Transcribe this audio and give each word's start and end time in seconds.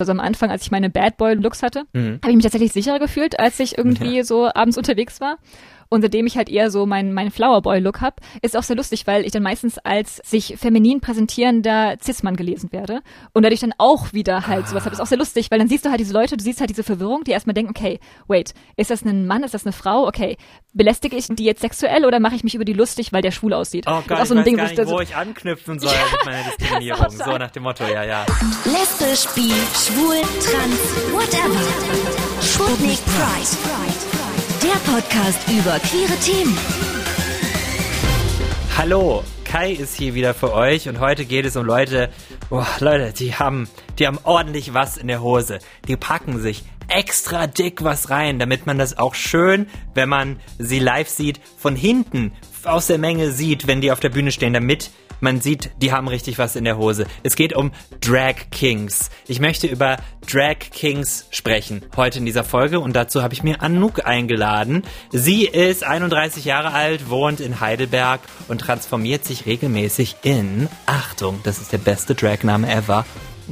Also 0.00 0.12
am 0.12 0.20
Anfang, 0.20 0.52
als 0.52 0.62
ich 0.62 0.70
meine 0.70 0.90
Bad 0.90 1.16
Boy 1.16 1.34
Looks 1.34 1.60
hatte, 1.60 1.82
mhm. 1.92 2.20
habe 2.22 2.30
ich 2.30 2.36
mich 2.36 2.44
tatsächlich 2.44 2.72
sicherer 2.72 3.00
gefühlt, 3.00 3.40
als 3.40 3.58
ich 3.58 3.76
irgendwie 3.76 4.16
ja. 4.18 4.24
so 4.24 4.48
abends 4.54 4.78
unterwegs 4.78 5.20
war. 5.20 5.38
Und 5.88 6.02
seitdem 6.02 6.26
ich 6.26 6.36
halt 6.36 6.48
eher 6.48 6.70
so 6.70 6.86
meinen 6.86 7.12
mein 7.12 7.30
Flowerboy-Look 7.30 8.00
hab, 8.00 8.20
ist 8.42 8.56
auch 8.56 8.62
sehr 8.62 8.76
lustig, 8.76 9.06
weil 9.06 9.24
ich 9.24 9.32
dann 9.32 9.42
meistens 9.42 9.78
als 9.78 10.16
sich 10.24 10.56
feminin 10.58 11.00
präsentierender 11.00 11.96
Cis-Mann 12.02 12.36
gelesen 12.36 12.72
werde. 12.72 13.00
Und 13.32 13.42
dadurch 13.44 13.60
dann 13.60 13.74
auch 13.78 14.12
wieder 14.12 14.46
halt 14.46 14.64
ah. 14.64 14.66
sowas 14.68 14.84
habe. 14.84 14.94
Ist 14.94 15.00
auch 15.00 15.06
sehr 15.06 15.18
lustig, 15.18 15.50
weil 15.50 15.58
dann 15.58 15.68
siehst 15.68 15.84
du 15.84 15.90
halt 15.90 16.00
diese 16.00 16.12
Leute, 16.12 16.36
du 16.36 16.44
siehst 16.44 16.60
halt 16.60 16.70
diese 16.70 16.82
Verwirrung, 16.82 17.24
die 17.24 17.30
erstmal 17.30 17.54
denken, 17.54 17.70
okay, 17.70 18.00
wait, 18.26 18.54
ist 18.76 18.90
das 18.90 19.04
ein 19.04 19.26
Mann, 19.26 19.42
ist 19.42 19.54
das 19.54 19.64
eine 19.64 19.72
Frau? 19.72 20.06
Okay, 20.06 20.36
belästige 20.72 21.16
ich 21.16 21.28
die 21.28 21.44
jetzt 21.44 21.60
sexuell 21.60 22.04
oder 22.04 22.20
mache 22.20 22.34
ich 22.34 22.44
mich 22.44 22.54
über 22.54 22.64
die 22.64 22.72
lustig, 22.72 23.12
weil 23.12 23.22
der 23.22 23.30
schwul 23.30 23.54
aussieht? 23.54 23.86
Oh 23.86 24.02
Gott, 24.06 24.26
so 24.26 24.34
ich 24.34 24.38
weiß 24.38 24.44
Ding, 24.44 24.56
gar 24.56 24.68
nicht, 24.68 24.86
wo 24.86 25.00
ich 25.00 25.14
anknüpfen 25.16 25.78
soll 25.78 25.92
mit 26.12 26.26
meiner 26.26 26.44
Diskriminierung. 26.58 27.10
So 27.10 27.38
nach 27.38 27.50
dem 27.50 27.62
Motto, 27.62 27.84
ja, 27.84 28.04
ja. 28.04 28.26
Lesbisch, 28.64 29.26
bi, 29.34 29.52
schwul, 29.74 30.20
trans, 30.40 31.12
whatever. 31.12 32.42
Sputnik 32.42 32.98
Pride. 33.04 34.17
Der 34.68 34.92
Podcast 34.92 35.40
über 35.48 35.78
queere 35.78 36.18
Themen. 36.20 36.54
Hallo, 38.76 39.24
Kai 39.42 39.72
ist 39.72 39.96
hier 39.96 40.12
wieder 40.12 40.34
für 40.34 40.52
euch 40.52 40.90
und 40.90 41.00
heute 41.00 41.24
geht 41.24 41.46
es 41.46 41.56
um 41.56 41.64
Leute, 41.64 42.10
oh, 42.50 42.66
Leute, 42.78 43.14
die 43.14 43.34
haben, 43.34 43.66
die 43.98 44.06
haben 44.06 44.18
ordentlich 44.24 44.74
was 44.74 44.98
in 44.98 45.08
der 45.08 45.22
Hose. 45.22 45.60
Die 45.86 45.96
packen 45.96 46.38
sich 46.38 46.64
extra 46.86 47.46
dick 47.46 47.82
was 47.82 48.10
rein, 48.10 48.38
damit 48.38 48.66
man 48.66 48.76
das 48.76 48.98
auch 48.98 49.14
schön, 49.14 49.68
wenn 49.94 50.10
man 50.10 50.38
sie 50.58 50.80
live 50.80 51.08
sieht, 51.08 51.40
von 51.56 51.74
hinten 51.74 52.32
aus 52.64 52.88
der 52.88 52.98
Menge 52.98 53.30
sieht, 53.30 53.68
wenn 53.68 53.80
die 53.80 53.90
auf 53.90 54.00
der 54.00 54.10
Bühne 54.10 54.32
stehen, 54.32 54.52
damit 54.52 54.90
man 55.20 55.40
sieht, 55.40 55.70
die 55.80 55.92
haben 55.92 56.08
richtig 56.08 56.38
was 56.38 56.56
in 56.56 56.64
der 56.64 56.78
Hose. 56.78 57.06
Es 57.22 57.36
geht 57.36 57.54
um 57.54 57.72
Drag 58.00 58.50
Kings. 58.50 59.10
Ich 59.26 59.40
möchte 59.40 59.66
über 59.66 59.96
Drag 60.30 60.58
Kings 60.72 61.26
sprechen 61.30 61.82
heute 61.96 62.18
in 62.18 62.26
dieser 62.26 62.44
Folge 62.44 62.80
und 62.80 62.94
dazu 62.94 63.22
habe 63.22 63.34
ich 63.34 63.42
mir 63.42 63.62
Anouk 63.62 64.06
eingeladen. 64.06 64.82
Sie 65.10 65.46
ist 65.46 65.84
31 65.84 66.44
Jahre 66.44 66.72
alt, 66.72 67.10
wohnt 67.10 67.40
in 67.40 67.60
Heidelberg 67.60 68.20
und 68.48 68.60
transformiert 68.60 69.24
sich 69.24 69.46
regelmäßig 69.46 70.16
in, 70.22 70.68
Achtung, 70.86 71.40
das 71.44 71.58
ist 71.58 71.72
der 71.72 71.78
beste 71.78 72.14
Dragname 72.14 72.70
ever, 72.70 73.04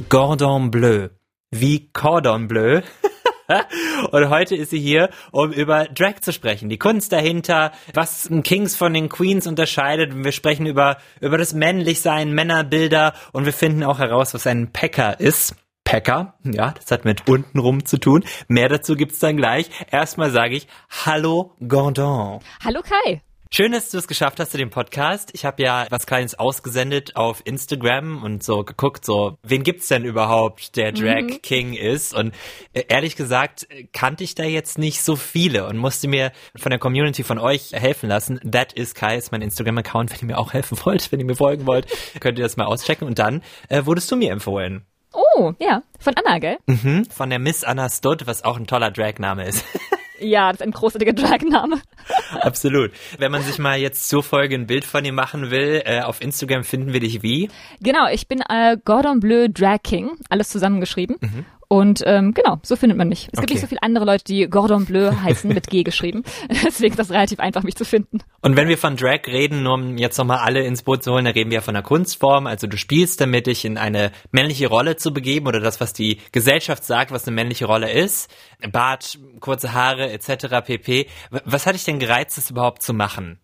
Gordon 0.09 0.71
Bleu. 0.71 1.09
Wie 1.51 1.89
Cordon 1.91 2.47
Bleu. 2.47 2.81
Und 4.11 4.29
heute 4.29 4.55
ist 4.55 4.71
sie 4.71 4.79
hier, 4.79 5.09
um 5.31 5.51
über 5.51 5.85
Drag 5.85 6.19
zu 6.21 6.33
sprechen. 6.33 6.69
Die 6.69 6.77
Kunst 6.77 7.11
dahinter, 7.11 7.71
was 7.93 8.29
Kings 8.43 8.75
von 8.75 8.93
den 8.93 9.09
Queens 9.09 9.47
unterscheidet. 9.47 10.11
Wir 10.13 10.31
sprechen 10.31 10.65
über, 10.65 10.97
über 11.21 11.37
das 11.37 11.53
Männlichsein, 11.53 12.31
Männerbilder 12.33 13.13
und 13.31 13.45
wir 13.45 13.53
finden 13.53 13.83
auch 13.83 13.99
heraus, 13.99 14.33
was 14.33 14.47
ein 14.47 14.71
Packer 14.71 15.19
ist. 15.19 15.55
Packer, 15.83 16.33
ja, 16.43 16.71
das 16.71 16.91
hat 16.91 17.05
mit 17.05 17.29
untenrum 17.29 17.85
zu 17.85 17.97
tun. 17.97 18.25
Mehr 18.49 18.67
dazu 18.67 18.97
gibt's 18.97 19.19
dann 19.19 19.37
gleich. 19.37 19.69
Erstmal 19.89 20.31
sage 20.31 20.55
ich 20.55 20.67
Hallo 21.05 21.55
Gordon. 21.65 22.41
Hallo 22.61 22.81
Kai. 22.81 23.21
Schön, 23.49 23.71
dass 23.71 23.89
du 23.89 23.97
es 23.97 24.07
geschafft 24.07 24.39
hast 24.39 24.51
zu 24.51 24.57
dem 24.57 24.69
Podcast. 24.69 25.29
Ich 25.33 25.45
habe 25.45 25.63
ja 25.63 25.87
was 25.89 26.05
Kleines 26.05 26.37
ausgesendet 26.37 27.15
auf 27.15 27.41
Instagram 27.45 28.21
und 28.21 28.43
so 28.43 28.63
geguckt, 28.63 29.05
so, 29.05 29.37
wen 29.41 29.63
gibt's 29.63 29.87
denn 29.87 30.03
überhaupt, 30.03 30.75
der 30.75 30.91
Drag 30.91 31.23
mhm. 31.23 31.41
King 31.41 31.73
ist? 31.73 32.13
Und 32.13 32.33
äh, 32.73 32.83
ehrlich 32.89 33.15
gesagt, 33.15 33.67
kannte 33.93 34.25
ich 34.25 34.35
da 34.35 34.43
jetzt 34.43 34.77
nicht 34.77 35.01
so 35.01 35.15
viele 35.15 35.65
und 35.67 35.77
musste 35.77 36.09
mir 36.09 36.33
von 36.57 36.71
der 36.71 36.79
Community 36.79 37.23
von 37.23 37.39
euch 37.39 37.71
helfen 37.71 38.09
lassen. 38.09 38.39
That 38.51 38.73
is 38.73 38.93
Kai 38.93 39.15
ist 39.15 39.31
mein 39.31 39.41
Instagram-Account. 39.41 40.11
Wenn 40.11 40.19
ihr 40.19 40.35
mir 40.35 40.39
auch 40.39 40.51
helfen 40.51 40.77
wollt, 40.83 41.09
wenn 41.11 41.19
ihr 41.19 41.25
mir 41.25 41.35
folgen 41.35 41.65
wollt, 41.65 41.87
könnt 42.19 42.37
ihr 42.37 42.43
das 42.43 42.57
mal 42.57 42.65
auschecken. 42.65 43.07
Und 43.07 43.17
dann 43.17 43.41
äh, 43.69 43.85
wurdest 43.85 44.11
du 44.11 44.17
mir 44.17 44.31
empfohlen. 44.31 44.85
Oh, 45.13 45.53
ja, 45.59 45.83
von 45.99 46.13
Anna, 46.15 46.39
gell? 46.39 46.57
Mhm, 46.65 47.05
von 47.05 47.29
der 47.29 47.39
Miss 47.39 47.63
Anna 47.63 47.89
Stud, 47.89 48.27
was 48.27 48.43
auch 48.43 48.57
ein 48.57 48.67
toller 48.67 48.91
Drag-Name 48.91 49.45
ist. 49.45 49.63
Ja, 50.19 50.51
das 50.51 50.61
ist 50.61 50.67
ein 50.67 50.71
großartiger 50.71 51.13
Drag-Name. 51.13 51.79
Absolut. 52.41 52.91
Wenn 53.17 53.31
man 53.31 53.41
sich 53.43 53.59
mal 53.59 53.77
jetzt 53.77 54.09
zur 54.09 54.23
Folge 54.23 54.55
ein 54.55 54.67
Bild 54.67 54.85
von 54.85 55.03
dir 55.03 55.13
machen 55.13 55.51
will, 55.51 55.81
äh, 55.85 56.01
auf 56.01 56.21
Instagram 56.21 56.63
finden 56.63 56.93
wir 56.93 56.99
dich 56.99 57.23
wie? 57.23 57.49
Genau, 57.81 58.07
ich 58.07 58.27
bin 58.27 58.41
äh, 58.41 58.77
Gordon 58.83 59.19
Bleu 59.19 59.47
Drag 59.49 59.79
King, 59.83 60.11
alles 60.29 60.49
zusammengeschrieben. 60.49 61.17
Mhm. 61.19 61.45
Und 61.69 62.01
ähm, 62.05 62.33
genau, 62.33 62.59
so 62.63 62.77
findet 62.77 62.97
man 62.97 63.09
mich. 63.09 63.27
Es 63.33 63.41
gibt 63.41 63.49
nicht 63.51 63.59
so 63.59 63.67
viele 63.67 63.83
andere 63.83 64.05
Leute, 64.05 64.23
die 64.23 64.47
Gordon 64.49 64.85
Bleu 64.85 65.11
heißen, 65.11 65.53
mit 65.53 65.67
G 65.67 65.83
geschrieben. 65.83 66.23
Deswegen 66.49 66.93
ist 66.93 66.99
das 66.99 67.11
relativ 67.11 67.39
einfach, 67.39 67.63
mich 67.63 67.75
zu 67.75 67.83
finden. 67.83 68.19
Und 68.41 68.55
wenn 68.55 68.69
wir 68.69 68.77
von 68.77 68.95
Drag 68.95 69.27
reden, 69.27 69.63
nur 69.63 69.73
um 69.73 69.97
jetzt 69.97 70.17
nochmal 70.17 70.39
alle 70.39 70.63
ins 70.63 70.83
Boot 70.83 71.03
zu 71.03 71.11
holen, 71.11 71.25
dann 71.25 71.33
reden 71.33 71.51
wir 71.51 71.61
von 71.61 71.75
einer 71.75 71.83
Kunstform. 71.83 72.47
Also 72.47 72.67
du 72.67 72.77
spielst 72.77 73.19
damit, 73.19 73.47
dich 73.47 73.65
in 73.65 73.77
eine 73.77 74.11
männliche 74.31 74.67
Rolle 74.67 74.95
zu 74.95 75.11
begeben 75.11 75.47
oder 75.47 75.59
das, 75.59 75.81
was 75.81 75.91
die 75.91 76.19
Gesellschaft 76.31 76.85
sagt, 76.85 77.11
was 77.11 77.27
eine 77.27 77.35
männliche 77.35 77.65
Rolle 77.65 77.91
ist. 77.91 78.33
Bart, 78.71 79.19
kurze 79.41 79.73
Haare 79.73 80.09
etc. 80.11 80.65
pp. 80.65 81.07
Was 81.43 81.65
hat 81.65 81.75
dich 81.75 81.83
denn 81.83 81.99
gereizt, 81.99 82.37
das 82.37 82.49
überhaupt 82.49 82.81
zu 82.81 82.93
machen? 82.93 83.39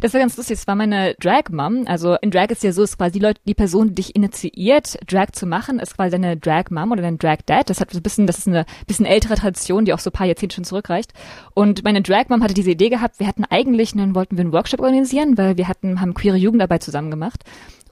Das 0.00 0.12
war 0.12 0.20
ganz 0.20 0.36
lustig. 0.36 0.58
Das 0.58 0.66
war 0.66 0.74
meine 0.74 1.14
Drag-Mom. 1.20 1.84
Also 1.86 2.16
in 2.20 2.30
Drag 2.30 2.50
ist 2.50 2.62
ja 2.62 2.72
so, 2.72 2.82
ist 2.82 2.98
quasi 2.98 3.12
die 3.12 3.24
Leute, 3.24 3.40
die 3.46 3.54
Person, 3.54 3.88
die 3.88 3.94
dich 3.96 4.16
initiiert, 4.16 4.98
Drag 5.06 5.30
zu 5.32 5.46
machen, 5.46 5.78
ist 5.78 5.96
quasi 5.96 6.12
deine 6.12 6.36
Drag-Mom 6.36 6.92
oder 6.92 7.02
dein 7.02 7.18
Drag-Dad. 7.18 7.70
Das 7.70 7.80
hat 7.80 7.90
so 7.90 7.98
ein 7.98 8.02
bisschen, 8.02 8.26
das 8.26 8.38
ist 8.38 8.48
eine 8.48 8.64
bisschen 8.86 9.06
ältere 9.06 9.34
Tradition, 9.34 9.84
die 9.84 9.92
auch 9.92 9.98
so 9.98 10.10
ein 10.10 10.12
paar 10.12 10.26
Jahrzehnte 10.26 10.56
schon 10.56 10.64
zurückreicht. 10.64 11.12
Und 11.54 11.84
meine 11.84 12.02
Drag-Mom 12.02 12.42
hatte 12.42 12.54
diese 12.54 12.70
Idee 12.70 12.88
gehabt, 12.88 13.18
wir 13.18 13.26
hatten 13.26 13.44
eigentlich, 13.44 13.92
dann 13.92 14.14
wollten 14.14 14.36
wir 14.36 14.42
einen 14.42 14.52
Workshop 14.52 14.80
organisieren, 14.80 15.36
weil 15.38 15.56
wir 15.56 15.68
hatten, 15.68 16.00
haben 16.00 16.14
queere 16.14 16.36
Jugendarbeit 16.36 16.82
zusammen 16.82 17.10
gemacht. 17.10 17.44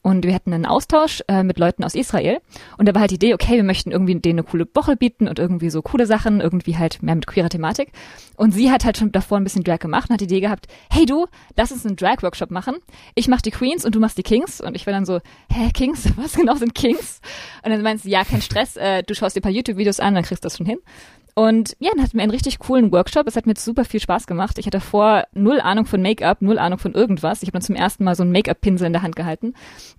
Und 0.06 0.24
wir 0.24 0.34
hatten 0.34 0.52
einen 0.52 0.66
Austausch 0.66 1.20
äh, 1.26 1.42
mit 1.42 1.58
Leuten 1.58 1.82
aus 1.82 1.96
Israel. 1.96 2.38
Und 2.78 2.88
da 2.88 2.94
war 2.94 3.00
halt 3.00 3.10
die 3.10 3.16
Idee, 3.16 3.34
okay, 3.34 3.56
wir 3.56 3.64
möchten 3.64 3.90
irgendwie 3.90 4.14
denen 4.14 4.38
eine 4.38 4.46
coole 4.46 4.64
Woche 4.72 4.94
bieten 4.94 5.26
und 5.26 5.40
irgendwie 5.40 5.68
so 5.68 5.82
coole 5.82 6.06
Sachen, 6.06 6.40
irgendwie 6.40 6.78
halt 6.78 7.02
mehr 7.02 7.16
mit 7.16 7.26
queerer 7.26 7.48
Thematik. 7.48 7.90
Und 8.36 8.52
sie 8.52 8.70
hat 8.70 8.84
halt 8.84 8.98
schon 8.98 9.10
davor 9.10 9.38
ein 9.38 9.42
bisschen 9.42 9.64
Drag 9.64 9.80
gemacht 9.80 10.08
und 10.08 10.14
hat 10.14 10.20
die 10.20 10.26
Idee 10.26 10.38
gehabt, 10.38 10.68
hey 10.92 11.06
du, 11.06 11.26
lass 11.56 11.72
uns 11.72 11.84
einen 11.84 11.96
Drag-Workshop 11.96 12.52
machen. 12.52 12.76
Ich 13.16 13.26
mach 13.26 13.42
die 13.42 13.50
Queens 13.50 13.84
und 13.84 13.96
du 13.96 13.98
machst 13.98 14.16
die 14.16 14.22
Kings. 14.22 14.60
Und 14.60 14.76
ich 14.76 14.86
war 14.86 14.92
dann 14.92 15.06
so, 15.06 15.18
hä, 15.50 15.70
Kings? 15.74 16.08
Was 16.16 16.34
genau 16.34 16.54
sind 16.54 16.76
Kings? 16.76 17.20
Und 17.64 17.72
dann 17.72 17.82
meinst 17.82 18.04
du, 18.04 18.08
ja, 18.08 18.22
kein 18.22 18.42
Stress, 18.42 18.76
äh, 18.76 19.02
du 19.02 19.12
schaust 19.12 19.34
dir 19.34 19.40
ein 19.40 19.42
paar 19.42 19.50
YouTube-Videos 19.50 19.98
an, 19.98 20.14
dann 20.14 20.22
kriegst 20.22 20.44
du 20.44 20.46
das 20.46 20.56
schon 20.56 20.66
hin. 20.66 20.78
Und 21.38 21.76
ja, 21.80 21.90
dann 21.94 22.02
hatten 22.02 22.14
wir 22.14 22.22
einen 22.22 22.30
richtig 22.30 22.58
coolen 22.60 22.90
Workshop. 22.92 23.26
Es 23.28 23.36
hat 23.36 23.44
mir 23.44 23.52
super 23.58 23.84
viel 23.84 24.00
Spaß 24.00 24.26
gemacht. 24.26 24.58
Ich 24.58 24.64
hatte 24.64 24.80
vor 24.80 25.24
null 25.34 25.60
Ahnung 25.60 25.84
von 25.84 26.00
Make-up, 26.00 26.40
null 26.40 26.58
Ahnung 26.58 26.78
von 26.78 26.94
irgendwas. 26.94 27.42
Ich 27.42 27.48
habe 27.48 27.52
dann 27.52 27.62
zum 27.62 27.74
ersten 27.74 28.04
Mal 28.04 28.14
so 28.14 28.22
einen 28.22 28.32
Make-up-Pinsel 28.32 28.86
in 28.86 28.94
der 28.94 29.02
Hand 29.02 29.16
gehalten. 29.16 29.52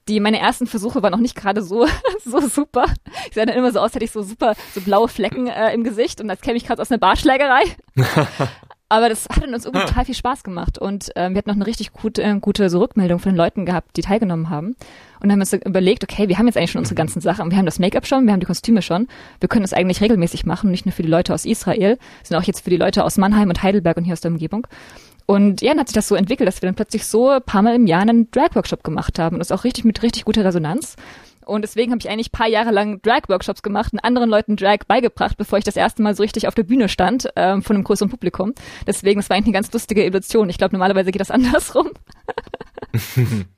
Die 0.07 0.19
meine 0.19 0.39
ersten 0.39 0.65
Versuche 0.65 1.03
waren 1.03 1.11
noch 1.11 1.19
nicht 1.19 1.35
gerade 1.35 1.61
so 1.61 1.85
so 2.25 2.39
super. 2.41 2.85
Ich 3.29 3.35
sah 3.35 3.45
dann 3.45 3.55
immer 3.55 3.71
so 3.71 3.79
aus, 3.79 3.93
hätte 3.93 4.03
ich 4.03 4.09
so 4.09 4.23
super 4.23 4.55
so 4.73 4.81
blaue 4.81 5.07
Flecken 5.07 5.45
äh, 5.45 5.71
im 5.75 5.83
Gesicht 5.83 6.19
und 6.21 6.29
als 6.31 6.41
käme 6.41 6.57
ich 6.57 6.65
gerade 6.65 6.81
aus 6.81 6.89
einer 6.89 6.97
Barschlägerei. 6.97 7.61
Aber 8.89 9.07
das 9.07 9.27
hat 9.29 9.45
uns 9.45 9.65
irgendwie 9.65 9.85
total 9.85 10.05
viel 10.05 10.15
Spaß 10.15 10.43
gemacht 10.43 10.79
und 10.79 11.11
ähm, 11.15 11.33
wir 11.33 11.39
hatten 11.39 11.49
noch 11.49 11.57
eine 11.57 11.67
richtig 11.67 11.93
gute, 11.93 12.23
äh, 12.23 12.39
gute 12.39 12.67
so 12.71 12.79
Rückmeldung 12.79 13.19
von 13.19 13.33
den 13.33 13.37
Leuten 13.37 13.67
gehabt, 13.67 13.95
die 13.95 14.01
teilgenommen 14.01 14.49
haben. 14.49 14.75
Und 15.19 15.31
haben 15.31 15.39
uns 15.39 15.53
überlegt, 15.53 16.03
okay, 16.03 16.27
wir 16.27 16.37
haben 16.37 16.47
jetzt 16.47 16.57
eigentlich 16.57 16.71
schon 16.71 16.79
unsere 16.79 16.95
mhm. 16.95 16.97
ganzen 16.97 17.21
Sachen. 17.21 17.49
Wir 17.49 17.57
haben 17.57 17.65
das 17.65 17.79
Make-up 17.79 18.05
schon, 18.05 18.25
wir 18.25 18.33
haben 18.33 18.39
die 18.39 18.45
Kostüme 18.45 18.81
schon. 18.81 19.07
Wir 19.39 19.49
können 19.49 19.63
das 19.63 19.73
eigentlich 19.73 20.01
regelmäßig 20.01 20.45
machen, 20.45 20.71
nicht 20.71 20.85
nur 20.85 20.93
für 20.93 21.03
die 21.03 21.09
Leute 21.09 21.33
aus 21.33 21.45
Israel, 21.45 21.97
sondern 22.23 22.43
auch 22.43 22.47
jetzt 22.47 22.61
für 22.61 22.69
die 22.69 22.77
Leute 22.77 23.03
aus 23.03 23.17
Mannheim 23.17 23.49
und 23.49 23.63
Heidelberg 23.63 23.97
und 23.97 24.03
hier 24.03 24.13
aus 24.13 24.21
der 24.21 24.31
Umgebung. 24.31 24.67
Und 25.25 25.61
ja, 25.61 25.71
dann 25.71 25.81
hat 25.81 25.89
sich 25.89 25.95
das 25.95 26.07
so 26.07 26.15
entwickelt, 26.15 26.47
dass 26.47 26.61
wir 26.61 26.67
dann 26.67 26.75
plötzlich 26.75 27.05
so 27.05 27.29
ein 27.29 27.41
paar 27.41 27.61
Mal 27.61 27.75
im 27.75 27.85
Jahr 27.85 28.01
einen 28.01 28.31
Drag-Workshop 28.31 28.83
gemacht 28.83 29.19
haben 29.19 29.35
und 29.35 29.39
das 29.39 29.51
auch 29.51 29.65
richtig 29.65 29.83
mit 29.83 30.01
richtig 30.01 30.23
guter 30.23 30.45
Resonanz. 30.45 30.95
Und 31.45 31.61
deswegen 31.61 31.91
habe 31.91 31.99
ich 31.99 32.09
eigentlich 32.09 32.31
paar 32.31 32.47
Jahre 32.47 32.71
lang 32.71 33.01
Drag-Workshops 33.01 33.61
gemacht 33.61 33.93
und 33.93 33.99
anderen 33.99 34.29
Leuten 34.29 34.55
Drag 34.55 34.79
beigebracht, 34.87 35.37
bevor 35.37 35.57
ich 35.57 35.63
das 35.63 35.75
erste 35.75 36.01
Mal 36.01 36.15
so 36.15 36.23
richtig 36.23 36.47
auf 36.47 36.55
der 36.55 36.63
Bühne 36.63 36.89
stand, 36.89 37.29
ähm, 37.35 37.61
von 37.61 37.75
einem 37.75 37.83
größeren 37.83 38.09
Publikum. 38.09 38.53
Deswegen, 38.85 39.19
das 39.19 39.29
war 39.29 39.35
eigentlich 39.35 39.47
eine 39.47 39.53
ganz 39.53 39.71
lustige 39.71 40.03
Evolution. 40.03 40.49
Ich 40.49 40.57
glaube, 40.57 40.75
normalerweise 40.75 41.11
geht 41.11 41.21
das 41.21 41.31
andersrum. 41.31 41.89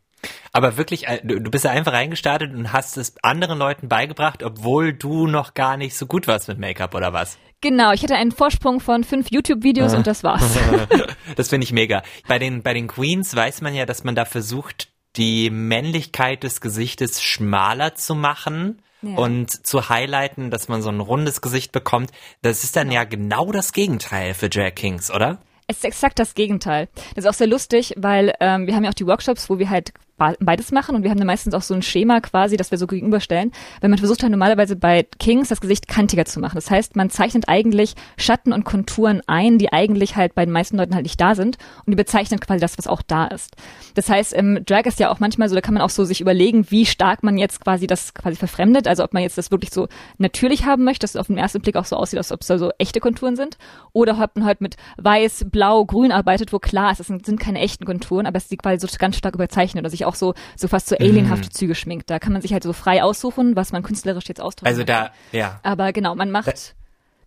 Aber 0.52 0.78
wirklich, 0.78 1.08
äh, 1.08 1.22
du 1.24 1.50
bist 1.52 1.66
ja 1.66 1.72
einfach 1.72 1.94
reingestartet 1.94 2.54
und 2.54 2.74
hast 2.74 2.98
es 2.98 3.16
anderen 3.24 3.60
Leuten 3.60 3.88
beigebracht, 3.88 4.44
obwohl 4.44 4.94
du 4.94 5.28
noch 5.28 5.54
gar 5.54 5.78
nicht 5.78 5.96
so 5.96 6.06
gut 6.06 6.28
warst 6.28 6.48
mit 6.48 6.60
Make-up 6.60 6.96
oder 6.96 7.14
was? 7.14 7.38
Genau, 7.62 7.92
ich 7.92 8.04
hatte 8.04 8.16
einen 8.16 8.32
Vorsprung 8.32 8.80
von 8.80 9.04
fünf 9.04 9.32
YouTube-Videos 9.32 9.94
und 9.94 10.08
das 10.08 10.24
war's. 10.24 10.58
das 11.36 11.50
finde 11.50 11.66
ich 11.66 11.74
mega. 11.74 12.04
Bei 12.28 12.40
den, 12.40 12.64
bei 12.64 12.74
den 12.74 12.88
Queens 12.88 13.36
weiß 13.36 13.62
man 13.62 13.76
ja, 13.76 13.86
dass 13.86 14.06
man 14.06 14.16
da 14.16 14.24
versucht, 14.24 14.88
die 15.18 15.50
Männlichkeit 15.50 16.44
des 16.44 16.62
Gesichtes 16.62 17.22
schmaler 17.22 17.96
zu 17.96 18.16
machen. 18.16 18.82
Ja. 19.02 19.16
und 19.16 19.66
zu 19.66 19.88
highlighten, 19.88 20.52
dass 20.52 20.68
man 20.68 20.82
so 20.82 20.90
ein 20.90 21.00
rundes 21.00 21.40
Gesicht 21.40 21.72
bekommt, 21.72 22.12
das 22.42 22.66
ist 22.66 22.76
dann 22.76 22.92
ja, 22.92 22.96
ja 22.96 23.04
genau 23.06 23.50
das 23.54 23.72
Gegenteil 23.72 24.34
für 24.34 24.50
Drag 24.50 24.76
Kings, 24.76 25.10
oder? 25.10 25.40
Es 25.68 25.78
ist 25.78 25.86
exakt 25.86 26.20
das 26.20 26.36
Gegenteil. 26.36 26.90
Das 27.16 27.24
ist 27.24 27.30
auch 27.30 27.34
sehr 27.34 27.48
lustig, 27.48 27.94
weil 27.96 28.34
ähm, 28.42 28.68
wir 28.68 28.76
haben 28.76 28.84
ja 28.84 28.90
auch 28.90 28.96
die 28.96 29.08
Workshops, 29.08 29.50
wo 29.50 29.58
wir 29.58 29.70
halt 29.70 29.94
beides 30.40 30.72
machen 30.72 30.96
und 30.96 31.04
wir 31.04 31.10
haben 31.10 31.18
dann 31.18 31.28
meistens 31.28 31.54
auch 31.54 31.62
so 31.62 31.74
ein 31.74 31.82
Schema 31.82 32.22
quasi, 32.22 32.58
das 32.58 32.72
wir 32.72 32.78
so 32.78 32.88
gegenüberstellen, 32.88 33.52
weil 33.82 33.90
man 33.90 34.00
versucht 34.00 34.22
halt 34.22 34.32
normalerweise 34.32 34.76
bei 34.76 35.08
Kings 35.20 35.50
das 35.50 35.62
Gesicht 35.62 35.88
kantiger 35.88 36.26
zu 36.26 36.40
machen. 36.40 36.56
Das 36.56 36.70
heißt, 36.70 36.96
man 36.96 37.10
zeichnet 37.10 37.46
eigentlich 37.48 37.96
Schatten 38.18 38.54
und 38.54 38.64
Konturen 38.64 39.22
ein, 39.28 39.58
die 39.58 39.74
eigentlich 39.74 40.16
halt 40.16 40.36
bei 40.36 40.46
den 40.46 40.52
meisten 40.52 40.78
Leuten 40.78 40.94
halt 40.94 41.04
nicht 41.04 41.20
da 41.20 41.36
sind 41.36 41.58
und 41.86 41.92
die 41.92 41.96
bezeichnen 41.96 42.40
quasi 42.40 42.60
das, 42.60 42.78
was 42.78 42.88
auch 42.88 43.02
da 43.02 43.28
ist. 43.28 43.56
Das 43.96 44.10
heißt, 44.10 44.34
im 44.34 44.64
Drag 44.66 44.86
ist 44.86 45.00
ja 45.00 45.10
auch 45.10 45.20
manchmal 45.20 45.50
so, 45.50 45.56
da 45.56 45.62
kann 45.62 45.74
man 45.74 45.84
auch 45.84 45.90
so 45.90 46.04
sich 46.04 46.22
überlegen, 46.22 46.70
wie 46.70 46.86
stark 46.86 47.24
man 47.24 47.38
jetzt 47.38 47.64
quasi 47.64 47.88
das 47.88 48.14
quasi 48.14 48.36
verfremdet, 48.36 48.88
also 48.88 49.04
ob 49.04 49.14
man 49.14 49.24
jetzt 49.24 49.38
das 49.38 49.52
wirklich 49.52 49.72
so 49.72 49.88
natürlich 50.18 50.66
haben 50.66 50.84
möchte, 50.84 51.04
dass 51.04 51.12
es 51.12 51.16
auf 51.16 51.28
den 51.28 51.38
ersten 51.38 51.62
Blick 51.62 51.76
auch 51.76 51.86
so 51.86 51.96
aussieht, 51.96 52.18
als 52.18 52.32
ob 52.32 52.42
es 52.42 52.48
da 52.48 52.58
so 52.58 52.72
echte 52.78 53.00
Konturen 53.00 53.36
sind 53.36 53.58
oder 53.94 54.22
ob 54.22 54.36
man 54.36 54.46
halt 54.46 54.62
mit 54.62 54.76
weiß, 54.98 55.46
blau, 55.50 55.86
grün 55.86 56.12
arbeitet, 56.12 56.54
wo 56.54 56.60
klar 56.60 56.92
ist, 56.92 57.00
es 57.00 57.08
sind 57.08 57.40
keine 57.40 57.60
echten 57.60 57.86
Konturen, 57.86 58.26
aber 58.26 58.38
es 58.38 58.52
ist 58.52 58.58
quasi 58.58 58.86
so 58.86 58.98
ganz 58.98 59.16
stark 59.16 59.36
überzeichnet 59.36 59.84
oder 59.84 59.90
sich 59.90 60.06
auch 60.10 60.16
so, 60.16 60.34
so 60.56 60.68
fast 60.68 60.88
so 60.88 60.98
alienhafte 60.98 61.48
mhm. 61.48 61.52
Züge 61.52 61.76
schminkt. 61.76 62.10
Da 62.10 62.20
kann 62.20 62.34
man 62.34 62.42
sich 62.42 62.54
halt 62.54 62.64
so 62.64 62.74
frei 62.74 63.04
aussuchen, 63.04 63.56
was 63.56 63.72
man 63.72 63.84
künstlerisch 63.84 64.28
jetzt 64.28 64.42
ausdrücken 64.42 64.68
Also 64.68 64.84
da, 64.84 65.12
ja. 65.32 65.60
Aber 65.64 65.94
genau, 65.94 66.16
man 66.16 66.32
macht, 66.32 66.76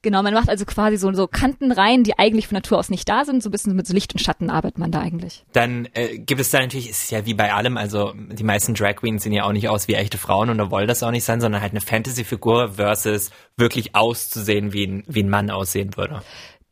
genau, 0.02 0.22
man 0.22 0.34
macht 0.34 0.48
also 0.48 0.64
quasi 0.64 0.96
so, 0.96 1.12
so 1.12 1.26
Kanten 1.26 1.72
rein, 1.72 2.02
die 2.02 2.18
eigentlich 2.18 2.48
von 2.48 2.56
Natur 2.56 2.78
aus 2.78 2.90
nicht 2.90 3.08
da 3.08 3.24
sind. 3.24 3.42
So 3.42 3.48
ein 3.48 3.52
bisschen 3.52 3.74
mit 3.74 3.86
so 3.86 3.94
Licht 3.94 4.12
und 4.12 4.18
Schatten 4.18 4.50
arbeitet 4.50 4.78
man 4.78 4.90
da 4.90 5.00
eigentlich. 5.00 5.44
Dann 5.52 5.88
äh, 5.94 6.18
gibt 6.18 6.40
es 6.40 6.50
da 6.50 6.60
natürlich, 6.60 6.90
ist 6.90 7.10
ja 7.10 7.24
wie 7.24 7.34
bei 7.34 7.52
allem, 7.52 7.76
also 7.76 8.12
die 8.14 8.44
meisten 8.44 8.74
Drag 8.74 8.96
Queens 8.96 9.22
sehen 9.22 9.32
ja 9.32 9.44
auch 9.44 9.52
nicht 9.52 9.68
aus 9.68 9.88
wie 9.88 9.94
echte 9.94 10.18
Frauen 10.18 10.50
und 10.50 10.58
da 10.58 10.70
wollen 10.70 10.88
das 10.88 11.02
auch 11.02 11.10
nicht 11.10 11.24
sein, 11.24 11.40
sondern 11.40 11.62
halt 11.62 11.72
eine 11.72 11.80
Fantasy-Figur 11.80 12.74
versus 12.74 13.30
wirklich 13.56 13.94
auszusehen, 13.94 14.72
wie 14.72 14.86
ein, 14.86 15.04
wie 15.06 15.22
ein 15.22 15.30
Mann 15.30 15.50
aussehen 15.50 15.96
würde. 15.96 16.22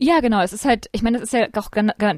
Ja, 0.03 0.21
genau. 0.21 0.41
Es 0.41 0.55
ist 0.55 0.65
halt, 0.65 0.89
ich 0.93 1.03
meine, 1.03 1.19
das 1.19 1.31
ist 1.31 1.35
ja 1.35 1.49
auch 1.57 1.69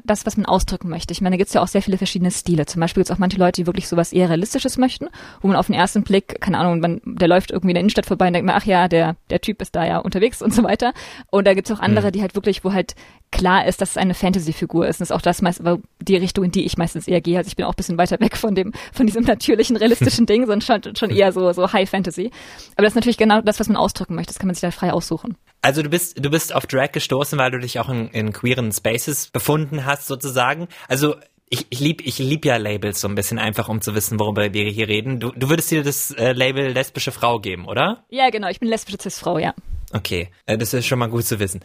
das, 0.05 0.25
was 0.25 0.37
man 0.37 0.46
ausdrücken 0.46 0.88
möchte. 0.88 1.11
Ich 1.11 1.20
meine, 1.20 1.34
da 1.34 1.38
gibt's 1.38 1.52
ja 1.52 1.62
auch 1.62 1.67
sehr 1.67 1.82
viele 1.82 1.99
verschiedene 1.99 2.31
Stile. 2.31 2.64
Zum 2.64 2.79
Beispiel 2.79 3.00
gibt's 3.00 3.11
auch 3.11 3.19
manche 3.19 3.38
Leute, 3.38 3.61
die 3.61 3.67
wirklich 3.67 3.88
sowas 3.88 4.12
eher 4.12 4.29
Realistisches 4.29 4.79
möchten, 4.79 5.08
wo 5.40 5.49
man 5.49 5.56
auf 5.56 5.67
den 5.67 5.75
ersten 5.75 6.05
Blick, 6.05 6.40
keine 6.40 6.58
Ahnung, 6.58 6.79
man, 6.79 7.00
der 7.05 7.26
läuft 7.26 7.50
irgendwie 7.50 7.70
in 7.70 7.75
der 7.75 7.81
Innenstadt 7.81 8.06
vorbei 8.06 8.29
und 8.29 8.34
denkt 8.34 8.46
mir, 8.46 8.55
ach 8.55 8.67
ja, 8.67 8.87
der, 8.87 9.17
der 9.31 9.40
Typ 9.40 9.61
ist 9.61 9.75
da 9.75 9.84
ja 9.84 9.99
unterwegs 9.99 10.43
und 10.43 10.55
so 10.55 10.62
weiter. 10.62 10.94
Und 11.32 11.44
da 11.44 11.55
gibt's 11.55 11.73
auch 11.73 11.81
andere, 11.81 12.06
mhm. 12.06 12.12
die 12.12 12.20
halt 12.20 12.37
wirklich, 12.37 12.62
wo 12.62 12.73
halt 12.73 12.94
klar 13.32 13.67
ist, 13.67 13.81
dass 13.81 13.90
es 13.90 13.96
eine 13.96 14.14
Fantasy-Figur 14.14 14.87
ist. 14.87 14.96
Und 14.96 15.00
das 15.00 15.11
ist 15.11 15.17
auch 15.17 15.23
das 15.23 15.43
meist, 15.43 15.61
die 16.00 16.17
Richtung, 16.17 16.44
in 16.44 16.52
die 16.52 16.64
ich 16.64 16.79
meistens 16.79 17.08
eher 17.08 17.20
gehe. 17.20 17.38
Also 17.38 17.49
ich 17.49 17.56
bin 17.56 17.64
auch 17.64 17.73
ein 17.73 17.76
bisschen 17.76 17.99
weiter 17.99 18.20
weg 18.20 18.37
von 18.37 18.55
dem, 18.55 18.73
von 18.93 19.06
diesem 19.06 19.25
natürlichen, 19.25 19.76
realistischen 19.76 20.26
Ding, 20.26 20.46
sondern 20.46 20.61
schon, 20.61 20.94
schon 20.94 21.11
eher 21.11 21.32
so, 21.32 21.52
so 21.52 21.73
High 21.73 21.90
Fantasy. 21.90 22.31
Aber 22.76 22.84
das 22.84 22.93
ist 22.93 22.96
natürlich 22.96 23.17
genau 23.17 23.40
das, 23.40 23.58
was 23.58 23.67
man 23.67 23.76
ausdrücken 23.76 24.14
möchte. 24.14 24.32
Das 24.32 24.38
kann 24.38 24.46
man 24.46 24.55
sich 24.55 24.61
da 24.61 24.70
frei 24.70 24.93
aussuchen. 24.93 25.37
Also 25.62 25.82
du 25.82 25.88
bist, 25.88 26.25
du 26.25 26.29
bist 26.29 26.55
auf 26.55 26.67
Drag 26.67 26.90
gestoßen, 26.93 27.38
weil 27.38 27.52
du 27.52 27.58
dich 27.61 27.72
auch 27.81 27.89
in, 27.89 28.09
in 28.09 28.33
queeren 28.33 28.73
Spaces 28.73 29.29
befunden 29.29 29.85
hast, 29.85 30.07
sozusagen. 30.07 30.69
Also 30.89 31.17
ich, 31.53 31.67
ich 31.69 31.81
lieb, 31.81 32.01
ich 32.07 32.19
lieb 32.19 32.47
ja 32.47 32.57
Labels 32.57 33.01
so 33.01 33.09
ein 33.09 33.15
bisschen 33.15 33.39
einfach, 33.39 33.69
um 33.69 33.83
zu 33.83 33.95
wissen, 33.95 34.19
worüber 34.19 34.55
wir 34.55 34.71
hier 34.71 34.89
reden. 34.89 35.21
Du, 35.21 35.33
du 35.33 35.51
würdest 35.51 35.71
dir 35.71 35.83
das 35.83 36.11
äh, 36.13 36.33
Label 36.33 36.73
lesbische 36.73 37.13
Frau 37.13 37.41
geben, 37.41 37.67
oder? 37.67 38.05
Ja, 38.09 38.31
genau. 38.31 38.49
Ich 38.49 38.59
bin 38.59 38.71
lesbische 38.71 38.99
Cis-Frau, 39.03 39.39
ja. 39.39 39.55
Okay, 39.93 40.31
äh, 40.47 40.57
das 40.57 40.73
ist 40.73 40.87
schon 40.87 40.99
mal 40.99 41.11
gut 41.11 41.27
zu 41.27 41.39
wissen. 41.39 41.61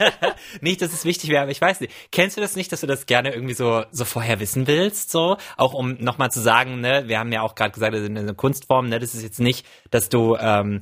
nicht, 0.60 0.80
dass 0.80 0.92
es 0.92 1.04
wichtig 1.04 1.30
wäre, 1.30 1.42
aber 1.42 1.50
ich 1.50 1.60
weiß 1.60 1.80
nicht. 1.80 1.92
Kennst 2.12 2.36
du 2.36 2.40
das 2.40 2.54
nicht, 2.54 2.70
dass 2.70 2.82
du 2.82 2.86
das 2.86 3.06
gerne 3.06 3.34
irgendwie 3.34 3.54
so 3.54 3.82
so 3.90 4.04
vorher 4.04 4.38
wissen 4.38 4.68
willst, 4.68 5.10
so 5.10 5.36
auch 5.56 5.74
um 5.74 5.94
nochmal 5.94 6.30
zu 6.30 6.40
sagen, 6.40 6.80
ne? 6.80 7.04
Wir 7.08 7.18
haben 7.18 7.32
ja 7.32 7.42
auch 7.42 7.56
gerade 7.56 7.72
gesagt, 7.72 7.94
das 7.94 8.02
ist 8.02 8.10
eine 8.10 8.34
Kunstform, 8.34 8.88
ne? 8.88 9.00
Das 9.00 9.16
ist 9.16 9.24
jetzt 9.24 9.40
nicht, 9.40 9.66
dass 9.90 10.08
du 10.08 10.36
ähm, 10.36 10.78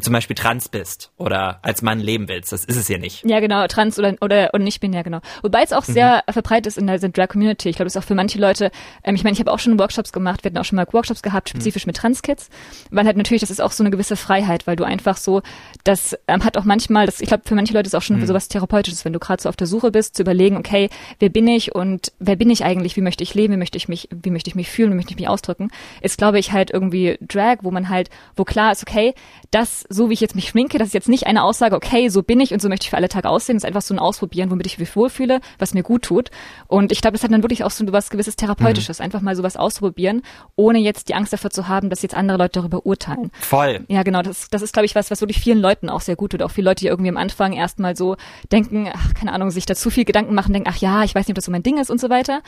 zum 0.00 0.12
Beispiel 0.14 0.34
trans 0.34 0.68
bist 0.68 1.12
oder 1.18 1.58
als 1.62 1.82
Mann 1.82 2.00
leben 2.00 2.26
willst. 2.28 2.50
Das 2.52 2.64
ist 2.64 2.76
es 2.76 2.88
ja 2.88 2.96
nicht. 2.96 3.24
Ja, 3.24 3.40
genau, 3.40 3.66
trans 3.66 3.98
oder 3.98 4.14
oder 4.20 4.54
und 4.54 4.64
nicht 4.64 4.80
bin 4.80 4.92
ja 4.92 5.02
genau. 5.02 5.20
Wobei 5.42 5.62
es 5.62 5.72
auch 5.72 5.86
mhm. 5.86 5.92
sehr 5.92 6.24
verbreitet 6.30 6.66
ist 6.66 6.78
in 6.78 6.86
der 6.86 6.98
Drag 6.98 7.28
Community. 7.28 7.68
Ich 7.68 7.76
glaube, 7.76 7.88
es 7.88 7.94
ist 7.94 8.02
auch 8.02 8.06
für 8.06 8.14
manche 8.14 8.38
Leute. 8.38 8.70
Ähm, 9.04 9.14
ich 9.14 9.22
meine, 9.22 9.34
ich 9.34 9.40
habe 9.40 9.52
auch 9.52 9.58
schon 9.58 9.78
Workshops 9.78 10.12
gemacht. 10.12 10.44
Wir 10.44 10.50
hatten 10.50 10.58
auch 10.58 10.64
schon 10.64 10.76
mal 10.76 10.86
Workshops 10.90 11.22
gehabt, 11.22 11.48
mhm. 11.48 11.58
spezifisch 11.58 11.84
mhm. 11.84 11.90
mit 11.90 11.96
Trans-Kids, 11.96 12.48
weil 12.90 13.04
halt 13.04 13.18
natürlich 13.18 13.42
das 13.42 13.50
ist 13.50 13.60
auch 13.60 13.72
so 13.72 13.82
eine 13.82 13.90
gewisse 13.90 14.16
Freiheit, 14.16 14.66
weil 14.66 14.76
du 14.76 14.84
einfach 14.84 15.18
so, 15.18 15.42
das 15.84 16.16
ähm, 16.26 16.42
hat 16.42 16.56
auch 16.56 16.64
manchmal, 16.64 17.04
das 17.04 17.20
ich 17.20 17.28
glaube, 17.28 17.42
für 17.44 17.54
manche 17.54 17.74
Leute 17.74 17.86
ist 17.86 17.94
auch 17.94 18.02
schon 18.02 18.18
mhm. 18.18 18.26
so 18.26 18.32
was 18.32 18.48
therapeutisches, 18.48 19.04
wenn 19.04 19.12
du 19.12 19.18
gerade 19.18 19.42
so 19.42 19.48
auf 19.50 19.56
der 19.56 19.66
Suche 19.66 19.90
bist, 19.90 20.16
zu 20.16 20.22
überlegen, 20.22 20.56
okay, 20.56 20.88
wer 21.18 21.28
bin 21.28 21.46
ich 21.46 21.74
und 21.74 22.12
wer 22.18 22.36
bin 22.36 22.48
ich 22.48 22.64
eigentlich? 22.64 22.96
Wie 22.96 23.02
möchte 23.02 23.22
ich 23.22 23.34
leben? 23.34 23.52
Wie 23.54 23.58
möchte 23.58 23.76
ich 23.76 23.88
mich? 23.88 24.08
Wie 24.10 24.30
möchte 24.30 24.48
ich 24.48 24.54
mich 24.54 24.70
fühlen? 24.70 24.92
Wie 24.92 24.96
möchte 24.96 25.12
ich 25.12 25.18
mich 25.18 25.28
ausdrücken? 25.28 25.70
Ist, 26.00 26.16
glaube 26.16 26.38
ich, 26.38 26.52
halt 26.52 26.70
irgendwie 26.70 27.18
Drag, 27.20 27.58
wo 27.60 27.70
man 27.70 27.90
halt, 27.90 28.08
wo 28.36 28.44
klar 28.44 28.72
ist, 28.72 28.82
okay, 28.82 29.14
das 29.50 29.81
so 29.88 30.08
wie 30.08 30.14
ich 30.14 30.20
jetzt 30.20 30.34
mich 30.34 30.48
schminke 30.48 30.62
schminke, 30.62 30.78
das 30.78 30.88
ist 30.88 30.94
jetzt 30.94 31.08
nicht 31.08 31.26
eine 31.26 31.42
Aussage, 31.42 31.74
okay, 31.74 32.08
so 32.08 32.22
bin 32.22 32.40
ich 32.40 32.52
und 32.52 32.62
so 32.62 32.68
möchte 32.68 32.84
ich 32.84 32.90
für 32.90 32.96
alle 32.96 33.08
Tage 33.08 33.28
aussehen. 33.28 33.56
Das 33.56 33.64
ist 33.64 33.66
einfach 33.66 33.82
so 33.82 33.94
ein 33.94 33.98
Ausprobieren, 33.98 34.50
womit 34.50 34.66
ich 34.66 34.78
mich 34.78 34.94
wohlfühle, 34.94 35.40
was 35.58 35.74
mir 35.74 35.82
gut 35.82 36.02
tut. 36.02 36.30
Und 36.68 36.92
ich 36.92 37.00
glaube, 37.00 37.12
das 37.12 37.24
hat 37.24 37.32
dann 37.32 37.42
wirklich 37.42 37.64
auch 37.64 37.70
so 37.70 37.84
was 37.92 38.10
gewisses 38.10 38.36
Therapeutisches, 38.36 38.98
mhm. 38.98 39.04
einfach 39.04 39.20
mal 39.20 39.36
sowas 39.36 39.56
auszuprobieren, 39.56 40.22
ohne 40.56 40.78
jetzt 40.78 41.08
die 41.08 41.14
Angst 41.14 41.32
dafür 41.32 41.50
zu 41.50 41.68
haben, 41.68 41.90
dass 41.90 42.02
jetzt 42.02 42.14
andere 42.14 42.38
Leute 42.38 42.60
darüber 42.60 42.86
urteilen. 42.86 43.30
Voll. 43.40 43.84
Ja, 43.88 44.02
genau. 44.02 44.22
Das, 44.22 44.48
das 44.50 44.62
ist, 44.62 44.72
glaube 44.72 44.86
ich, 44.86 44.94
was, 44.94 45.10
was 45.10 45.20
wirklich 45.20 45.40
vielen 45.40 45.58
Leuten 45.58 45.88
auch 45.88 46.00
sehr 46.00 46.16
gut 46.16 46.32
tut. 46.32 46.42
Auch 46.42 46.50
viele 46.50 46.70
Leute, 46.70 46.80
die 46.80 46.88
irgendwie 46.88 47.10
am 47.10 47.16
Anfang 47.16 47.52
erstmal 47.52 47.96
so 47.96 48.16
denken, 48.50 48.88
ach, 48.92 49.14
keine 49.14 49.32
Ahnung, 49.32 49.50
sich 49.50 49.66
da 49.66 49.74
zu 49.74 49.90
viel 49.90 50.04
Gedanken 50.04 50.34
machen, 50.34 50.52
denken, 50.52 50.68
ach 50.70 50.78
ja, 50.78 51.04
ich 51.04 51.14
weiß 51.14 51.26
nicht, 51.26 51.32
ob 51.32 51.36
das 51.36 51.46
so 51.46 51.52
mein 51.52 51.62
Ding 51.62 51.78
ist 51.78 51.90
und 51.90 52.00
so 52.00 52.10
weiter. 52.10 52.42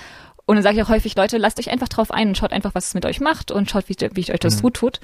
Und 0.46 0.56
dann 0.56 0.62
sage 0.62 0.76
ich 0.76 0.82
auch 0.82 0.90
häufig, 0.90 1.16
Leute, 1.16 1.38
lasst 1.38 1.58
euch 1.58 1.70
einfach 1.70 1.88
drauf 1.88 2.10
ein 2.10 2.28
und 2.28 2.36
schaut 2.36 2.52
einfach, 2.52 2.74
was 2.74 2.88
es 2.88 2.94
mit 2.94 3.06
euch 3.06 3.20
macht 3.20 3.50
und 3.50 3.70
schaut, 3.70 3.88
wie, 3.88 3.96
wie 4.12 4.32
euch 4.32 4.40
das 4.40 4.56
mhm. 4.56 4.62
gut 4.62 4.74
tut. 4.74 5.00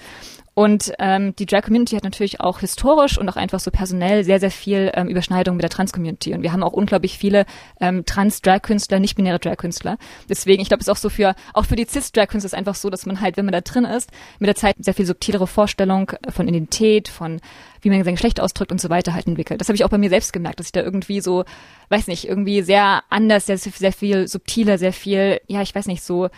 Und 0.53 0.93
ähm, 0.99 1.35
die 1.37 1.47
Drag-Community 1.47 1.95
hat 1.95 2.05
natürlich 2.05 2.41
auch 2.41 2.59
historisch 2.59 3.17
und 3.17 3.29
auch 3.29 3.37
einfach 3.37 3.61
so 3.61 3.71
personell 3.71 4.25
sehr, 4.25 4.41
sehr 4.41 4.51
viel 4.51 4.91
ähm, 4.95 5.09
Überschneidung 5.09 5.57
mit 5.57 5.63
der 5.63 5.71
Trans-Community. 5.71 6.35
Und 6.35 6.43
wir 6.43 6.53
haben 6.53 6.63
auch 6.63 6.73
unglaublich 6.73 7.17
viele 7.17 7.47
ähm, 7.81 8.05
Trans-Drag-Künstler, 8.05 8.99
nicht-binäre 8.99 9.39
Drag-Künstler. 9.39 9.97
Deswegen, 10.29 10.61
ich 10.61 10.69
glaube, 10.69 10.81
es 10.81 10.89
ist 10.89 10.93
auch 10.93 10.97
so 10.97 11.09
für, 11.09 11.35
auch 11.55 11.65
für 11.65 11.77
die 11.77 11.87
Cis-Drag-Künstler 11.87 12.49
ist 12.49 12.55
einfach 12.55 12.75
so, 12.75 12.91
dass 12.91 13.07
man 13.07 13.21
halt, 13.21 13.37
wenn 13.37 13.47
man 13.47 13.53
da 13.53 13.61
drin 13.61 13.85
ist, 13.85 14.11
mit 14.39 14.49
der 14.49 14.57
Zeit 14.57 14.77
sehr 14.81 14.93
viel 14.93 15.07
subtilere 15.07 15.47
Vorstellung 15.47 16.13
von 16.29 16.49
Identität, 16.49 17.09
von 17.09 17.41
wie 17.83 17.89
man 17.89 18.05
sein 18.05 18.15
Geschlecht 18.15 18.41
ausdrückt 18.41 18.73
und 18.73 18.81
so 18.81 18.91
weiter 18.91 19.15
halt 19.15 19.27
entwickelt. 19.27 19.61
Das 19.61 19.69
habe 19.69 19.77
ich 19.77 19.85
auch 19.85 19.89
bei 19.89 19.99
mir 19.99 20.11
selbst 20.11 20.33
gemerkt, 20.33 20.59
dass 20.59 20.67
ich 20.67 20.73
da 20.73 20.83
irgendwie 20.83 21.21
so, 21.21 21.45
weiß 21.89 22.09
nicht, 22.09 22.27
irgendwie 22.27 22.63
sehr 22.63 23.03
anders, 23.09 23.47
sehr, 23.47 23.57
sehr 23.57 23.93
viel 23.93 24.29
subtiler, 24.29 24.79
sehr 24.79 24.93
viel, 24.93 25.30
ja, 25.49 25.63
ich 25.63 25.75
weiß 25.75 25.87
nicht, 25.87 26.03
so 26.03 26.29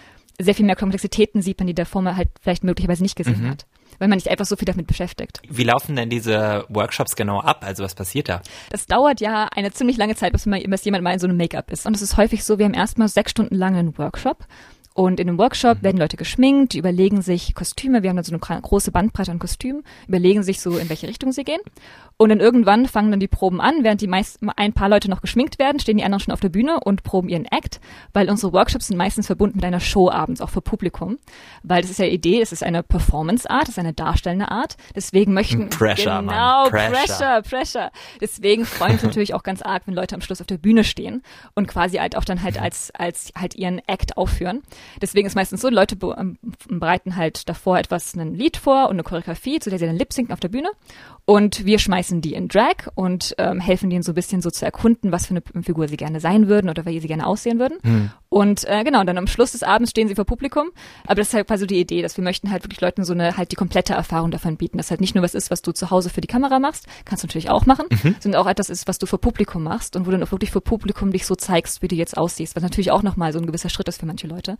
sehr 0.40 0.54
viel 0.54 0.66
mehr 0.66 0.76
Komplexitäten 0.76 1.42
sieht 1.42 1.58
man, 1.58 1.66
die 1.66 1.74
der 1.74 1.86
Former 1.86 2.16
halt 2.16 2.28
vielleicht 2.40 2.64
möglicherweise 2.64 3.02
nicht 3.02 3.16
gesehen 3.16 3.42
mhm. 3.42 3.50
hat 3.50 3.66
weil 3.98 4.08
man 4.08 4.16
nicht 4.16 4.28
einfach 4.28 4.46
so 4.46 4.56
viel 4.56 4.66
damit 4.66 4.88
beschäftigt. 4.88 5.40
Wie 5.48 5.62
laufen 5.62 5.94
denn 5.94 6.10
diese 6.10 6.64
Workshops 6.68 7.14
genau 7.14 7.40
ab? 7.40 7.64
Also 7.64 7.84
was 7.84 7.94
passiert 7.94 8.28
da? 8.28 8.42
Das 8.70 8.86
dauert 8.86 9.20
ja 9.20 9.48
eine 9.54 9.70
ziemlich 9.70 9.96
lange 9.96 10.16
Zeit, 10.16 10.32
bis, 10.32 10.44
man, 10.44 10.60
bis 10.64 10.84
jemand 10.84 11.04
mal 11.04 11.12
in 11.12 11.20
so 11.20 11.28
einem 11.28 11.36
Make-up 11.36 11.70
ist. 11.70 11.86
Und 11.86 11.94
es 11.94 12.02
ist 12.02 12.16
häufig 12.16 12.42
so, 12.42 12.58
wir 12.58 12.64
haben 12.64 12.74
erstmal 12.74 13.06
sechs 13.06 13.30
Stunden 13.30 13.54
lang 13.54 13.76
einen 13.76 13.96
Workshop 13.98 14.46
und 14.94 15.20
in 15.20 15.26
dem 15.26 15.38
Workshop 15.38 15.78
mhm. 15.78 15.82
werden 15.84 15.98
Leute 15.98 16.16
geschminkt, 16.16 16.74
die 16.74 16.78
überlegen 16.78 17.22
sich 17.22 17.54
Kostüme, 17.54 18.02
wir 18.02 18.10
haben 18.10 18.16
dann 18.16 18.24
so 18.24 18.32
eine 18.32 18.60
große 18.60 18.90
Bandbreite 18.90 19.30
an 19.30 19.38
Kostümen, 19.38 19.84
überlegen 20.06 20.42
sich 20.42 20.60
so, 20.60 20.76
in 20.76 20.88
welche 20.88 21.08
Richtung 21.08 21.32
sie 21.32 21.44
gehen. 21.44 21.60
Und 22.22 22.28
dann 22.28 22.38
irgendwann 22.38 22.86
fangen 22.86 23.10
dann 23.10 23.18
die 23.18 23.26
Proben 23.26 23.60
an, 23.60 23.82
während 23.82 24.00
die 24.00 24.06
meist, 24.06 24.38
ein 24.54 24.72
paar 24.72 24.88
Leute 24.88 25.10
noch 25.10 25.22
geschminkt 25.22 25.58
werden, 25.58 25.80
stehen 25.80 25.96
die 25.96 26.04
anderen 26.04 26.20
schon 26.20 26.32
auf 26.32 26.38
der 26.38 26.50
Bühne 26.50 26.78
und 26.78 27.02
proben 27.02 27.28
ihren 27.28 27.46
Act, 27.46 27.80
weil 28.12 28.30
unsere 28.30 28.52
Workshops 28.52 28.86
sind 28.86 28.96
meistens 28.96 29.26
verbunden 29.26 29.56
mit 29.56 29.64
einer 29.64 29.80
Show 29.80 30.08
abends, 30.08 30.40
auch 30.40 30.48
für 30.48 30.60
Publikum. 30.60 31.18
Weil 31.64 31.82
das 31.82 31.90
ist 31.90 31.98
ja 31.98 32.04
die 32.04 32.12
Idee, 32.12 32.40
es 32.40 32.52
ist 32.52 32.62
eine 32.62 32.84
Performance-Art, 32.84 33.64
es 33.64 33.70
ist 33.70 33.78
eine 33.80 33.92
darstellende 33.92 34.52
Art. 34.52 34.76
Deswegen 34.94 35.34
möchten... 35.34 35.68
Pressure, 35.70 36.20
genau, 36.20 36.32
Mann. 36.32 36.70
Pressure. 36.70 36.92
Pressure, 36.92 37.42
Pressure. 37.42 37.90
Deswegen 38.20 38.66
freuen 38.66 38.92
uns 38.92 39.02
natürlich 39.02 39.34
auch 39.34 39.42
ganz 39.42 39.60
arg, 39.60 39.82
wenn 39.86 39.94
Leute 39.94 40.14
am 40.14 40.20
Schluss 40.20 40.40
auf 40.40 40.46
der 40.46 40.58
Bühne 40.58 40.84
stehen 40.84 41.24
und 41.56 41.66
quasi 41.66 41.96
halt 41.96 42.16
auch 42.16 42.24
dann 42.24 42.44
halt 42.44 42.56
als, 42.56 42.92
als 42.94 43.32
halt 43.36 43.56
ihren 43.56 43.80
Act 43.88 44.16
aufführen. 44.16 44.62
Deswegen 45.00 45.26
ist 45.26 45.34
meistens 45.34 45.60
so, 45.60 45.68
Leute 45.70 45.96
ähm, 46.16 46.38
bereiten 46.68 47.16
halt 47.16 47.48
davor 47.48 47.80
etwas, 47.80 48.14
ein 48.14 48.36
Lied 48.36 48.58
vor 48.58 48.84
und 48.84 48.92
eine 48.92 49.02
Choreografie, 49.02 49.58
zu 49.58 49.70
der 49.70 49.80
sie 49.80 49.86
dann 49.86 49.96
lip 49.96 50.12
auf 50.30 50.38
der 50.38 50.48
Bühne. 50.48 50.70
Und 51.24 51.64
wir 51.64 51.78
schmeißen 51.78 52.11
die 52.20 52.34
in 52.34 52.48
Drag 52.48 52.88
und 52.94 53.34
ähm, 53.38 53.60
helfen 53.60 53.90
denen 53.90 54.02
so 54.02 54.12
ein 54.12 54.14
bisschen 54.14 54.42
so 54.42 54.50
zu 54.50 54.64
erkunden, 54.64 55.12
was 55.12 55.26
für 55.26 55.34
eine 55.34 55.62
Figur 55.62 55.88
sie 55.88 55.96
gerne 55.96 56.20
sein 56.20 56.48
würden 56.48 56.68
oder 56.68 56.84
wie 56.86 57.00
sie 57.00 57.08
gerne 57.08 57.26
aussehen 57.26 57.58
würden. 57.58 57.78
Mhm. 57.82 58.10
Und 58.32 58.64
äh, 58.66 58.82
genau, 58.82 59.04
dann 59.04 59.18
am 59.18 59.26
Schluss 59.26 59.52
des 59.52 59.62
Abends 59.62 59.90
stehen 59.90 60.08
sie 60.08 60.14
vor 60.14 60.24
Publikum. 60.24 60.70
Aber 61.04 61.16
das 61.16 61.28
ist 61.28 61.34
halt 61.34 61.46
quasi 61.46 61.66
die 61.66 61.78
Idee, 61.78 62.00
dass 62.00 62.16
wir 62.16 62.24
möchten 62.24 62.50
halt 62.50 62.64
wirklich 62.64 62.80
Leuten 62.80 63.04
so 63.04 63.12
eine 63.12 63.36
halt 63.36 63.52
die 63.52 63.56
komplette 63.56 63.92
Erfahrung 63.92 64.30
davon 64.30 64.56
bieten. 64.56 64.78
Dass 64.78 64.90
halt 64.90 65.02
nicht 65.02 65.14
nur 65.14 65.22
was 65.22 65.34
ist, 65.34 65.50
was 65.50 65.60
du 65.60 65.70
zu 65.72 65.90
Hause 65.90 66.08
für 66.08 66.22
die 66.22 66.28
Kamera 66.28 66.58
machst, 66.58 66.86
kannst 67.04 67.22
du 67.22 67.26
natürlich 67.26 67.50
auch 67.50 67.66
machen, 67.66 67.84
mhm. 67.90 68.16
sondern 68.20 68.40
auch 68.40 68.46
etwas 68.46 68.70
ist, 68.70 68.88
was 68.88 68.98
du 68.98 69.04
für 69.04 69.18
Publikum 69.18 69.62
machst 69.62 69.96
und 69.96 70.06
wo 70.06 70.10
du 70.10 70.16
dann 70.16 70.26
auch 70.26 70.32
wirklich 70.32 70.50
für 70.50 70.62
Publikum 70.62 71.12
dich 71.12 71.26
so 71.26 71.34
zeigst, 71.34 71.82
wie 71.82 71.88
du 71.88 71.94
jetzt 71.94 72.16
aussiehst, 72.16 72.56
was 72.56 72.62
natürlich 72.62 72.90
auch 72.90 73.02
nochmal 73.02 73.34
so 73.34 73.38
ein 73.38 73.44
gewisser 73.44 73.68
Schritt 73.68 73.88
ist 73.88 74.00
für 74.00 74.06
manche 74.06 74.28
Leute. 74.28 74.56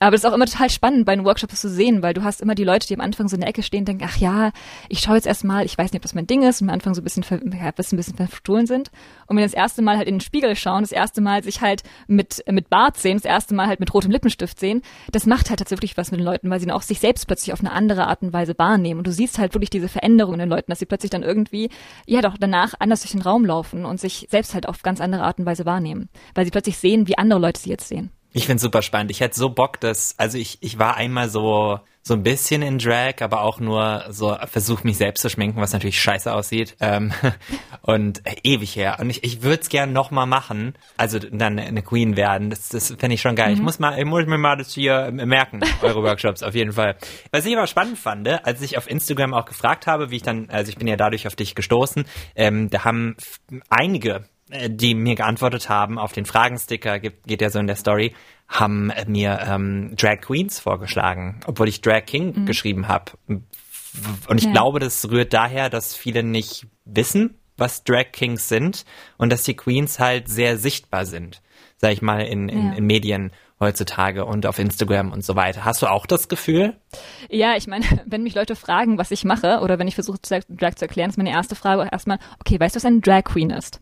Aber 0.00 0.12
das 0.12 0.24
ist 0.24 0.30
auch 0.30 0.34
immer 0.34 0.46
total 0.46 0.70
spannend, 0.70 1.06
bei 1.06 1.12
einem 1.12 1.24
Workshop 1.24 1.50
das 1.50 1.60
zu 1.60 1.70
sehen, 1.70 2.02
weil 2.02 2.14
du 2.14 2.24
hast 2.24 2.40
immer 2.40 2.54
die 2.54 2.64
Leute, 2.64 2.86
die 2.86 2.94
am 2.94 3.00
Anfang 3.00 3.28
so 3.28 3.36
in 3.36 3.40
der 3.40 3.48
Ecke 3.48 3.62
stehen, 3.62 3.84
denken, 3.84 4.04
ach 4.06 4.16
ja, 4.16 4.50
ich 4.88 5.00
schaue 5.00 5.14
jetzt 5.14 5.26
erstmal, 5.26 5.64
ich 5.64 5.78
weiß 5.78 5.92
nicht, 5.92 6.00
ob 6.00 6.02
das 6.02 6.14
mein 6.14 6.26
Ding 6.26 6.42
ist, 6.42 6.60
und 6.60 6.68
am 6.68 6.74
Anfang 6.74 6.94
so 6.94 7.00
ein 7.00 7.04
bisschen, 7.04 7.24
ja, 7.52 7.66
ein 7.66 7.72
bisschen 7.74 8.02
verstohlen 8.02 8.66
sind. 8.66 8.90
Und 9.26 9.36
wenn 9.36 9.44
das 9.44 9.54
erste 9.54 9.82
Mal 9.82 9.96
halt 9.96 10.08
in 10.08 10.16
den 10.16 10.20
Spiegel 10.20 10.56
schauen, 10.56 10.82
das 10.82 10.92
erste 10.92 11.20
Mal 11.20 11.42
sich 11.44 11.60
halt 11.60 11.84
mit, 12.08 12.42
mit 12.50 12.70
Bart 12.70 12.93
sehen, 12.96 13.16
das 13.16 13.24
erste 13.24 13.54
Mal 13.54 13.66
halt 13.66 13.80
mit 13.80 13.92
rotem 13.92 14.10
Lippenstift 14.10 14.58
sehen, 14.58 14.82
das 15.12 15.26
macht 15.26 15.50
halt 15.50 15.58
tatsächlich 15.58 15.96
was 15.96 16.10
mit 16.10 16.20
den 16.20 16.24
Leuten, 16.24 16.50
weil 16.50 16.60
sie 16.60 16.66
dann 16.66 16.76
auch 16.76 16.82
sich 16.82 17.00
selbst 17.00 17.26
plötzlich 17.26 17.52
auf 17.52 17.60
eine 17.60 17.72
andere 17.72 18.06
Art 18.06 18.22
und 18.22 18.32
Weise 18.32 18.54
wahrnehmen. 18.58 18.98
Und 18.98 19.06
du 19.06 19.12
siehst 19.12 19.38
halt 19.38 19.54
wirklich 19.54 19.70
diese 19.70 19.88
Veränderung 19.88 20.34
in 20.34 20.40
den 20.40 20.48
Leuten, 20.48 20.70
dass 20.70 20.78
sie 20.78 20.86
plötzlich 20.86 21.10
dann 21.10 21.22
irgendwie, 21.22 21.70
ja 22.06 22.20
doch, 22.20 22.36
danach 22.38 22.74
anders 22.78 23.00
durch 23.02 23.12
den 23.12 23.22
Raum 23.22 23.44
laufen 23.44 23.84
und 23.84 24.00
sich 24.00 24.26
selbst 24.30 24.54
halt 24.54 24.68
auf 24.68 24.82
ganz 24.82 25.00
andere 25.00 25.22
Art 25.22 25.38
und 25.38 25.46
Weise 25.46 25.66
wahrnehmen. 25.66 26.08
Weil 26.34 26.44
sie 26.44 26.50
plötzlich 26.50 26.78
sehen, 26.78 27.08
wie 27.08 27.18
andere 27.18 27.40
Leute 27.40 27.60
sie 27.60 27.70
jetzt 27.70 27.88
sehen. 27.88 28.10
Ich 28.32 28.46
find's 28.46 28.62
super 28.62 28.82
spannend. 28.82 29.12
Ich 29.12 29.20
hätte 29.20 29.38
so 29.38 29.50
Bock, 29.50 29.78
dass, 29.78 30.18
also 30.18 30.38
ich, 30.38 30.58
ich 30.60 30.78
war 30.78 30.96
einmal 30.96 31.28
so, 31.28 31.78
so 32.06 32.12
ein 32.12 32.22
bisschen 32.22 32.60
in 32.60 32.78
Drag, 32.78 33.22
aber 33.22 33.40
auch 33.40 33.60
nur 33.60 34.04
so 34.10 34.36
versucht 34.46 34.84
mich 34.84 34.98
selbst 34.98 35.22
zu 35.22 35.30
schminken, 35.30 35.58
was 35.58 35.72
natürlich 35.72 35.98
scheiße 36.00 36.30
aussieht. 36.30 36.76
Ähm, 36.80 37.12
und 37.82 38.22
ewig 38.42 38.76
her. 38.76 38.98
Und 39.00 39.08
ich, 39.08 39.24
ich 39.24 39.42
würde 39.42 39.62
es 39.62 39.70
gern 39.70 39.94
nochmal 39.94 40.26
machen. 40.26 40.74
Also 40.98 41.18
dann 41.18 41.58
eine 41.58 41.82
Queen 41.82 42.16
werden. 42.18 42.50
Das, 42.50 42.68
das 42.68 42.88
fände 42.98 43.14
ich 43.14 43.22
schon 43.22 43.36
geil. 43.36 43.48
Mhm. 43.48 43.54
Ich 43.54 43.62
muss 43.62 43.78
mal, 43.78 43.98
ich 43.98 44.04
muss 44.04 44.26
mir 44.26 44.36
mal 44.36 44.56
das 44.56 44.74
hier 44.74 45.10
merken, 45.12 45.60
eure 45.80 46.02
Workshops, 46.02 46.42
auf 46.42 46.54
jeden 46.54 46.72
Fall. 46.72 46.96
Was 47.30 47.46
ich 47.46 47.56
aber 47.56 47.66
spannend 47.66 47.98
fand, 47.98 48.28
als 48.28 48.60
ich 48.60 48.76
auf 48.76 48.88
Instagram 48.90 49.32
auch 49.32 49.46
gefragt 49.46 49.86
habe, 49.86 50.10
wie 50.10 50.16
ich 50.16 50.22
dann, 50.22 50.50
also 50.50 50.68
ich 50.68 50.76
bin 50.76 50.86
ja 50.86 50.96
dadurch 50.96 51.26
auf 51.26 51.36
dich 51.36 51.54
gestoßen, 51.54 52.04
ähm, 52.36 52.68
da 52.68 52.84
haben 52.84 53.16
einige 53.70 54.26
die 54.48 54.94
mir 54.94 55.14
geantwortet 55.14 55.68
haben 55.68 55.98
auf 55.98 56.12
den 56.12 56.26
Fragensticker, 56.26 56.98
geht, 56.98 57.40
ja 57.40 57.50
so 57.50 57.58
in 57.58 57.66
der 57.66 57.76
Story, 57.76 58.14
haben 58.48 58.92
mir 59.06 59.40
ähm, 59.46 59.94
Drag 59.96 60.20
Queens 60.20 60.60
vorgeschlagen, 60.60 61.40
obwohl 61.46 61.68
ich 61.68 61.80
Drag 61.80 62.04
King 62.04 62.40
mhm. 62.40 62.46
geschrieben 62.46 62.88
habe. 62.88 63.12
Und 63.26 64.38
ich 64.38 64.44
ja. 64.44 64.52
glaube, 64.52 64.80
das 64.80 65.08
rührt 65.10 65.32
daher, 65.32 65.70
dass 65.70 65.94
viele 65.94 66.22
nicht 66.22 66.66
wissen, 66.84 67.38
was 67.56 67.84
Drag 67.84 68.12
Kings 68.12 68.48
sind 68.48 68.84
und 69.16 69.30
dass 69.30 69.44
die 69.44 69.54
Queens 69.54 69.98
halt 69.98 70.28
sehr 70.28 70.58
sichtbar 70.58 71.06
sind, 71.06 71.40
sag 71.76 71.92
ich 71.92 72.02
mal, 72.02 72.20
in, 72.20 72.48
in, 72.48 72.66
ja. 72.66 72.72
in 72.74 72.84
Medien 72.84 73.30
heutzutage 73.60 74.24
und 74.24 74.46
auf 74.46 74.58
Instagram 74.58 75.12
und 75.12 75.24
so 75.24 75.36
weiter. 75.36 75.64
Hast 75.64 75.80
du 75.80 75.86
auch 75.86 76.06
das 76.06 76.28
Gefühl? 76.28 76.76
Ja, 77.30 77.56
ich 77.56 77.66
meine, 77.66 77.84
wenn 78.06 78.22
mich 78.22 78.34
Leute 78.34 78.56
fragen, 78.56 78.98
was 78.98 79.10
ich 79.10 79.24
mache 79.24 79.60
oder 79.60 79.78
wenn 79.78 79.88
ich 79.88 79.94
versuche, 79.94 80.18
Drag 80.20 80.74
zu 80.74 80.84
erklären, 80.84 81.10
ist 81.10 81.16
meine 81.16 81.30
erste 81.30 81.54
Frage 81.54 81.88
erstmal, 81.90 82.18
okay, 82.40 82.58
weißt 82.58 82.74
du, 82.74 82.78
was 82.78 82.84
eine 82.84 83.00
Drag 83.00 83.24
Queen 83.24 83.50
ist? 83.50 83.80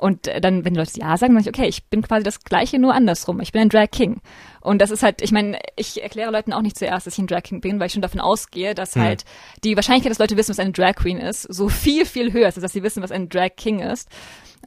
Und 0.00 0.28
äh, 0.28 0.40
dann, 0.40 0.64
wenn 0.64 0.72
die 0.72 0.80
Leute 0.80 0.98
ja 0.98 1.16
sagen, 1.16 1.34
dann 1.34 1.44
sage 1.44 1.54
ich, 1.54 1.60
okay, 1.60 1.68
ich 1.68 1.84
bin 1.84 2.02
quasi 2.02 2.22
das 2.22 2.42
Gleiche, 2.42 2.78
nur 2.78 2.94
andersrum. 2.94 3.40
Ich 3.40 3.52
bin 3.52 3.60
ein 3.60 3.68
Drag 3.68 3.90
King. 3.90 4.20
Und 4.60 4.80
das 4.80 4.90
ist 4.90 5.02
halt, 5.02 5.20
ich 5.20 5.30
meine, 5.30 5.58
ich 5.76 6.02
erkläre 6.02 6.32
Leuten 6.32 6.52
auch 6.52 6.62
nicht 6.62 6.78
zuerst, 6.78 7.06
dass 7.06 7.14
ich 7.14 7.18
ein 7.18 7.26
Drag 7.26 7.42
King 7.42 7.60
bin, 7.60 7.78
weil 7.78 7.86
ich 7.88 7.92
schon 7.92 8.02
davon 8.02 8.20
ausgehe, 8.20 8.74
dass 8.74 8.94
hm. 8.94 9.02
halt 9.02 9.24
die 9.62 9.76
Wahrscheinlichkeit, 9.76 10.10
dass 10.10 10.18
Leute 10.18 10.36
wissen, 10.38 10.50
was 10.50 10.58
eine 10.58 10.72
Drag 10.72 10.94
Queen 10.94 11.18
ist, 11.18 11.42
so 11.42 11.68
viel, 11.68 12.06
viel 12.06 12.32
höher 12.32 12.48
ist, 12.48 12.56
als 12.56 12.62
dass 12.62 12.72
sie 12.72 12.82
wissen, 12.82 13.02
was 13.02 13.12
ein 13.12 13.28
Drag 13.28 13.50
King 13.56 13.80
ist. 13.80 14.08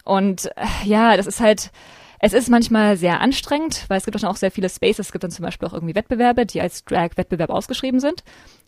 Und 0.03 0.45
äh, 0.55 0.65
ja, 0.85 1.17
das 1.17 1.25
ist 1.25 1.39
halt, 1.39 1.71
es 2.19 2.33
ist 2.33 2.49
manchmal 2.49 2.95
sehr 2.95 3.19
anstrengend, 3.19 3.85
weil 3.87 3.97
es 3.97 4.05
gibt 4.05 4.23
auch 4.23 4.35
sehr 4.35 4.51
viele 4.51 4.69
Spaces. 4.69 5.07
Es 5.07 5.11
gibt 5.11 5.23
dann 5.23 5.31
zum 5.31 5.43
Beispiel 5.43 5.67
auch 5.67 5.73
irgendwie 5.73 5.95
Wettbewerbe, 5.95 6.45
die 6.45 6.61
als 6.61 6.85
Drag-Wettbewerb 6.85 7.49
ausgeschrieben 7.49 7.99
sind. 7.99 8.23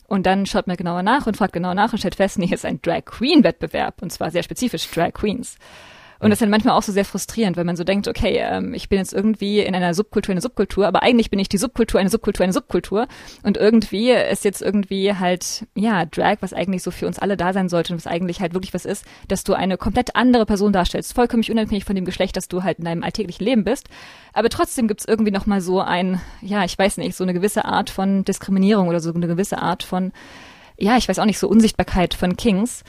Und 0.08 0.26
dann 0.26 0.46
schaut 0.46 0.66
man 0.66 0.76
genauer 0.76 1.02
nach 1.02 1.26
und 1.26 1.36
fragt 1.36 1.52
genauer 1.52 1.74
nach 1.74 1.92
und 1.92 1.98
stellt 1.98 2.16
fest, 2.16 2.38
nee, 2.38 2.46
hier 2.46 2.56
ist 2.56 2.64
ein 2.64 2.82
Drag 2.82 3.04
Queen 3.04 3.44
Wettbewerb. 3.44 4.02
Und 4.02 4.12
zwar 4.12 4.30
sehr 4.30 4.42
spezifisch 4.42 4.90
Drag 4.90 5.12
Queens. 5.12 5.58
Und 6.18 6.30
das 6.30 6.36
ist 6.36 6.42
dann 6.42 6.50
manchmal 6.50 6.76
auch 6.76 6.82
so 6.82 6.92
sehr 6.92 7.04
frustrierend, 7.04 7.56
weil 7.56 7.64
man 7.64 7.76
so 7.76 7.84
denkt, 7.84 8.08
okay, 8.08 8.38
ähm, 8.40 8.74
ich 8.74 8.88
bin 8.88 8.98
jetzt 8.98 9.12
irgendwie 9.12 9.60
in 9.60 9.74
einer 9.74 9.94
Subkultur 9.94 10.32
eine 10.32 10.40
Subkultur, 10.40 10.86
aber 10.86 11.02
eigentlich 11.02 11.30
bin 11.30 11.38
ich 11.38 11.48
die 11.48 11.58
Subkultur 11.58 12.00
eine 12.00 12.08
Subkultur 12.08 12.44
eine 12.44 12.52
Subkultur. 12.52 13.06
Und 13.42 13.56
irgendwie 13.56 14.10
ist 14.10 14.44
jetzt 14.44 14.62
irgendwie 14.62 15.14
halt, 15.14 15.66
ja, 15.74 16.06
Drag, 16.06 16.36
was 16.40 16.52
eigentlich 16.52 16.82
so 16.82 16.90
für 16.90 17.06
uns 17.06 17.18
alle 17.18 17.36
da 17.36 17.52
sein 17.52 17.68
sollte 17.68 17.92
und 17.92 17.98
was 17.98 18.06
eigentlich 18.06 18.40
halt 18.40 18.54
wirklich 18.54 18.74
was 18.74 18.84
ist, 18.84 19.04
dass 19.28 19.44
du 19.44 19.54
eine 19.54 19.76
komplett 19.76 20.16
andere 20.16 20.46
Person 20.46 20.72
darstellst, 20.72 21.14
vollkommen 21.14 21.44
unabhängig 21.48 21.84
von 21.84 21.96
dem 21.96 22.04
Geschlecht, 22.04 22.36
das 22.36 22.48
du 22.48 22.62
halt 22.62 22.78
in 22.78 22.84
deinem 22.84 23.02
alltäglichen 23.02 23.44
Leben 23.44 23.64
bist. 23.64 23.88
Aber 24.32 24.48
trotzdem 24.48 24.88
gibt's 24.88 25.04
irgendwie 25.06 25.32
nochmal 25.32 25.60
so 25.60 25.80
ein, 25.80 26.20
ja, 26.40 26.64
ich 26.64 26.78
weiß 26.78 26.96
nicht, 26.98 27.16
so 27.16 27.24
eine 27.24 27.34
gewisse 27.34 27.64
Art 27.64 27.90
von 27.90 28.24
Diskriminierung 28.24 28.88
oder 28.88 29.00
so 29.00 29.12
eine 29.12 29.26
gewisse 29.26 29.58
Art 29.58 29.82
von, 29.82 30.12
ja, 30.78 30.96
ich 30.96 31.08
weiß 31.08 31.18
auch 31.18 31.24
nicht, 31.24 31.38
so 31.38 31.48
Unsichtbarkeit 31.48 32.14
von 32.14 32.36
Kings 32.36 32.84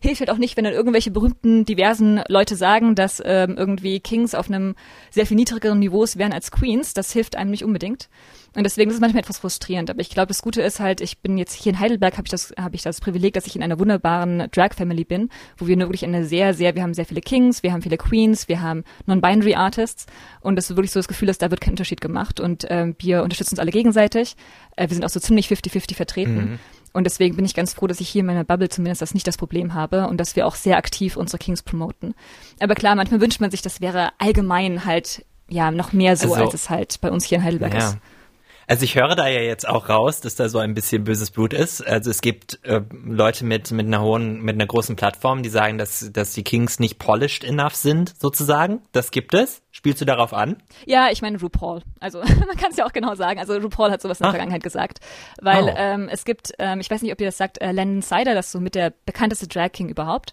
hilft 0.00 0.20
halt 0.20 0.30
auch 0.30 0.38
nicht, 0.38 0.56
wenn 0.56 0.64
dann 0.64 0.72
irgendwelche 0.72 1.10
berühmten, 1.10 1.64
diversen 1.64 2.22
Leute 2.28 2.56
sagen, 2.56 2.94
dass 2.94 3.22
ähm, 3.24 3.56
irgendwie 3.56 4.00
Kings 4.00 4.34
auf 4.34 4.48
einem 4.48 4.74
sehr 5.10 5.26
viel 5.26 5.36
niedrigeren 5.36 5.78
Niveau 5.78 6.04
wären 6.14 6.32
als 6.32 6.50
Queens. 6.50 6.94
Das 6.94 7.12
hilft 7.12 7.36
einem 7.36 7.50
nicht 7.50 7.64
unbedingt. 7.64 8.08
Und 8.56 8.64
deswegen 8.64 8.90
ist 8.90 8.96
es 8.96 9.00
manchmal 9.00 9.22
etwas 9.22 9.38
frustrierend. 9.38 9.90
Aber 9.90 10.00
ich 10.00 10.10
glaube, 10.10 10.28
das 10.28 10.42
Gute 10.42 10.62
ist 10.62 10.80
halt, 10.80 11.00
ich 11.00 11.18
bin 11.18 11.38
jetzt 11.38 11.54
hier 11.54 11.72
in 11.72 11.78
Heidelberg, 11.78 12.14
habe 12.14 12.26
ich 12.26 12.30
das, 12.30 12.52
habe 12.58 12.76
ich 12.76 12.82
das 12.82 13.00
Privileg, 13.00 13.34
dass 13.34 13.46
ich 13.46 13.54
in 13.54 13.62
einer 13.62 13.78
wunderbaren 13.78 14.48
Drag-Family 14.50 15.04
bin, 15.04 15.28
wo 15.58 15.66
wir 15.66 15.78
wirklich 15.78 16.04
eine 16.04 16.24
sehr, 16.24 16.54
sehr, 16.54 16.74
wir 16.74 16.82
haben 16.82 16.94
sehr 16.94 17.04
viele 17.04 17.20
Kings, 17.20 17.62
wir 17.62 17.72
haben 17.72 17.82
viele 17.82 17.98
Queens, 17.98 18.48
wir 18.48 18.62
haben 18.62 18.84
Non-Binary 19.06 19.54
Artists 19.54 20.06
und 20.40 20.56
das 20.56 20.70
ist 20.70 20.76
wirklich 20.76 20.92
so 20.92 20.98
das 20.98 21.08
Gefühl, 21.08 21.28
dass 21.28 21.38
da 21.38 21.50
wird 21.50 21.60
kein 21.60 21.74
Unterschied 21.74 22.00
gemacht 22.00 22.40
und 22.40 22.64
äh, 22.64 22.94
wir 22.98 23.22
unterstützen 23.22 23.54
uns 23.54 23.60
alle 23.60 23.70
gegenseitig. 23.70 24.34
Äh, 24.76 24.88
wir 24.88 24.94
sind 24.94 25.04
auch 25.04 25.10
so 25.10 25.20
ziemlich 25.20 25.48
50-50 25.48 25.94
vertreten. 25.94 26.34
Mhm. 26.34 26.58
Und 26.92 27.04
deswegen 27.04 27.36
bin 27.36 27.44
ich 27.44 27.54
ganz 27.54 27.74
froh, 27.74 27.86
dass 27.86 28.00
ich 28.00 28.08
hier 28.08 28.20
in 28.20 28.26
meiner 28.26 28.44
Bubble 28.44 28.68
zumindest 28.68 29.02
das 29.02 29.14
nicht 29.14 29.26
das 29.26 29.36
Problem 29.36 29.74
habe 29.74 30.06
und 30.08 30.18
dass 30.18 30.36
wir 30.36 30.46
auch 30.46 30.54
sehr 30.54 30.76
aktiv 30.76 31.16
unsere 31.16 31.38
Kings 31.38 31.62
promoten. 31.62 32.14
Aber 32.60 32.74
klar, 32.74 32.94
manchmal 32.94 33.20
wünscht 33.20 33.40
man 33.40 33.50
sich, 33.50 33.62
das 33.62 33.80
wäre 33.80 34.10
allgemein 34.18 34.84
halt 34.84 35.24
ja 35.48 35.70
noch 35.70 35.92
mehr 35.92 36.16
so, 36.16 36.32
also, 36.32 36.44
als 36.44 36.54
es 36.54 36.70
halt 36.70 37.00
bei 37.00 37.10
uns 37.10 37.24
hier 37.24 37.38
in 37.38 37.44
Heidelberg 37.44 37.74
ja. 37.74 37.78
ist. 37.78 37.98
Also 38.68 38.84
ich 38.84 38.96
höre 38.96 39.16
da 39.16 39.26
ja 39.28 39.40
jetzt 39.40 39.66
auch 39.66 39.88
raus, 39.88 40.20
dass 40.20 40.34
da 40.34 40.50
so 40.50 40.58
ein 40.58 40.74
bisschen 40.74 41.02
böses 41.02 41.30
Blut 41.30 41.54
ist. 41.54 41.80
Also 41.80 42.10
es 42.10 42.20
gibt 42.20 42.62
äh, 42.64 42.82
Leute 43.02 43.46
mit 43.46 43.70
mit 43.70 43.86
einer 43.86 44.02
hohen, 44.02 44.42
mit 44.42 44.56
einer 44.56 44.66
großen 44.66 44.94
Plattform, 44.94 45.42
die 45.42 45.48
sagen, 45.48 45.78
dass 45.78 46.10
dass 46.12 46.32
die 46.34 46.44
Kings 46.44 46.78
nicht 46.78 46.98
polished 46.98 47.44
enough 47.44 47.74
sind, 47.74 48.12
sozusagen. 48.20 48.82
Das 48.92 49.10
gibt 49.10 49.32
es. 49.32 49.62
Spielst 49.78 50.00
du 50.00 50.04
darauf 50.04 50.34
an? 50.34 50.60
Ja, 50.86 51.08
ich 51.12 51.22
meine 51.22 51.38
RuPaul. 51.38 51.82
Also 52.00 52.18
man 52.48 52.56
kann 52.56 52.72
es 52.72 52.78
ja 52.78 52.84
auch 52.84 52.92
genau 52.92 53.14
sagen. 53.14 53.38
Also 53.38 53.54
RuPaul 53.54 53.92
hat 53.92 54.02
sowas 54.02 54.18
in 54.18 54.24
der 54.24 54.30
Ach. 54.30 54.32
Vergangenheit 54.32 54.64
gesagt, 54.64 54.98
weil 55.40 55.66
oh. 55.66 55.74
ähm, 55.76 56.08
es 56.10 56.24
gibt, 56.24 56.50
ähm, 56.58 56.80
ich 56.80 56.90
weiß 56.90 57.00
nicht, 57.00 57.12
ob 57.12 57.20
ihr 57.20 57.28
das 57.28 57.36
sagt, 57.36 57.60
äh, 57.60 57.70
Landon 57.70 58.02
Sider, 58.02 58.34
das 58.34 58.46
ist 58.46 58.52
so 58.52 58.58
mit 58.58 58.74
der 58.74 58.92
bekannteste 59.06 59.46
Drag 59.46 59.70
King 59.70 59.88
überhaupt. 59.88 60.32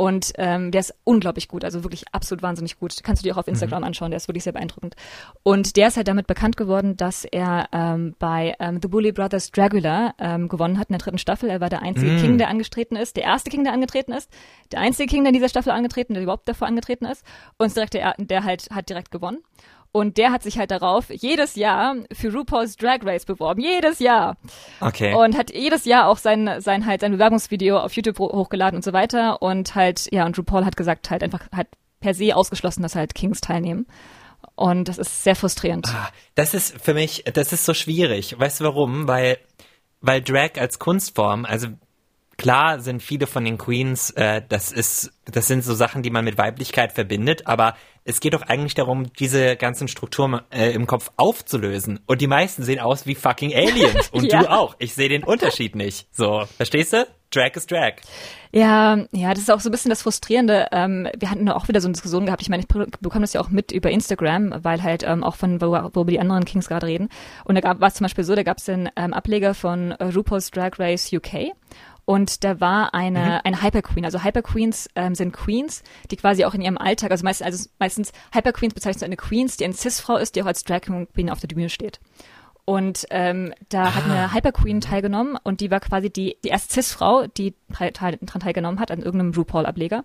Und 0.00 0.32
ähm, 0.38 0.70
der 0.70 0.80
ist 0.80 0.94
unglaublich 1.04 1.46
gut, 1.46 1.62
also 1.62 1.84
wirklich 1.84 2.04
absolut 2.12 2.42
wahnsinnig 2.42 2.78
gut. 2.78 2.96
Kannst 3.02 3.22
du 3.22 3.28
dir 3.28 3.34
auch 3.34 3.40
auf 3.40 3.48
Instagram 3.48 3.80
mhm. 3.80 3.88
anschauen, 3.88 4.10
der 4.10 4.16
ist 4.16 4.28
wirklich 4.28 4.44
sehr 4.44 4.54
beeindruckend. 4.54 4.96
Und 5.42 5.76
der 5.76 5.88
ist 5.88 5.98
halt 5.98 6.08
damit 6.08 6.26
bekannt 6.26 6.56
geworden, 6.56 6.96
dass 6.96 7.26
er 7.26 7.68
ähm, 7.70 8.16
bei 8.18 8.56
ähm, 8.60 8.78
The 8.80 8.88
Bully 8.88 9.12
Brothers 9.12 9.50
Dragula 9.50 10.14
ähm, 10.18 10.48
gewonnen 10.48 10.78
hat 10.78 10.88
in 10.88 10.94
der 10.94 11.00
dritten 11.00 11.18
Staffel. 11.18 11.50
Er 11.50 11.60
war 11.60 11.68
der 11.68 11.82
einzige 11.82 12.12
mhm. 12.12 12.16
King, 12.18 12.38
der 12.38 12.48
angetreten 12.48 12.96
ist, 12.96 13.18
der 13.18 13.24
erste 13.24 13.50
King, 13.50 13.62
der 13.62 13.74
angetreten 13.74 14.12
ist, 14.12 14.30
der 14.72 14.80
einzige 14.80 15.06
King, 15.06 15.22
der 15.22 15.32
in 15.32 15.34
dieser 15.34 15.50
Staffel 15.50 15.70
angetreten, 15.70 16.14
der 16.14 16.22
überhaupt 16.22 16.48
davor 16.48 16.66
angetreten 16.66 17.04
ist. 17.04 17.22
Und 17.58 17.76
direkt 17.76 17.92
der, 17.92 18.14
der 18.16 18.44
halt 18.44 18.70
hat 18.70 18.88
direkt 18.88 19.10
gewonnen. 19.10 19.42
Und 19.92 20.18
der 20.18 20.30
hat 20.30 20.42
sich 20.42 20.58
halt 20.58 20.70
darauf 20.70 21.10
jedes 21.10 21.56
Jahr 21.56 21.96
für 22.12 22.32
RuPaul's 22.32 22.76
Drag 22.76 22.98
Race 23.02 23.24
beworben. 23.24 23.60
Jedes 23.60 23.98
Jahr. 23.98 24.36
Okay. 24.80 25.14
Und 25.14 25.36
hat 25.36 25.52
jedes 25.52 25.84
Jahr 25.84 26.06
auch 26.06 26.18
sein, 26.18 26.60
sein 26.60 26.86
halt 26.86 27.00
sein 27.00 27.12
Bewerbungsvideo 27.12 27.78
auf 27.78 27.92
YouTube 27.94 28.20
hochgeladen 28.20 28.76
und 28.76 28.84
so 28.84 28.92
weiter. 28.92 29.42
Und 29.42 29.74
halt, 29.74 30.06
ja, 30.12 30.26
und 30.26 30.38
RuPaul 30.38 30.64
hat 30.64 30.76
gesagt, 30.76 31.10
halt 31.10 31.24
einfach, 31.24 31.50
hat 31.50 31.66
per 31.98 32.14
se 32.14 32.36
ausgeschlossen, 32.36 32.82
dass 32.82 32.94
halt 32.94 33.14
Kings 33.14 33.40
teilnehmen. 33.40 33.86
Und 34.54 34.88
das 34.88 34.98
ist 34.98 35.24
sehr 35.24 35.34
frustrierend. 35.34 35.88
Ah, 35.88 36.10
das 36.34 36.54
ist 36.54 36.80
für 36.80 36.94
mich, 36.94 37.24
das 37.32 37.52
ist 37.52 37.64
so 37.64 37.74
schwierig. 37.74 38.38
Weißt 38.38 38.60
du 38.60 38.64
warum? 38.64 39.08
Weil, 39.08 39.38
weil 40.00 40.22
Drag 40.22 40.52
als 40.56 40.78
Kunstform, 40.78 41.44
also 41.44 41.68
klar 42.40 42.80
sind 42.80 43.02
viele 43.02 43.26
von 43.26 43.44
den 43.44 43.58
Queens, 43.58 44.10
äh, 44.12 44.40
das 44.48 44.72
ist, 44.72 45.12
das 45.26 45.46
sind 45.46 45.62
so 45.62 45.74
Sachen, 45.74 46.02
die 46.02 46.08
man 46.08 46.24
mit 46.24 46.38
Weiblichkeit 46.38 46.92
verbindet, 46.92 47.46
aber 47.46 47.74
es 48.04 48.20
geht 48.20 48.32
doch 48.32 48.40
eigentlich 48.40 48.74
darum, 48.74 49.12
diese 49.18 49.56
ganzen 49.56 49.88
Strukturen 49.88 50.40
äh, 50.50 50.70
im 50.70 50.86
Kopf 50.86 51.10
aufzulösen. 51.16 52.00
Und 52.06 52.22
die 52.22 52.26
meisten 52.26 52.62
sehen 52.62 52.80
aus 52.80 53.06
wie 53.06 53.14
fucking 53.14 53.54
Aliens. 53.54 54.08
Und 54.12 54.32
ja. 54.32 54.40
du 54.40 54.50
auch. 54.50 54.74
Ich 54.78 54.94
sehe 54.94 55.10
den 55.10 55.22
Unterschied 55.22 55.74
nicht. 55.74 56.06
So, 56.12 56.44
verstehst 56.56 56.94
du? 56.94 57.06
Drag 57.30 57.54
ist 57.54 57.70
Drag. 57.70 57.92
Ja, 58.52 59.04
ja, 59.12 59.30
das 59.30 59.40
ist 59.40 59.50
auch 59.50 59.60
so 59.60 59.68
ein 59.68 59.72
bisschen 59.72 59.90
das 59.90 60.02
Frustrierende. 60.02 60.66
Ähm, 60.72 61.08
wir 61.16 61.30
hatten 61.30 61.48
auch 61.48 61.68
wieder 61.68 61.80
so 61.80 61.86
eine 61.86 61.92
Diskussion 61.92 62.26
gehabt. 62.26 62.42
Ich 62.42 62.48
meine, 62.48 62.62
ich 62.62 62.68
bekomme 62.68 63.20
das 63.20 63.34
ja 63.34 63.40
auch 63.40 63.50
mit 63.50 63.70
über 63.70 63.90
Instagram, 63.90 64.64
weil 64.64 64.82
halt 64.82 65.04
ähm, 65.04 65.22
auch 65.22 65.36
von, 65.36 65.60
wo, 65.60 65.78
wo 65.92 66.04
die 66.04 66.18
anderen 66.18 66.44
Kings 66.44 66.68
gerade 66.68 66.86
reden. 66.86 67.10
Und 67.44 67.62
da 67.62 67.80
war 67.80 67.88
es 67.88 67.94
zum 67.94 68.06
Beispiel 68.06 68.24
so, 68.24 68.34
da 68.34 68.42
gab 68.42 68.58
es 68.58 68.64
den 68.64 68.88
ähm, 68.96 69.12
Ableger 69.12 69.54
von 69.54 69.92
RuPaul's 69.92 70.50
Drag 70.50 70.78
Race 70.78 71.12
UK. 71.12 71.52
Und 72.10 72.42
da 72.42 72.58
war 72.58 72.92
eine, 72.92 73.20
mhm. 73.20 73.40
eine 73.44 73.62
Hyperqueen. 73.62 74.04
Also 74.04 74.24
Hyperqueens 74.24 74.88
ähm, 74.96 75.14
sind 75.14 75.30
Queens, 75.30 75.84
die 76.10 76.16
quasi 76.16 76.44
auch 76.44 76.54
in 76.54 76.60
ihrem 76.60 76.76
Alltag, 76.76 77.12
also, 77.12 77.22
meist, 77.22 77.40
also 77.40 77.68
meistens 77.78 78.10
Hyperqueens 78.32 78.74
bezeichnet 78.74 79.04
eine 79.04 79.16
Queens, 79.16 79.56
die 79.56 79.64
eine 79.64 79.74
Cis-Frau 79.74 80.16
ist, 80.16 80.34
die 80.34 80.42
auch 80.42 80.46
als 80.46 80.64
Drag 80.64 80.80
Queen 80.80 81.30
auf 81.30 81.38
der 81.38 81.46
Bühne 81.46 81.68
steht. 81.68 82.00
Und 82.64 83.06
ähm, 83.10 83.54
da 83.68 83.84
ah. 83.84 83.94
hat 83.94 84.04
eine 84.06 84.24
ah. 84.24 84.34
Hyperqueen 84.34 84.80
teilgenommen 84.80 85.38
und 85.40 85.60
die 85.60 85.70
war 85.70 85.78
quasi 85.78 86.10
die, 86.10 86.36
die 86.42 86.48
erste 86.48 86.82
Cis-Frau, 86.82 87.28
die 87.28 87.54
daran 87.78 88.24
teilgenommen 88.24 88.80
hat 88.80 88.90
an 88.90 89.02
irgendeinem 89.02 89.32
RuPaul-Ableger. 89.32 90.04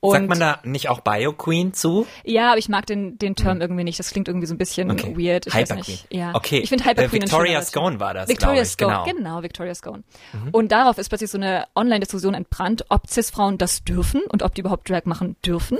Und 0.00 0.12
Sagt 0.12 0.28
man 0.28 0.38
da 0.38 0.60
nicht 0.62 0.88
auch 0.88 1.00
Bio 1.00 1.32
Queen 1.32 1.72
zu? 1.72 2.06
Ja, 2.24 2.50
aber 2.50 2.58
ich 2.58 2.68
mag 2.68 2.86
den, 2.86 3.18
den 3.18 3.34
Term 3.34 3.54
hm. 3.54 3.62
irgendwie 3.62 3.84
nicht. 3.84 3.98
Das 3.98 4.10
klingt 4.10 4.28
irgendwie 4.28 4.46
so 4.46 4.54
ein 4.54 4.58
bisschen 4.58 4.90
okay. 4.92 5.14
weird. 5.16 5.46
Ich 5.48 5.54
Hyper 5.54 5.76
weiß 5.76 5.88
nicht. 5.88 6.06
Ja. 6.12 6.34
Okay. 6.34 6.58
Ich 6.58 6.68
finde 6.68 6.84
Hyper 6.84 7.02
äh, 7.02 7.08
Queen 7.08 7.22
Victoria 7.22 7.62
Scone 7.62 7.98
war 7.98 8.14
das. 8.14 8.28
Victoria 8.28 8.64
Scone, 8.64 9.02
genau. 9.04 9.18
genau, 9.18 9.42
Victoria 9.42 9.74
Scone. 9.74 10.04
Mhm. 10.32 10.50
Und 10.52 10.70
darauf 10.70 10.98
ist 10.98 11.08
plötzlich 11.08 11.30
so 11.30 11.38
eine 11.38 11.66
Online-Diskussion 11.74 12.34
entbrannt, 12.34 12.84
ob 12.90 13.08
Cis-Frauen 13.08 13.58
das 13.58 13.82
dürfen 13.82 14.22
und 14.28 14.44
ob 14.44 14.54
die 14.54 14.60
überhaupt 14.60 14.88
Drag 14.88 15.04
machen 15.04 15.36
dürfen 15.44 15.78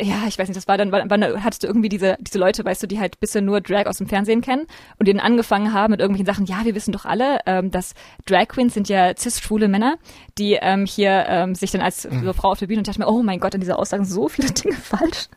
ja, 0.00 0.24
ich 0.26 0.38
weiß 0.38 0.48
nicht, 0.48 0.56
das 0.56 0.68
war 0.68 0.78
dann, 0.78 0.92
wann, 0.92 1.10
wann 1.10 1.44
hattest 1.44 1.62
du 1.62 1.66
irgendwie 1.66 1.88
diese, 1.88 2.16
diese 2.20 2.38
Leute, 2.38 2.64
weißt 2.64 2.82
du, 2.82 2.86
die 2.86 2.98
halt 2.98 3.20
bisher 3.20 3.42
nur 3.42 3.60
Drag 3.60 3.86
aus 3.86 3.98
dem 3.98 4.08
Fernsehen 4.08 4.40
kennen 4.40 4.66
und 4.98 5.08
die 5.08 5.12
dann 5.12 5.20
angefangen 5.20 5.72
haben 5.72 5.90
mit 5.92 6.00
irgendwelchen 6.00 6.26
Sachen, 6.26 6.46
ja, 6.46 6.64
wir 6.64 6.74
wissen 6.74 6.92
doch 6.92 7.04
alle, 7.04 7.40
ähm, 7.46 7.70
dass 7.70 7.94
Drag 8.26 8.48
Queens 8.48 8.74
sind 8.74 8.88
ja 8.88 9.16
cis-schwule 9.16 9.68
Männer, 9.68 9.96
die 10.38 10.58
ähm, 10.60 10.86
hier 10.86 11.26
ähm, 11.28 11.54
sich 11.54 11.70
dann 11.70 11.80
als 11.80 12.08
mhm. 12.08 12.24
so 12.24 12.32
Frau 12.32 12.52
auf 12.52 12.58
der 12.58 12.66
Bühne 12.66 12.80
und 12.80 12.88
dachte 12.88 13.00
mir, 13.00 13.08
oh 13.08 13.22
mein 13.22 13.40
Gott, 13.40 13.54
an 13.54 13.60
dieser 13.60 13.78
Aussage 13.78 14.04
so 14.04 14.28
viele 14.28 14.50
Dinge 14.52 14.76
falsch. 14.76 15.28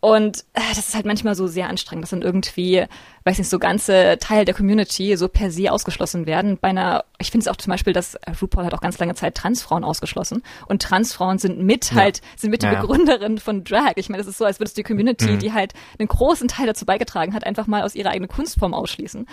Und 0.00 0.40
äh, 0.52 0.60
das 0.70 0.78
ist 0.78 0.94
halt 0.94 1.06
manchmal 1.06 1.34
so 1.34 1.46
sehr 1.46 1.68
anstrengend, 1.68 2.04
dass 2.04 2.10
dann 2.10 2.22
irgendwie, 2.22 2.84
weiß 3.24 3.38
nicht, 3.38 3.48
so 3.48 3.58
ganze 3.58 4.18
Teil 4.20 4.44
der 4.44 4.54
Community 4.54 5.16
so 5.16 5.28
per 5.28 5.50
se 5.50 5.72
ausgeschlossen 5.72 6.26
werden. 6.26 6.58
Bei 6.60 6.68
einer, 6.68 7.04
ich 7.18 7.30
finde 7.30 7.44
es 7.44 7.48
auch 7.48 7.56
zum 7.56 7.70
Beispiel, 7.70 7.92
dass 7.92 8.18
RuPaul 8.40 8.66
hat 8.66 8.74
auch 8.74 8.80
ganz 8.80 8.98
lange 8.98 9.14
Zeit 9.14 9.34
Transfrauen 9.34 9.84
ausgeschlossen. 9.84 10.42
Und 10.66 10.82
Transfrauen 10.82 11.38
sind 11.38 11.60
mit 11.60 11.90
ja. 11.90 11.96
halt, 11.96 12.20
sind 12.36 12.50
mit 12.50 12.62
die 12.62 12.66
ja. 12.66 12.80
Begründerin 12.80 13.38
von 13.38 13.64
Drag. 13.64 13.94
Ich 13.96 14.08
meine, 14.08 14.22
das 14.22 14.28
ist 14.28 14.38
so, 14.38 14.44
als 14.44 14.60
würdest 14.60 14.76
du 14.76 14.82
die 14.82 14.86
Community, 14.86 15.32
mhm. 15.32 15.38
die 15.38 15.52
halt 15.52 15.72
einen 15.98 16.08
großen 16.08 16.48
Teil 16.48 16.66
dazu 16.66 16.84
beigetragen 16.84 17.34
hat, 17.34 17.44
einfach 17.44 17.66
mal 17.66 17.82
aus 17.82 17.94
ihrer 17.94 18.10
eigenen 18.10 18.28
Kunstform 18.28 18.74
ausschließen. 18.74 19.26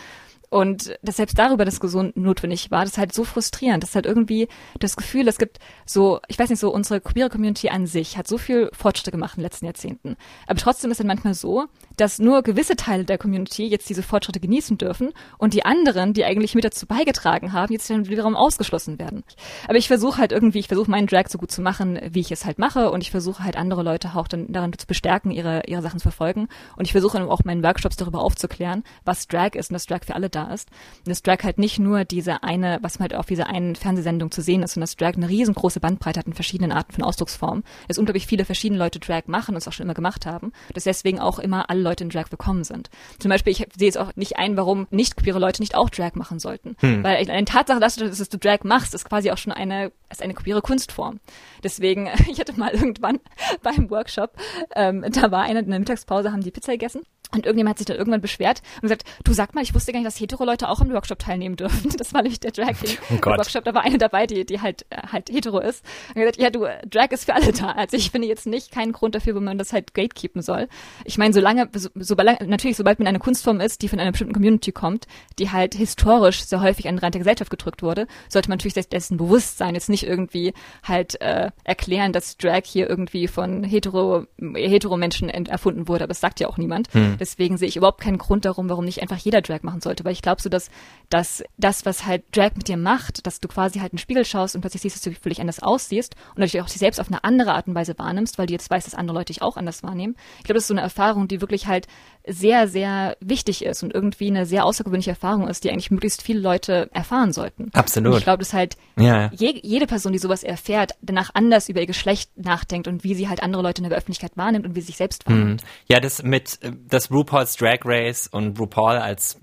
Und 0.53 0.95
dass 1.01 1.17
selbst 1.17 1.39
darüber 1.39 1.65
Diskussion 1.65 2.13
notwendig 2.13 2.69
war, 2.69 2.81
das 2.81 2.91
ist 2.91 2.97
halt 2.99 3.11
so 3.11 3.23
frustrierend. 3.23 3.81
Das 3.81 3.89
ist 3.89 3.95
halt 3.95 4.05
irgendwie 4.05 4.47
das 4.77 4.95
Gefühl, 4.95 5.27
es 5.27 5.39
gibt 5.39 5.57
so, 5.83 6.19
ich 6.27 6.37
weiß 6.37 6.51
nicht, 6.51 6.59
so 6.59 6.71
unsere 6.71 7.01
queere 7.01 7.31
Community 7.31 7.69
an 7.69 7.87
sich 7.87 8.19
hat 8.19 8.27
so 8.27 8.37
viel 8.37 8.69
Fortschritte 8.71 9.09
gemacht 9.09 9.35
in 9.35 9.41
den 9.41 9.47
letzten 9.47 9.65
Jahrzehnten. 9.65 10.15
Aber 10.45 10.59
trotzdem 10.59 10.91
ist 10.91 10.99
es 10.99 11.05
manchmal 11.07 11.33
so, 11.33 11.65
dass 11.97 12.19
nur 12.19 12.43
gewisse 12.43 12.75
Teile 12.75 13.03
der 13.03 13.17
Community 13.17 13.65
jetzt 13.65 13.89
diese 13.89 14.03
Fortschritte 14.03 14.39
genießen 14.39 14.77
dürfen 14.77 15.13
und 15.39 15.55
die 15.55 15.65
anderen, 15.65 16.13
die 16.13 16.23
eigentlich 16.23 16.53
mit 16.53 16.63
dazu 16.63 16.85
beigetragen 16.85 17.51
haben, 17.51 17.73
jetzt 17.73 17.89
dann 17.89 18.07
wiederum 18.07 18.35
ausgeschlossen 18.35 18.99
werden. 18.99 19.23
Aber 19.67 19.77
ich 19.77 19.87
versuche 19.87 20.19
halt 20.19 20.31
irgendwie, 20.31 20.59
ich 20.59 20.67
versuche 20.67 20.91
meinen 20.91 21.07
Drag 21.07 21.29
so 21.29 21.39
gut 21.39 21.49
zu 21.49 21.63
machen, 21.63 21.99
wie 22.11 22.19
ich 22.19 22.31
es 22.31 22.45
halt 22.45 22.59
mache 22.59 22.91
und 22.91 23.01
ich 23.01 23.09
versuche 23.09 23.43
halt 23.43 23.57
andere 23.57 23.81
Leute 23.81 24.11
auch 24.13 24.27
dann 24.27 24.51
daran 24.51 24.71
zu 24.77 24.85
bestärken, 24.85 25.31
ihre, 25.31 25.63
ihre 25.65 25.81
Sachen 25.81 25.97
zu 25.97 26.03
verfolgen 26.03 26.47
und 26.75 26.85
ich 26.85 26.91
versuche 26.91 27.23
auch 27.27 27.43
meinen 27.43 27.63
Workshops 27.63 27.95
darüber 27.95 28.21
aufzuklären, 28.21 28.83
was 29.03 29.27
Drag 29.27 29.55
ist 29.55 29.71
und 29.71 29.73
dass 29.73 29.87
Drag 29.87 30.03
für 30.05 30.13
alle 30.13 30.29
da 30.29 30.42
ist. 30.51 30.69
Und 30.99 31.09
dass 31.09 31.21
Drag 31.21 31.43
halt 31.43 31.57
nicht 31.57 31.79
nur 31.79 32.05
diese 32.05 32.43
eine, 32.43 32.79
was 32.81 32.99
halt 32.99 33.13
auf 33.13 33.25
dieser 33.25 33.47
einen 33.47 33.75
Fernsehsendung 33.75 34.31
zu 34.31 34.41
sehen 34.41 34.63
ist, 34.63 34.73
sondern 34.73 34.85
dass 34.85 34.95
Drag 34.95 35.13
eine 35.15 35.29
riesengroße 35.29 35.79
Bandbreite 35.79 36.19
hat 36.19 36.27
in 36.27 36.33
verschiedenen 36.33 36.71
Arten 36.71 36.93
von 36.93 37.03
Ausdrucksformen. 37.03 37.63
Es 37.87 37.97
unglaublich 37.97 38.27
viele 38.27 38.45
verschiedene 38.45 38.79
Leute 38.79 38.99
Drag 38.99 39.23
machen 39.27 39.55
und 39.55 39.57
es 39.57 39.67
auch 39.67 39.73
schon 39.73 39.85
immer 39.85 39.93
gemacht 39.93 40.25
haben. 40.25 40.51
Dass 40.73 40.83
deswegen 40.85 41.19
auch 41.19 41.39
immer 41.39 41.69
alle 41.69 41.81
Leute 41.81 42.03
in 42.03 42.09
Drag 42.09 42.31
willkommen 42.31 42.63
sind. 42.63 42.89
Zum 43.19 43.29
Beispiel, 43.29 43.51
ich 43.51 43.59
sehe 43.77 43.87
jetzt 43.87 43.97
auch 43.97 44.15
nicht 44.15 44.37
ein, 44.37 44.57
warum 44.57 44.87
nicht 44.89 45.15
queere 45.15 45.39
Leute 45.39 45.61
nicht 45.61 45.75
auch 45.75 45.89
Drag 45.89 46.15
machen 46.15 46.39
sollten. 46.39 46.75
Hm. 46.79 47.03
Weil 47.03 47.29
eine 47.29 47.45
Tatsache, 47.45 47.79
dass 47.79 47.95
du, 47.95 48.07
dass 48.07 48.29
du 48.29 48.37
Drag 48.37 48.63
machst, 48.63 48.93
ist 48.93 49.05
quasi 49.05 49.31
auch 49.31 49.37
schon 49.37 49.53
eine, 49.53 49.91
ist 50.09 50.21
eine 50.21 50.33
queere 50.33 50.61
Kunstform. 50.61 51.19
Deswegen, 51.63 52.09
ich 52.29 52.39
hatte 52.39 52.57
mal 52.59 52.71
irgendwann 52.71 53.19
beim 53.61 53.89
Workshop, 53.89 54.37
ähm, 54.75 55.05
da 55.11 55.31
war 55.31 55.43
einer 55.43 55.59
in 55.59 55.69
der 55.69 55.79
Mittagspause, 55.79 56.31
haben 56.31 56.41
die 56.41 56.51
Pizza 56.51 56.73
gegessen 56.73 57.01
und 57.33 57.45
irgendjemand 57.45 57.73
hat 57.73 57.77
sich 57.79 57.87
dann 57.87 57.97
irgendwann 57.97 58.21
beschwert 58.21 58.61
und 58.75 58.83
gesagt, 58.83 59.03
du 59.23 59.33
sag 59.33 59.55
mal, 59.55 59.61
ich 59.61 59.73
wusste 59.73 59.91
gar 59.91 59.99
nicht, 59.99 60.07
dass 60.07 60.19
hetero-Leute 60.19 60.69
auch 60.69 60.81
am 60.81 60.91
Workshop 60.91 61.19
teilnehmen 61.19 61.55
dürfen. 61.55 61.91
Das 62.03 62.13
war 62.13 62.21
nämlich 62.21 62.39
der 62.39 62.51
Drag 62.51 62.73
King 62.81 62.97
oh 63.21 63.25
Workshop. 63.25 63.63
Da 63.63 63.73
war 63.73 63.83
eine 63.83 63.97
dabei, 63.97 64.27
die, 64.27 64.45
die 64.45 64.59
halt, 64.59 64.85
äh, 64.89 64.97
halt 65.11 65.29
hetero 65.29 65.59
ist. 65.59 65.85
Und 66.09 66.15
gesagt, 66.15 66.37
ja, 66.37 66.49
du, 66.49 66.65
Drag 66.89 67.11
ist 67.11 67.25
für 67.25 67.33
alle 67.33 67.53
da. 67.53 67.71
Also 67.71 67.95
ich 67.95 68.11
finde 68.11 68.27
jetzt 68.27 68.45
nicht 68.45 68.71
keinen 68.71 68.91
Grund 68.91 69.15
dafür, 69.15 69.35
wo 69.35 69.39
man 69.39 69.57
das 69.57 69.71
halt 69.71 69.93
gatekeepen 69.93 70.41
soll. 70.41 70.67
Ich 71.05 71.17
meine, 71.17 71.33
solange, 71.33 71.69
so, 71.75 71.89
so, 71.95 72.15
natürlich, 72.15 72.77
sobald 72.77 72.99
man 72.99 73.07
eine 73.07 73.19
Kunstform 73.19 73.61
ist, 73.61 73.81
die 73.81 73.87
von 73.87 73.99
einer 73.99 74.11
bestimmten 74.11 74.33
Community 74.33 74.71
kommt, 74.71 75.07
die 75.39 75.51
halt 75.51 75.75
historisch 75.75 76.43
sehr 76.43 76.61
häufig 76.61 76.87
an 76.87 76.95
den 76.95 76.99
Rand 76.99 77.15
der 77.15 77.19
Gesellschaft 77.19 77.51
gedrückt 77.51 77.81
wurde, 77.81 78.07
sollte 78.27 78.49
man 78.49 78.57
natürlich 78.57 78.73
dessen 78.87 79.17
bewusst 79.17 79.57
sein, 79.57 79.75
jetzt 79.75 79.89
nicht 79.89 80.05
irgendwie 80.05 80.53
halt 80.83 81.19
äh, 81.21 81.51
erklären, 81.63 82.11
dass 82.11 82.37
Drag 82.37 82.63
hier 82.65 82.89
irgendwie 82.89 83.27
von 83.27 83.63
hetero, 83.63 84.25
hetero 84.55 84.97
Menschen 84.97 85.29
erfunden 85.29 85.87
wurde. 85.87 86.03
Aber 86.03 86.09
das 86.09 86.19
sagt 86.19 86.39
ja 86.39 86.47
auch 86.47 86.57
niemand. 86.57 86.93
Hm. 86.93 87.17
Deswegen 87.23 87.55
sehe 87.55 87.69
ich 87.69 87.77
überhaupt 87.77 88.01
keinen 88.01 88.17
Grund 88.17 88.43
darum, 88.43 88.67
warum 88.67 88.83
nicht 88.83 89.01
einfach 89.01 89.15
jeder 89.15 89.41
Drag 89.41 89.63
machen 89.63 89.79
sollte. 89.79 90.03
Weil 90.03 90.11
ich 90.11 90.21
glaube 90.21 90.41
so, 90.41 90.49
dass, 90.49 90.69
dass 91.09 91.41
das, 91.57 91.85
was 91.85 92.05
halt 92.05 92.23
Drag 92.35 92.51
mit 92.55 92.67
dir 92.67 92.75
macht, 92.75 93.25
dass 93.25 93.39
du 93.39 93.47
quasi 93.47 93.79
halt 93.79 93.93
in 93.93 93.95
den 93.95 94.01
Spiegel 94.01 94.25
schaust 94.25 94.55
und 94.55 94.61
plötzlich 94.61 94.81
siehst, 94.81 94.97
dass 94.97 95.03
du 95.03 95.13
völlig 95.17 95.39
anders 95.39 95.63
aussiehst 95.63 96.17
und 96.31 96.39
natürlich 96.39 96.61
auch 96.61 96.69
dich 96.69 96.79
selbst 96.79 96.99
auf 96.99 97.07
eine 97.07 97.23
andere 97.23 97.53
Art 97.53 97.67
und 97.67 97.75
Weise 97.75 97.97
wahrnimmst, 97.97 98.37
weil 98.37 98.47
du 98.47 98.51
jetzt 98.51 98.69
weißt, 98.69 98.85
dass 98.85 98.93
andere 98.93 99.15
Leute 99.15 99.31
dich 99.31 99.41
auch 99.41 99.55
anders 99.55 99.83
wahrnehmen. 99.83 100.17
Ich 100.39 100.43
glaube, 100.43 100.55
das 100.55 100.63
ist 100.63 100.67
so 100.67 100.73
eine 100.73 100.81
Erfahrung, 100.81 101.29
die 101.29 101.39
wirklich 101.39 101.67
halt 101.67 101.87
sehr, 102.25 102.67
sehr 102.67 103.17
wichtig 103.19 103.65
ist 103.65 103.83
und 103.83 103.93
irgendwie 103.93 104.27
eine 104.27 104.45
sehr 104.45 104.65
außergewöhnliche 104.65 105.11
Erfahrung 105.11 105.47
ist, 105.47 105.63
die 105.63 105.71
eigentlich 105.71 105.91
möglichst 105.91 106.21
viele 106.21 106.39
Leute 106.39 106.89
erfahren 106.93 107.33
sollten. 107.33 107.69
Absolut. 107.73 108.13
Und 108.13 108.17
ich 108.19 108.23
glaube, 108.23 108.39
dass 108.39 108.53
halt 108.53 108.77
ja, 108.97 109.23
ja. 109.23 109.31
Je, 109.33 109.59
jede 109.61 109.87
Person, 109.87 110.13
die 110.13 110.19
sowas 110.19 110.43
erfährt, 110.43 110.93
danach 111.01 111.31
anders 111.33 111.67
über 111.67 111.81
ihr 111.81 111.87
Geschlecht 111.87 112.31
nachdenkt 112.37 112.87
und 112.87 113.03
wie 113.03 113.13
sie 113.13 113.27
halt 113.27 113.43
andere 113.43 113.61
Leute 113.61 113.83
in 113.83 113.89
der 113.89 113.97
Öffentlichkeit 113.97 114.37
wahrnimmt 114.37 114.65
und 114.65 114.75
wie 114.75 114.81
sie 114.81 114.87
sich 114.87 114.97
selbst 114.97 115.25
wahrnimmt. 115.27 115.61
Hm. 115.61 115.67
Ja, 115.87 115.99
das 115.99 116.23
mit 116.23 116.59
das 116.87 117.11
RuPaul's 117.11 117.57
Drag 117.57 117.79
Race 117.83 118.27
und 118.27 118.57
RuPaul 118.59 118.95
als 118.95 119.39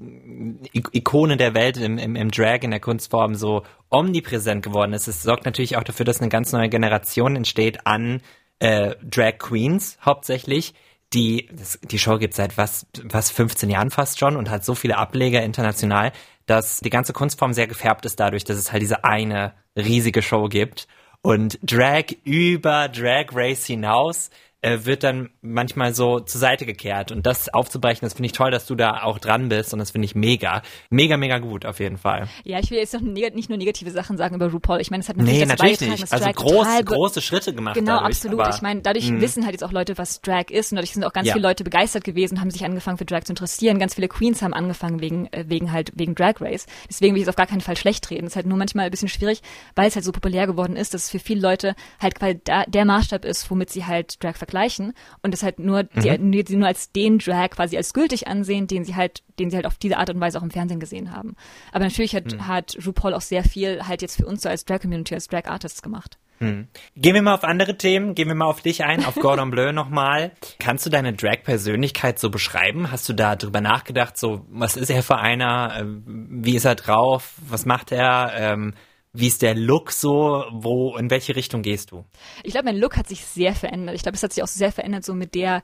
Ikone 0.73 1.37
der 1.37 1.55
Welt 1.55 1.77
im, 1.77 1.99
im, 1.99 2.17
im 2.17 2.31
Drag 2.31 2.63
in 2.63 2.71
der 2.71 2.81
Kunstform 2.81 3.35
so 3.35 3.63
omnipräsent 3.91 4.65
geworden 4.65 4.95
ist. 4.95 5.07
Es 5.07 5.23
sorgt 5.23 5.45
natürlich 5.45 5.77
auch 5.77 5.83
dafür, 5.85 6.07
dass 6.07 6.21
eine 6.21 6.31
ganz 6.31 6.53
neue 6.53 6.69
Generation 6.69 7.37
entsteht 7.37 7.87
an 7.87 8.23
äh, 8.61 8.95
Drag 9.03 9.39
Queens 9.39 9.99
hauptsächlich, 10.05 10.75
die, 11.13 11.49
die 11.83 11.99
Show 11.99 12.19
gibt 12.19 12.35
seit 12.35 12.57
was, 12.57 12.87
was 13.03 13.31
15 13.31 13.69
Jahren 13.69 13.91
fast 13.91 14.19
schon 14.19 14.37
und 14.37 14.51
hat 14.51 14.65
so 14.65 14.75
viele 14.75 14.97
Ableger 14.97 15.43
international, 15.43 16.13
dass 16.47 16.79
die 16.79 16.91
ganze 16.91 17.13
Kunstform 17.13 17.53
sehr 17.53 17.67
gefärbt 17.67 18.07
ist 18.07 18.21
dadurch, 18.21 18.45
dass 18.45 18.57
es 18.57 18.73
halt 18.73 18.83
diese 18.83 19.05
eine 19.05 19.55
riesige 19.77 20.23
Show 20.23 20.49
gibt. 20.49 20.87
Und 21.23 21.59
Drag 21.63 22.05
über 22.25 22.89
Drag 22.89 23.27
Race 23.33 23.67
hinaus 23.67 24.31
äh, 24.63 24.79
wird 24.85 25.03
dann 25.03 25.31
manchmal 25.41 25.95
so 25.95 26.21
zur 26.21 26.41
Seite 26.41 26.67
gekehrt. 26.67 27.13
Und 27.13 27.27
das 27.27 27.49
aufzubrechen, 27.53 28.01
das 28.03 28.15
finde 28.15 28.27
ich 28.27 28.33
toll, 28.33 28.51
dass 28.51 28.67
du 28.67 28.75
da 28.75 29.03
auch 29.03 29.19
dran 29.19 29.49
bist. 29.49 29.73
Und 29.73 29.79
das 29.79 29.93
finde 29.93 30.07
ich 30.07 30.15
mega, 30.15 30.63
mega, 30.91 31.17
mega 31.17 31.39
gut 31.39 31.65
auf 31.65 31.81
jeden 31.81 31.97
Fall. 31.97 32.29
Ja, 32.45 32.59
ich 32.59 32.71
will 32.71 32.79
jetzt 32.79 32.93
noch 32.93 33.01
nicht 33.01 33.49
nur 33.49 33.59
negative 33.59 33.91
Sachen 33.91 34.17
sagen 34.17 34.35
über 34.35 34.51
RuPaul. 34.51 34.81
Ich 34.81 34.91
meine, 34.91 35.03
es 35.03 35.09
hat 35.09 35.17
natürlich, 35.17 35.41
nee, 35.41 35.47
natürlich 35.47 35.81
nicht. 35.81 36.13
Also 36.13 36.31
groß, 36.31 36.85
große 36.85 37.23
Schritte 37.23 37.55
gemacht. 37.55 37.75
Genau, 37.75 38.01
dadurch, 38.01 38.17
absolut. 38.17 38.55
ich 38.55 38.63
meine, 38.63 38.83
dadurch 38.83 39.11
mh. 39.11 39.21
wissen 39.21 39.45
halt 39.45 39.53
jetzt 39.53 39.65
auch 39.65 39.73
Leute, 39.73 39.97
was 39.99 40.21
Drag 40.21 40.51
ist. 40.51 40.73
Und 40.73 40.77
dadurch 40.77 40.93
sind 40.93 41.05
auch 41.05 41.13
ganz 41.13 41.29
ja. 41.29 41.35
viele 41.35 41.49
Leute 41.49 41.65
begeistert 41.65 42.05
gewesen, 42.05 42.41
haben 42.41 42.51
sich 42.51 42.65
angefangen 42.65 42.99
für 42.99 43.07
Drag 43.07 43.25
zu 43.25 43.33
interessieren. 43.33 43.79
Ganz 43.79 43.95
viele 43.95 44.09
Queens 44.09 44.43
haben 44.43 44.53
angefangen 44.53 45.01
wegen, 45.01 45.27
äh, 45.33 45.45
wegen 45.49 45.73
halt, 45.73 45.93
wegen 45.95 46.15
Drag 46.15 46.35
Race. 46.41 46.67
Deswegen 46.89 47.15
will 47.15 47.21
ich 47.21 47.27
jetzt 47.27 47.31
auf 47.31 47.37
gar 47.37 47.47
keinen 47.47 47.61
Fall 47.63 47.77
schlecht 47.77 48.11
reden. 48.11 48.27
Es 48.27 48.33
ist 48.33 48.37
halt 48.37 48.47
nur 48.47 48.59
manchmal 48.59 48.87
ein 48.87 48.91
bisschen 48.91 49.09
schwierig, 49.09 49.41
weil 49.75 49.89
es 49.89 49.95
halt 49.95 50.05
so 50.05 50.13
populär 50.13 50.47
geworden 50.47 50.77
ist, 50.77 50.93
dass 50.93 51.05
es 51.05 51.11
für 51.11 51.19
viele 51.19 51.41
Leute 51.41 51.75
halt 51.99 52.15
quasi 52.17 52.41
da, 52.45 52.65
der 52.65 52.85
Maßstab 52.85 53.25
ist, 53.25 53.51
womit 53.51 53.71
sie 53.71 53.87
halt 53.87 54.23
Drag 54.23 54.37
vergleichen. 54.51 54.93
Und 55.23 55.33
das 55.33 55.43
halt 55.43 55.59
nur, 55.59 55.85
mhm. 55.95 56.33
die, 56.33 56.45
die 56.45 56.57
nur 56.57 56.69
als 56.69 56.93
den 56.93 57.19
Drag 57.19 57.51
quasi 57.51 57.77
als 57.77 57.93
gültig 57.93 58.27
ansehen, 58.27 58.67
den 58.67 58.85
sie 58.85 58.97
halt, 58.97 59.23
den 59.39 59.51
sie 59.51 59.57
halt 59.57 59.67
auf 59.67 59.79
diese 59.79 59.97
Art 59.97 60.11
und 60.11 60.21
Weise 60.21 60.39
auch 60.39 60.43
im 60.43 60.51
Fernsehen 60.51 60.81
gesehen 60.81 61.13
haben. 61.13 61.37
Aber 61.73 61.85
natürlich 61.85 62.15
hat, 62.15 62.33
mhm. 62.33 62.47
hat 62.47 62.77
RuPaul 62.85 63.15
auch 63.15 63.21
sehr 63.21 63.45
viel 63.45 63.87
halt 63.87 64.03
jetzt 64.03 64.17
für 64.17 64.27
uns 64.27 64.43
so 64.43 64.49
als 64.49 64.65
Drag-Community, 64.65 65.15
als 65.15 65.29
Drag-Artists 65.29 65.83
gemacht. 65.83 66.19
Hm. 66.39 66.69
Gehen 66.97 67.15
wir 67.15 67.21
mal 67.21 67.35
auf 67.35 67.45
andere 67.45 67.77
Themen, 67.77 68.15
gehen 68.15 68.29
wir 68.29 68.35
mal 68.35 68.47
auf 68.47 68.63
dich 68.63 68.83
ein, 68.83 69.05
auf 69.05 69.15
Gordon 69.15 69.51
Bleu 69.51 69.73
nochmal. 69.75 70.33
Kannst 70.59 70.87
du 70.87 70.91
deine 70.91 71.13
Drag-Persönlichkeit 71.13 72.19
so 72.19 72.31
beschreiben? 72.31 72.91
Hast 72.91 73.07
du 73.11 73.13
da 73.13 73.37
drüber 73.37 73.61
nachgedacht, 73.61 74.17
so, 74.17 74.47
was 74.49 74.79
ist 74.79 74.89
er 74.89 75.03
für 75.03 75.19
einer? 75.19 75.77
Ähm, 75.79 76.03
wie 76.43 76.57
ist 76.57 76.65
er 76.65 76.77
drauf? 76.77 77.35
Was 77.47 77.67
macht 77.67 77.93
er? 77.93 78.33
Ähm, 78.35 78.73
wie 79.13 79.27
ist 79.27 79.43
der 79.43 79.55
Look 79.55 79.91
so? 79.91 80.45
Wo, 80.53 80.97
in 80.97 81.11
welche 81.11 81.35
Richtung 81.35 81.63
gehst 81.63 81.91
du? 81.91 82.05
Ich 82.45 82.53
glaube, 82.53 82.67
mein 82.67 82.77
Look 82.77 82.97
hat 82.97 83.09
sich 83.09 83.25
sehr 83.25 83.55
verändert. 83.55 83.97
Ich 83.97 84.03
glaube, 84.03 84.17
es 84.17 84.23
hat 84.23 84.33
sich 84.33 84.43
auch 84.43 84.49
sehr 84.49 84.71
verändert 84.71 85.05
so 85.05 85.15
mit 85.15 85.35
der 85.35 85.63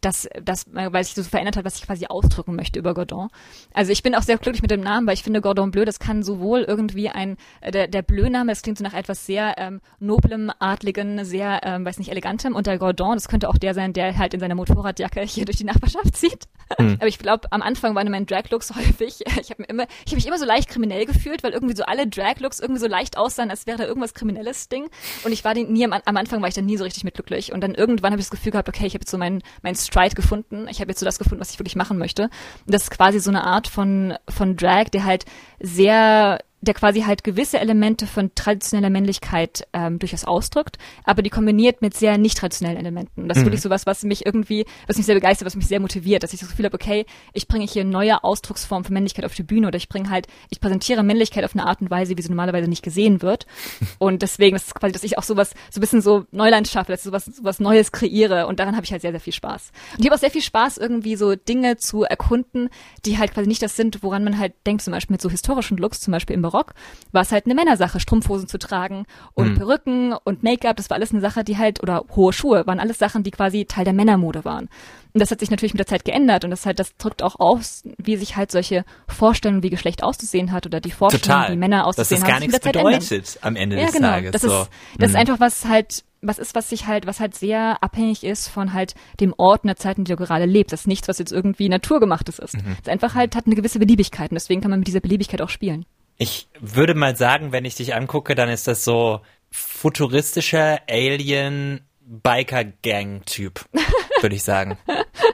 das, 0.00 0.28
das, 0.42 0.66
weil 0.72 1.04
sich 1.04 1.14
so 1.14 1.22
verändert 1.22 1.56
hat, 1.56 1.64
was 1.64 1.76
ich 1.76 1.82
quasi 1.82 2.06
ausdrücken 2.06 2.54
möchte 2.54 2.78
über 2.78 2.94
Gordon. 2.94 3.28
Also 3.72 3.92
ich 3.92 4.02
bin 4.02 4.14
auch 4.14 4.22
sehr 4.22 4.38
glücklich 4.38 4.62
mit 4.62 4.70
dem 4.70 4.80
Namen, 4.80 5.06
weil 5.06 5.14
ich 5.14 5.22
finde 5.22 5.40
Gordon 5.40 5.70
Bleu, 5.70 5.84
das 5.84 5.98
kann 5.98 6.22
sowohl 6.22 6.62
irgendwie 6.62 7.08
ein, 7.08 7.36
äh, 7.60 7.70
der, 7.70 7.88
der 7.88 8.02
Bleu-Name, 8.02 8.52
das 8.52 8.62
klingt 8.62 8.78
so 8.78 8.84
nach 8.84 8.94
etwas 8.94 9.26
sehr 9.26 9.54
ähm, 9.58 9.80
noblem, 9.98 10.50
adligen, 10.58 11.24
sehr, 11.24 11.60
ähm, 11.64 11.84
weiß 11.84 11.98
nicht, 11.98 12.10
elegantem 12.10 12.54
und 12.54 12.66
der 12.66 12.78
Gordon, 12.78 13.14
das 13.14 13.28
könnte 13.28 13.48
auch 13.48 13.58
der 13.58 13.74
sein, 13.74 13.92
der 13.92 14.16
halt 14.16 14.34
in 14.34 14.40
seiner 14.40 14.54
Motorradjacke 14.54 15.20
hier 15.22 15.44
durch 15.44 15.58
die 15.58 15.64
Nachbarschaft 15.64 16.16
zieht. 16.16 16.44
Mhm. 16.78 16.96
Aber 16.98 17.08
ich 17.08 17.18
glaube, 17.18 17.50
am 17.52 17.62
Anfang 17.62 17.94
waren 17.94 18.10
meine 18.10 18.26
Drag-Looks 18.26 18.74
häufig, 18.76 19.20
ich 19.40 19.50
habe 19.50 19.62
mir 19.62 19.68
immer, 19.68 19.86
ich 20.04 20.12
habe 20.12 20.16
mich 20.16 20.26
immer 20.26 20.38
so 20.38 20.44
leicht 20.44 20.68
kriminell 20.68 21.06
gefühlt, 21.06 21.42
weil 21.42 21.52
irgendwie 21.52 21.76
so 21.76 21.84
alle 21.84 22.06
Drag-Looks 22.06 22.60
irgendwie 22.60 22.80
so 22.80 22.86
leicht 22.86 23.16
aussahen, 23.16 23.50
als 23.50 23.66
wäre 23.66 23.78
da 23.78 23.84
irgendwas 23.84 24.14
kriminelles 24.14 24.68
Ding. 24.68 24.88
Und 25.24 25.32
ich 25.32 25.44
war 25.44 25.54
den 25.54 25.72
nie 25.72 25.84
am, 25.84 25.92
am 25.92 26.16
Anfang 26.16 26.40
war 26.40 26.48
ich 26.48 26.54
dann 26.54 26.66
nie 26.66 26.76
so 26.76 26.84
richtig 26.84 27.04
mit 27.04 27.14
glücklich. 27.14 27.52
Und 27.52 27.60
dann 27.60 27.74
irgendwann 27.74 28.12
habe 28.12 28.20
ich 28.20 28.26
das 28.26 28.30
Gefühl 28.30 28.52
gehabt, 28.52 28.68
okay, 28.68 28.86
ich 28.86 28.94
habe 28.94 29.02
jetzt 29.02 29.10
so 29.10 29.18
mein, 29.18 29.42
mein 29.62 29.74
Stride 29.86 30.14
gefunden. 30.14 30.66
Ich 30.68 30.80
habe 30.80 30.90
jetzt 30.90 31.00
so 31.00 31.06
das 31.06 31.18
gefunden, 31.18 31.40
was 31.40 31.50
ich 31.50 31.58
wirklich 31.58 31.76
machen 31.76 31.98
möchte. 31.98 32.24
Und 32.24 32.74
das 32.74 32.84
ist 32.84 32.90
quasi 32.90 33.20
so 33.20 33.30
eine 33.30 33.44
Art 33.44 33.68
von, 33.68 34.14
von 34.28 34.56
Drag, 34.56 34.90
der 34.90 35.04
halt 35.04 35.24
sehr 35.60 36.40
der 36.66 36.74
quasi 36.74 37.02
halt 37.02 37.24
gewisse 37.24 37.58
Elemente 37.58 38.06
von 38.06 38.34
traditioneller 38.34 38.90
Männlichkeit 38.90 39.66
ähm, 39.72 39.98
durchaus 39.98 40.24
ausdrückt, 40.24 40.78
aber 41.04 41.22
die 41.22 41.30
kombiniert 41.30 41.82
mit 41.82 41.94
sehr 41.94 42.18
nicht 42.18 42.38
traditionellen 42.38 42.78
Elementen. 42.78 43.28
Das 43.28 43.38
ist 43.38 43.42
mhm. 43.42 43.46
wirklich 43.46 43.62
sowas, 43.62 43.86
was 43.86 44.02
mich 44.02 44.26
irgendwie, 44.26 44.66
was 44.86 44.96
mich 44.96 45.06
sehr 45.06 45.14
begeistert, 45.14 45.46
was 45.46 45.56
mich 45.56 45.66
sehr 45.66 45.80
motiviert, 45.80 46.22
dass 46.22 46.32
ich 46.32 46.40
das 46.40 46.48
Gefühl 46.48 46.66
habe, 46.66 46.74
okay, 46.74 47.06
ich 47.32 47.48
bringe 47.48 47.66
hier 47.66 47.84
neue 47.84 48.22
Ausdrucksformen 48.24 48.84
von 48.84 48.94
Männlichkeit 48.94 49.24
auf 49.24 49.34
die 49.34 49.42
Bühne 49.42 49.68
oder 49.68 49.76
ich 49.76 49.88
bringe 49.88 50.10
halt, 50.10 50.26
ich 50.50 50.60
präsentiere 50.60 51.02
Männlichkeit 51.02 51.44
auf 51.44 51.54
eine 51.54 51.66
Art 51.66 51.80
und 51.80 51.90
Weise, 51.90 52.16
wie 52.16 52.22
sie 52.22 52.28
normalerweise 52.28 52.68
nicht 52.68 52.82
gesehen 52.82 53.22
wird. 53.22 53.46
Und 53.98 54.22
deswegen 54.22 54.56
das 54.56 54.66
ist 54.66 54.74
quasi, 54.74 54.92
dass 54.92 55.04
ich 55.04 55.18
auch 55.18 55.22
sowas, 55.22 55.52
so 55.70 55.78
ein 55.78 55.80
bisschen 55.80 56.00
so 56.00 56.24
Neuland 56.30 56.68
schaffe, 56.68 56.92
dass 56.92 57.00
ich 57.00 57.04
sowas, 57.04 57.24
sowas 57.24 57.60
Neues 57.60 57.92
kreiere 57.92 58.46
und 58.46 58.60
daran 58.60 58.74
habe 58.74 58.84
ich 58.84 58.92
halt 58.92 59.02
sehr, 59.02 59.10
sehr 59.10 59.20
viel 59.20 59.32
Spaß. 59.32 59.70
Und 59.92 60.00
ich 60.00 60.06
habe 60.06 60.14
auch 60.14 60.20
sehr 60.20 60.30
viel 60.30 60.42
Spaß, 60.42 60.78
irgendwie 60.78 61.16
so 61.16 61.34
Dinge 61.34 61.76
zu 61.76 62.04
erkunden, 62.04 62.68
die 63.04 63.18
halt 63.18 63.34
quasi 63.34 63.48
nicht 63.48 63.62
das 63.62 63.76
sind, 63.76 64.02
woran 64.02 64.24
man 64.24 64.38
halt 64.38 64.54
denkt, 64.66 64.82
zum 64.82 64.92
Beispiel 64.92 65.14
mit 65.14 65.20
so 65.20 65.30
historischen 65.30 65.76
Looks, 65.76 66.00
zum 66.00 66.12
Beispiel 66.12 66.34
im 66.34 66.42
Barock 66.42 66.55
Rock, 66.56 66.72
war 67.12 67.22
es 67.22 67.32
halt 67.32 67.44
eine 67.46 67.54
Männersache, 67.54 68.00
Strumpfhosen 68.00 68.48
zu 68.48 68.58
tragen 68.58 69.04
und 69.34 69.50
Mhm. 69.50 69.54
Perücken 69.56 70.14
und 70.24 70.42
Make-up, 70.42 70.76
das 70.76 70.88
war 70.90 70.96
alles 70.96 71.12
eine 71.12 71.20
Sache, 71.20 71.44
die 71.44 71.56
halt, 71.58 71.82
oder 71.82 72.02
hohe 72.14 72.32
Schuhe, 72.32 72.66
waren 72.66 72.80
alles 72.80 72.98
Sachen, 72.98 73.22
die 73.22 73.30
quasi 73.30 73.64
Teil 73.66 73.84
der 73.84 73.92
Männermode 73.94 74.44
waren. 74.44 74.68
Und 75.14 75.20
das 75.20 75.30
hat 75.30 75.40
sich 75.40 75.50
natürlich 75.50 75.72
mit 75.72 75.78
der 75.80 75.86
Zeit 75.86 76.04
geändert 76.04 76.44
und 76.44 76.50
das 76.50 76.66
halt, 76.66 76.78
das 76.78 76.94
drückt 76.96 77.22
auch 77.22 77.36
aus, 77.38 77.82
wie 77.98 78.16
sich 78.16 78.36
halt 78.36 78.50
solche 78.52 78.84
Vorstellungen, 79.08 79.62
wie 79.62 79.70
Geschlecht 79.70 80.02
auszusehen 80.02 80.52
hat 80.52 80.66
oder 80.66 80.80
die 80.80 80.90
Vorstellungen, 80.90 81.40
Total. 81.42 81.52
wie 81.54 81.58
Männer 81.58 81.86
auszusehen 81.86 82.20
das 82.20 82.28
haben, 82.28 82.32
gar 82.32 82.40
sich 82.40 82.48
mit 82.48 82.52
nichts 82.52 82.64
der 82.64 82.72
Zeit 82.72 82.76
ändern. 82.84 83.00
bedeutet 83.00 83.38
am 83.42 83.56
Ende 83.56 83.76
Ja, 83.78 83.86
des 83.86 83.94
genau. 83.94 84.08
Tages. 84.08 84.30
Das 84.32 84.42
so. 84.42 84.48
ist, 84.48 84.70
das 84.98 85.08
ist 85.10 85.14
Mhm. 85.14 85.20
einfach 85.20 85.40
was 85.40 85.64
halt, 85.66 86.04
was 86.22 86.38
ist, 86.38 86.54
was 86.54 86.68
sich 86.70 86.86
halt, 86.86 87.06
was 87.06 87.20
halt 87.20 87.34
sehr 87.34 87.82
abhängig 87.82 88.24
ist 88.24 88.48
von 88.48 88.72
halt 88.72 88.94
dem 89.20 89.32
Ort 89.38 89.62
und 89.64 89.68
der 89.68 89.76
Zeit, 89.76 89.96
in 89.98 90.04
der 90.04 90.16
du 90.16 90.22
gerade 90.24 90.44
lebst. 90.44 90.72
Das 90.72 90.80
ist 90.80 90.86
nichts, 90.86 91.08
was 91.08 91.18
jetzt 91.18 91.32
irgendwie 91.32 91.68
naturgemachtes 91.68 92.38
ist. 92.38 92.54
Mhm. 92.54 92.72
Es 92.72 92.78
ist 92.80 92.88
einfach 92.88 93.14
halt, 93.14 93.36
hat 93.36 93.46
eine 93.46 93.54
gewisse 93.54 93.78
Beliebigkeit 93.78 94.30
und 94.30 94.34
deswegen 94.34 94.60
kann 94.60 94.70
man 94.70 94.80
mit 94.80 94.88
dieser 94.88 95.00
Beliebigkeit 95.00 95.40
auch 95.40 95.48
spielen. 95.50 95.86
Ich 96.18 96.48
würde 96.58 96.94
mal 96.94 97.16
sagen, 97.16 97.52
wenn 97.52 97.64
ich 97.64 97.74
dich 97.74 97.94
angucke, 97.94 98.34
dann 98.34 98.48
ist 98.48 98.66
das 98.66 98.84
so 98.84 99.20
futuristischer 99.50 100.80
Alien 100.88 101.80
Biker 102.00 102.64
Gang 102.64 103.24
Typ, 103.26 103.64
würde 104.20 104.36
ich 104.36 104.42
sagen. 104.42 104.78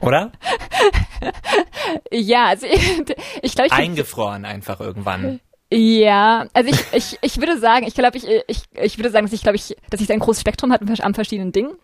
Oder? 0.01 0.31
Ja, 2.11 2.47
also 2.47 2.65
ich, 2.65 3.55
glaube, 3.55 3.67
ich 3.67 3.71
Eingefroren 3.71 4.45
einfach 4.45 4.79
irgendwann. 4.79 5.39
Ja, 5.71 6.47
also 6.53 6.69
ich, 6.69 6.85
ich, 6.91 7.17
ich 7.21 7.37
würde 7.37 7.57
sagen, 7.59 7.87
ich 7.87 7.95
glaube, 7.95 8.17
ich, 8.17 8.25
ich, 8.47 8.63
ich 8.73 8.97
würde 8.97 9.09
sagen, 9.09 9.25
dass 9.25 9.33
ich 9.33 9.41
glaube 9.41 9.55
ich, 9.55 9.75
dass 9.89 10.01
ich 10.01 10.11
ein 10.11 10.19
großes 10.19 10.41
Spektrum 10.41 10.71
hat 10.71 10.81
an 11.01 11.13
verschiedenen 11.13 11.51
Dingen. 11.51 11.77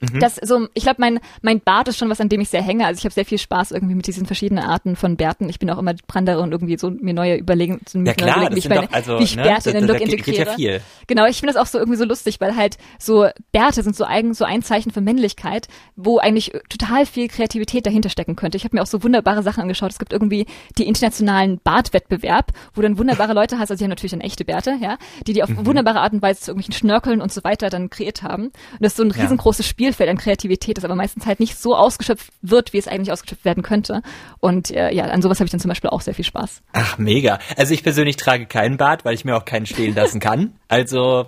Mhm. 0.00 0.20
Das 0.20 0.36
so, 0.36 0.68
ich 0.74 0.84
glaube, 0.84 1.00
mein 1.00 1.18
mein 1.42 1.60
Bart 1.60 1.88
ist 1.88 1.98
schon 1.98 2.08
was, 2.08 2.20
an 2.20 2.28
dem 2.28 2.40
ich 2.40 2.48
sehr 2.48 2.62
hänge. 2.62 2.86
Also 2.86 2.98
ich 2.98 3.04
habe 3.04 3.12
sehr 3.14 3.24
viel 3.24 3.38
Spaß 3.38 3.72
irgendwie 3.72 3.94
mit 3.94 4.06
diesen 4.06 4.26
verschiedenen 4.26 4.62
Arten 4.64 4.94
von 4.96 5.16
Bärten. 5.16 5.48
Ich 5.48 5.58
bin 5.58 5.68
auch 5.70 5.78
immer 5.78 5.94
Brandere 6.06 6.40
und 6.40 6.52
irgendwie 6.52 6.78
so 6.78 6.90
mir 6.90 7.14
neue 7.14 7.36
überlegen, 7.36 7.80
so 7.88 7.98
Ja 8.00 8.14
klar, 8.14 8.36
überlegen, 8.36 8.54
wie 8.54 8.58
ich 8.60 8.68
meine, 8.68 8.82
doch, 8.86 8.92
also, 8.92 9.18
wie 9.18 9.24
ich 9.24 9.36
ne, 9.36 9.42
Bärte 9.42 9.70
in 9.70 9.76
den 9.76 9.86
Look 9.88 9.96
ja 10.00 10.06
integriere. 10.06 10.54
viel. 10.54 10.80
Genau, 11.08 11.26
ich 11.26 11.38
finde 11.38 11.54
das 11.54 11.62
auch 11.62 11.66
so 11.66 11.78
irgendwie 11.78 11.98
so 11.98 12.04
lustig, 12.04 12.40
weil 12.40 12.54
halt 12.54 12.78
so 12.98 13.26
Bärte 13.52 13.82
sind 13.82 13.96
so 13.96 14.04
eigen, 14.04 14.34
so 14.34 14.44
ein 14.44 14.62
Zeichen 14.62 14.92
für 14.92 15.00
Männlichkeit, 15.00 15.66
wo 15.96 16.18
eigentlich 16.18 16.52
total 16.68 17.04
viel 17.06 17.28
Kreativität 17.28 17.84
dahinter 17.86 18.08
stecken 18.08 18.36
könnte. 18.36 18.56
Ich 18.56 18.64
habe 18.64 18.76
mir 18.76 18.82
auch 18.82 18.86
so 18.86 19.02
wunderbare 19.02 19.42
Sachen 19.42 19.62
angeschaut. 19.62 19.90
Es 19.90 19.98
gibt 19.98 20.12
irgendwie 20.12 20.46
die 20.78 20.86
internationalen 20.86 21.58
Bartwettbewerb, 21.64 22.52
wo 22.74 22.82
dann 22.82 22.98
wunderbare 22.98 23.32
Leute 23.32 23.58
hast, 23.58 23.70
also 23.70 23.78
die 23.78 23.84
haben 23.84 23.90
natürlich 23.90 24.12
dann 24.12 24.20
echte 24.20 24.44
Bärte, 24.44 24.76
ja, 24.80 24.98
die 25.26 25.32
die 25.32 25.42
auf 25.42 25.48
Mhm. 25.48 25.66
wunderbare 25.66 26.00
Art 26.00 26.12
und 26.12 26.22
Weise 26.22 26.40
zu 26.40 26.50
irgendwelchen 26.50 26.74
Schnörkeln 26.78 27.20
und 27.20 27.32
so 27.32 27.42
weiter 27.44 27.70
dann 27.70 27.90
kreiert 27.90 28.22
haben. 28.22 28.44
Und 28.44 28.52
das 28.80 28.92
ist 28.92 28.96
so 28.98 29.02
ein 29.04 29.10
Ja. 29.10 29.22
riesengroßes 29.22 29.66
Spielfeld 29.88 30.10
an 30.10 30.18
Kreativität, 30.18 30.76
das 30.76 30.84
aber 30.84 30.94
meistens 30.94 31.26
halt 31.26 31.40
nicht 31.40 31.58
so 31.58 31.74
ausgeschöpft 31.74 32.30
wird, 32.42 32.72
wie 32.72 32.78
es 32.78 32.88
eigentlich 32.88 33.10
ausgeschöpft 33.10 33.44
werden 33.44 33.62
könnte. 33.62 34.02
Und 34.40 34.70
äh, 34.70 34.92
ja, 34.92 35.04
an 35.04 35.22
sowas 35.22 35.40
habe 35.40 35.46
ich 35.46 35.50
dann 35.50 35.60
zum 35.60 35.70
Beispiel 35.70 35.90
auch 35.90 36.02
sehr 36.02 36.14
viel 36.14 36.24
Spaß. 36.24 36.62
Ach, 36.72 36.98
mega. 36.98 37.38
Also 37.56 37.72
ich 37.72 37.82
persönlich 37.82 38.16
trage 38.16 38.46
keinen 38.46 38.76
Bart, 38.76 39.04
weil 39.04 39.14
ich 39.14 39.24
mir 39.24 39.36
auch 39.36 39.44
keinen 39.44 39.66
stehlen 39.66 39.94
lassen 39.94 40.20
kann. 40.20 40.52
Also 40.70 41.24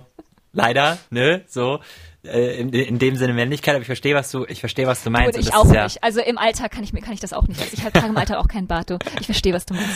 leider, 0.53 0.99
ne, 1.09 1.43
so 1.47 1.79
äh, 2.23 2.59
in, 2.59 2.71
in 2.71 2.99
dem 2.99 3.15
Sinne 3.15 3.33
Männlichkeit, 3.33 3.73
aber 3.73 3.81
ich 3.81 3.87
verstehe, 3.87 4.13
was 4.13 4.29
du, 4.29 4.45
ich 4.45 4.59
verstehe, 4.59 4.85
was 4.85 5.03
du 5.03 5.09
meinst. 5.09 5.35
Und 5.35 5.39
ich 5.39 5.47
das 5.47 5.55
auch 5.55 5.65
ist 5.65 5.73
ja, 5.73 5.83
nicht. 5.85 6.03
Also 6.03 6.21
im 6.21 6.37
Alter 6.37 6.69
kann 6.69 6.83
ich 6.83 6.93
mir 6.93 7.01
kann 7.01 7.13
ich 7.13 7.19
das 7.19 7.33
auch 7.33 7.47
nicht. 7.47 7.59
Also 7.59 7.73
ich 7.73 7.83
halt 7.83 7.95
trage 7.95 8.09
im 8.09 8.17
Alter 8.17 8.39
auch 8.39 8.47
keinen 8.47 8.67
Bart. 8.67 8.91
Du. 8.91 8.99
Ich 9.19 9.25
verstehe, 9.25 9.53
was 9.53 9.65
du 9.65 9.73
meinst. 9.73 9.89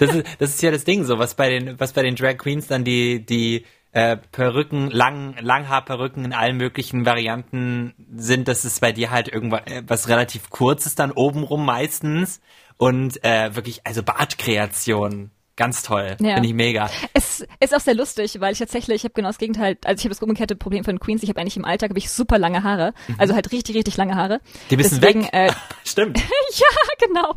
Das 0.00 0.14
ist, 0.14 0.26
das 0.38 0.50
ist 0.50 0.62
ja 0.62 0.70
das 0.70 0.84
Ding, 0.84 1.04
so 1.04 1.18
was 1.18 1.34
bei 1.34 1.48
den, 1.48 1.80
was 1.80 1.94
bei 1.94 2.02
den 2.02 2.14
Drag 2.14 2.36
Queens 2.36 2.66
dann 2.66 2.84
die, 2.84 3.24
die 3.24 3.64
äh, 3.92 4.16
Perücken, 4.16 4.90
lang, 4.90 5.36
Langhaarperücken 5.40 6.24
in 6.24 6.32
allen 6.32 6.56
möglichen 6.56 7.06
Varianten 7.06 7.94
sind, 8.14 8.48
das 8.48 8.64
ist 8.64 8.80
bei 8.80 8.92
dir 8.92 9.10
halt 9.10 9.28
irgendwas 9.28 10.06
äh, 10.06 10.08
relativ 10.08 10.50
kurzes 10.50 10.94
dann 10.94 11.10
obenrum 11.12 11.64
meistens 11.64 12.40
und 12.76 13.22
äh, 13.24 13.54
wirklich, 13.54 13.86
also 13.86 14.02
Bartkreation. 14.02 15.30
Ganz 15.60 15.82
toll. 15.82 16.16
Ja. 16.20 16.36
Finde 16.36 16.48
ich 16.48 16.54
mega. 16.54 16.88
Es 17.12 17.46
ist 17.60 17.74
auch 17.76 17.80
sehr 17.80 17.92
lustig, 17.92 18.40
weil 18.40 18.54
ich 18.54 18.58
tatsächlich, 18.58 18.96
ich 18.96 19.04
habe 19.04 19.12
genau 19.12 19.28
das 19.28 19.36
Gegenteil, 19.36 19.76
also 19.84 20.00
ich 20.00 20.04
habe 20.06 20.14
das 20.14 20.22
umgekehrte 20.22 20.56
Problem 20.56 20.84
von 20.84 20.98
Queens. 20.98 21.22
Ich 21.22 21.28
habe 21.28 21.38
eigentlich 21.38 21.58
im 21.58 21.66
Alltag 21.66 21.90
habe 21.90 21.98
ich 21.98 22.10
super 22.10 22.38
lange 22.38 22.62
Haare, 22.62 22.94
also 23.18 23.34
halt 23.34 23.52
richtig, 23.52 23.76
richtig 23.76 23.98
lange 23.98 24.14
Haare. 24.14 24.36
Mhm. 24.36 24.58
Die 24.70 24.76
müssen 24.78 25.00
Deswegen, 25.02 25.24
weg. 25.24 25.34
Äh, 25.34 25.52
Stimmt. 25.84 26.18
ja, 26.18 27.06
genau. 27.06 27.34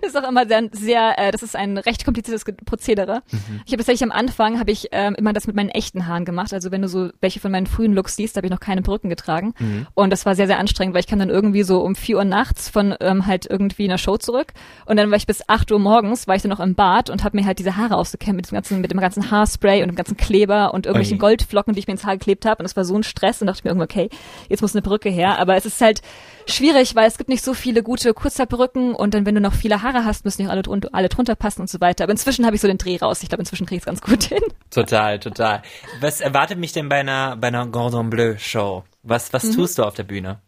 Das 0.00 0.10
ist 0.14 0.16
auch 0.16 0.28
immer 0.28 0.46
sehr, 0.46 0.68
sehr 0.72 1.18
äh, 1.18 1.30
das 1.30 1.42
ist 1.42 1.56
ein 1.56 1.78
recht 1.78 2.04
kompliziertes 2.04 2.44
Prozedere. 2.64 3.22
Mhm. 3.30 3.60
Ich 3.66 3.72
habe 3.72 3.78
tatsächlich 3.78 4.04
am 4.04 4.12
Anfang 4.12 4.58
habe 4.58 4.70
ich 4.70 4.88
ähm, 4.92 5.14
immer 5.16 5.32
das 5.32 5.46
mit 5.46 5.56
meinen 5.56 5.68
echten 5.68 6.06
Haaren 6.06 6.24
gemacht. 6.24 6.52
Also 6.54 6.70
wenn 6.70 6.82
du 6.82 6.88
so 6.88 7.10
welche 7.20 7.40
von 7.40 7.52
meinen 7.52 7.66
frühen 7.66 7.92
Looks 7.92 8.16
siehst, 8.16 8.36
habe 8.36 8.46
ich 8.46 8.50
noch 8.50 8.60
keine 8.60 8.82
Perücken 8.82 9.08
getragen. 9.10 9.54
Mhm. 9.58 9.86
Und 9.94 10.10
das 10.10 10.26
war 10.26 10.34
sehr, 10.34 10.46
sehr 10.46 10.58
anstrengend, 10.58 10.94
weil 10.94 11.00
ich 11.00 11.06
kam 11.06 11.18
dann 11.18 11.30
irgendwie 11.30 11.62
so 11.62 11.82
um 11.82 11.94
vier 11.94 12.16
Uhr 12.16 12.24
nachts 12.24 12.68
von 12.68 12.94
ähm, 13.00 13.26
halt 13.26 13.46
irgendwie 13.48 13.84
einer 13.84 13.98
Show 13.98 14.16
zurück. 14.16 14.52
Und 14.86 14.96
dann 14.96 15.10
war 15.10 15.16
ich 15.16 15.26
bis 15.26 15.46
acht 15.48 15.70
Uhr 15.70 15.78
morgens, 15.78 16.26
war 16.26 16.36
ich 16.36 16.42
dann 16.42 16.50
noch 16.50 16.60
im 16.60 16.74
Bad 16.74 17.10
und 17.10 17.17
habe 17.24 17.36
mir 17.36 17.46
halt 17.46 17.58
diese 17.58 17.76
Haare 17.76 17.96
ausgekämmt 17.96 18.36
mit 18.36 18.50
dem 18.50 18.54
ganzen, 18.54 18.80
mit 18.80 18.90
dem 18.90 19.00
ganzen 19.00 19.30
Haarspray 19.30 19.82
und 19.82 19.88
dem 19.88 19.96
ganzen 19.96 20.16
Kleber 20.16 20.74
und 20.74 20.86
irgendwelchen 20.86 21.16
Ui. 21.16 21.20
Goldflocken, 21.20 21.74
die 21.74 21.80
ich 21.80 21.86
mir 21.86 21.92
ins 21.92 22.04
Haar 22.04 22.16
geklebt 22.16 22.44
habe. 22.46 22.60
Und 22.60 22.64
das 22.64 22.76
war 22.76 22.84
so 22.84 22.94
ein 22.96 23.02
Stress 23.02 23.40
und 23.40 23.46
dachte 23.46 23.58
ich 23.60 23.64
mir 23.64 23.70
irgendwann, 23.70 23.88
okay, 23.88 24.08
jetzt 24.48 24.60
muss 24.62 24.74
eine 24.74 24.82
Perücke 24.82 25.08
her. 25.10 25.38
Aber 25.38 25.56
es 25.56 25.66
ist 25.66 25.80
halt 25.80 26.00
schwierig, 26.46 26.94
weil 26.96 27.06
es 27.08 27.18
gibt 27.18 27.28
nicht 27.28 27.44
so 27.44 27.54
viele 27.54 27.82
gute 27.82 28.14
Kurzhaarperücken 28.14 28.94
und 28.94 29.14
dann, 29.14 29.26
wenn 29.26 29.34
du 29.34 29.40
noch 29.40 29.52
viele 29.54 29.82
Haare 29.82 30.04
hast, 30.04 30.24
müssen 30.24 30.42
die 30.42 30.48
auch 30.48 30.52
alle, 30.52 30.62
alle 30.92 31.08
drunter 31.08 31.34
passen 31.36 31.60
und 31.62 31.70
so 31.70 31.80
weiter. 31.80 32.04
Aber 32.04 32.12
inzwischen 32.12 32.44
habe 32.46 32.54
ich 32.56 32.62
so 32.62 32.68
den 32.68 32.78
Dreh 32.78 32.96
raus. 32.96 33.22
Ich 33.22 33.28
glaube, 33.28 33.42
inzwischen 33.42 33.66
kriege 33.66 33.76
ich 33.76 33.82
es 33.82 33.86
ganz 33.86 34.00
gut 34.00 34.24
hin. 34.24 34.42
Total, 34.70 35.18
total. 35.18 35.62
Was 36.00 36.20
erwartet 36.20 36.58
mich 36.58 36.72
denn 36.72 36.88
bei 36.88 37.00
einer, 37.00 37.36
bei 37.36 37.48
einer 37.48 37.66
Gordon 37.66 38.10
Bleu 38.10 38.36
Show? 38.38 38.84
Was, 39.02 39.28
Mhm. 39.28 39.34
was 39.36 39.50
tust 39.52 39.78
du 39.78 39.84
auf 39.84 39.94
der 39.94 40.02
Bühne? 40.04 40.40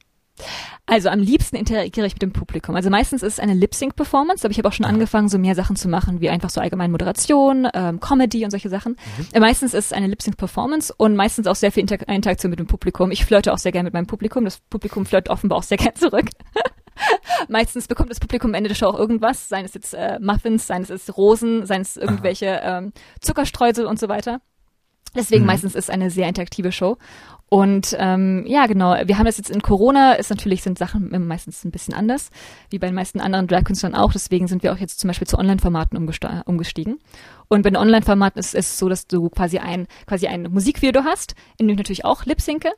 Also 0.86 1.08
am 1.08 1.20
liebsten 1.20 1.56
interagiere 1.56 2.06
ich 2.06 2.14
mit 2.14 2.22
dem 2.22 2.32
Publikum. 2.32 2.74
Also 2.74 2.90
meistens 2.90 3.22
ist 3.22 3.34
es 3.34 3.38
eine 3.40 3.54
Lip-Sync-Performance, 3.54 4.44
aber 4.44 4.50
ich 4.50 4.58
habe 4.58 4.68
auch 4.68 4.72
schon 4.72 4.86
angefangen, 4.86 5.28
so 5.28 5.38
mehr 5.38 5.54
Sachen 5.54 5.76
zu 5.76 5.88
machen, 5.88 6.20
wie 6.20 6.30
einfach 6.30 6.50
so 6.50 6.60
allgemein 6.60 6.90
Moderation, 6.90 7.68
ähm, 7.74 8.00
Comedy 8.00 8.44
und 8.44 8.50
solche 8.50 8.68
Sachen. 8.68 8.96
Äh, 9.32 9.40
Meistens 9.40 9.74
ist 9.74 9.86
es 9.86 9.92
eine 9.92 10.08
Lip-Sync-Performance 10.08 10.92
und 10.96 11.14
meistens 11.14 11.46
auch 11.46 11.54
sehr 11.54 11.70
viel 11.70 11.82
Inter 11.82 12.08
Interaktion 12.08 12.50
mit 12.50 12.58
dem 12.58 12.66
Publikum. 12.66 13.10
Ich 13.10 13.24
flirte 13.24 13.52
auch 13.52 13.58
sehr 13.58 13.72
gerne 13.72 13.86
mit 13.86 13.94
meinem 13.94 14.06
Publikum. 14.06 14.44
Das 14.44 14.58
Publikum 14.68 15.06
flirtet 15.06 15.30
offenbar 15.30 15.58
auch 15.58 15.62
sehr 15.62 15.78
gern 15.78 15.94
zurück. 15.94 16.26
Meistens 17.48 17.86
bekommt 17.86 18.10
das 18.10 18.20
Publikum 18.20 18.50
am 18.50 18.54
Ende 18.54 18.68
der 18.68 18.74
Show 18.74 18.86
auch 18.86 18.98
irgendwas, 18.98 19.48
seien 19.48 19.64
es 19.64 19.74
jetzt 19.74 19.94
äh, 19.94 20.18
Muffins, 20.20 20.66
seien 20.66 20.82
es 20.82 20.88
jetzt 20.88 21.16
Rosen, 21.16 21.66
seien 21.66 21.82
es 21.82 21.96
irgendwelche 21.96 22.60
ähm, 22.62 22.92
Zuckerstreusel 23.20 23.86
und 23.86 23.98
so 23.98 24.08
weiter. 24.08 24.40
Deswegen 25.14 25.44
meistens 25.44 25.74
ist 25.74 25.84
es 25.84 25.90
eine 25.90 26.10
sehr 26.10 26.28
interaktive 26.28 26.70
Show. 26.70 26.96
Und 27.52 27.96
ähm, 27.98 28.44
ja, 28.46 28.66
genau, 28.66 28.94
wir 29.04 29.18
haben 29.18 29.26
das 29.26 29.36
jetzt 29.36 29.50
in 29.50 29.60
Corona, 29.60 30.12
ist 30.12 30.30
natürlich, 30.30 30.62
sind 30.62 30.78
Sachen 30.78 31.10
meistens 31.26 31.64
ein 31.64 31.72
bisschen 31.72 31.94
anders, 31.94 32.30
wie 32.70 32.78
bei 32.78 32.86
den 32.86 32.94
meisten 32.94 33.20
anderen 33.20 33.48
Drag-Künstlern 33.48 33.96
auch. 33.96 34.12
Deswegen 34.12 34.46
sind 34.46 34.62
wir 34.62 34.72
auch 34.72 34.78
jetzt 34.78 35.00
zum 35.00 35.08
Beispiel 35.08 35.26
zu 35.26 35.36
Online-Formaten 35.36 35.98
umgestiegen. 35.98 37.00
Und 37.48 37.62
bei 37.62 37.70
den 37.70 37.76
Online-Formaten 37.76 38.38
ist 38.38 38.54
es 38.54 38.78
so, 38.78 38.88
dass 38.88 39.08
du 39.08 39.30
quasi 39.30 39.58
ein, 39.58 39.88
quasi 40.06 40.28
ein 40.28 40.42
Musikvideo 40.42 41.02
hast, 41.02 41.34
in 41.58 41.66
dem 41.66 41.72
ich 41.72 41.78
natürlich 41.78 42.04
auch 42.04 42.24
lip-synke, 42.24 42.70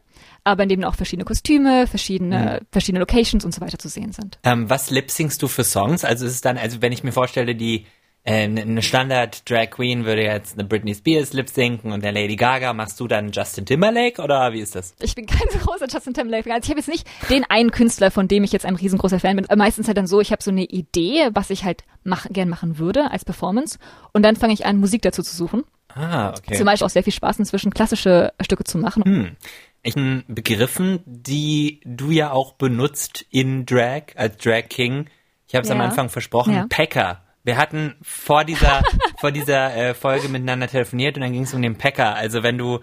aber 0.42 0.62
in 0.62 0.70
dem 0.70 0.84
auch 0.84 0.94
verschiedene 0.94 1.26
Kostüme, 1.26 1.86
verschiedene, 1.86 2.62
verschiedene 2.70 3.00
Locations 3.00 3.44
und 3.44 3.54
so 3.54 3.60
weiter 3.60 3.78
zu 3.78 3.90
sehen 3.90 4.12
sind. 4.12 4.38
Ähm, 4.42 4.70
was 4.70 4.90
lip-syncst 4.90 5.42
du 5.42 5.48
für 5.48 5.64
Songs? 5.64 6.02
Also 6.02 6.24
ist 6.24 6.32
es 6.32 6.40
dann, 6.40 6.56
also 6.56 6.80
wenn 6.80 6.92
ich 6.92 7.04
mir 7.04 7.12
vorstelle, 7.12 7.54
die 7.54 7.84
eine 8.24 8.82
Standard 8.82 9.50
Drag 9.50 9.70
Queen 9.70 10.04
würde 10.04 10.22
jetzt 10.22 10.56
eine 10.56 10.64
Britney 10.68 10.94
Spears 10.94 11.32
lip-synken 11.32 11.90
und 11.90 12.04
der 12.04 12.12
Lady 12.12 12.36
Gaga, 12.36 12.72
machst 12.72 13.00
du 13.00 13.08
dann 13.08 13.32
Justin 13.32 13.66
Timberlake 13.66 14.22
oder 14.22 14.52
wie 14.52 14.60
ist 14.60 14.76
das? 14.76 14.94
Ich 15.00 15.14
bin 15.16 15.26
kein 15.26 15.48
so 15.50 15.58
großer 15.64 15.86
Justin 15.88 16.14
Timberlake. 16.14 16.52
Also 16.52 16.64
ich 16.64 16.70
habe 16.70 16.78
jetzt 16.78 16.88
nicht 16.88 17.06
den 17.30 17.44
einen 17.48 17.72
Künstler, 17.72 18.12
von 18.12 18.28
dem 18.28 18.44
ich 18.44 18.52
jetzt 18.52 18.64
ein 18.64 18.76
riesengroßer 18.76 19.18
Fan 19.18 19.36
bin. 19.36 19.46
Meistens 19.58 19.88
halt 19.88 19.96
dann 19.96 20.06
so, 20.06 20.20
ich 20.20 20.30
habe 20.30 20.42
so 20.42 20.52
eine 20.52 20.64
Idee, 20.64 21.30
was 21.34 21.50
ich 21.50 21.64
halt 21.64 21.82
mach, 22.04 22.26
gern 22.30 22.48
machen 22.48 22.78
würde 22.78 23.10
als 23.10 23.24
Performance. 23.24 23.78
Und 24.12 24.22
dann 24.22 24.36
fange 24.36 24.52
ich 24.52 24.66
an, 24.66 24.78
Musik 24.78 25.02
dazu 25.02 25.22
zu 25.24 25.34
suchen. 25.34 25.64
Ah, 25.94 26.30
okay. 26.30 26.54
Zum 26.54 26.64
Beispiel 26.64 26.86
auch 26.86 26.90
sehr 26.90 27.02
viel 27.02 27.12
Spaß 27.12 27.40
inzwischen, 27.40 27.74
klassische 27.74 28.32
Stücke 28.40 28.64
zu 28.64 28.78
machen. 28.78 29.04
Hm. 29.04 29.36
Ich 29.82 29.94
bin 29.94 30.22
Begriffen, 30.28 31.00
die 31.06 31.80
du 31.84 32.12
ja 32.12 32.30
auch 32.30 32.52
benutzt 32.52 33.26
in 33.30 33.66
Drag, 33.66 34.02
als 34.14 34.36
Drag 34.36 34.68
King. 34.68 35.06
Ich 35.48 35.54
habe 35.56 35.64
es 35.64 35.70
am 35.72 35.78
Ja. 35.78 35.84
Anfang 35.86 36.08
versprochen, 36.08 36.54
Ja. 36.54 36.66
Packer. 36.68 37.21
Wir 37.44 37.56
hatten 37.56 37.96
vor 38.02 38.44
dieser, 38.44 38.82
vor 39.20 39.32
dieser 39.32 39.74
äh, 39.74 39.94
Folge 39.94 40.28
miteinander 40.28 40.68
telefoniert 40.68 41.16
und 41.16 41.22
dann 41.22 41.32
ging 41.32 41.42
es 41.42 41.54
um 41.54 41.62
den 41.62 41.76
Packer. 41.76 42.14
Also 42.14 42.42
wenn 42.42 42.58
du 42.58 42.78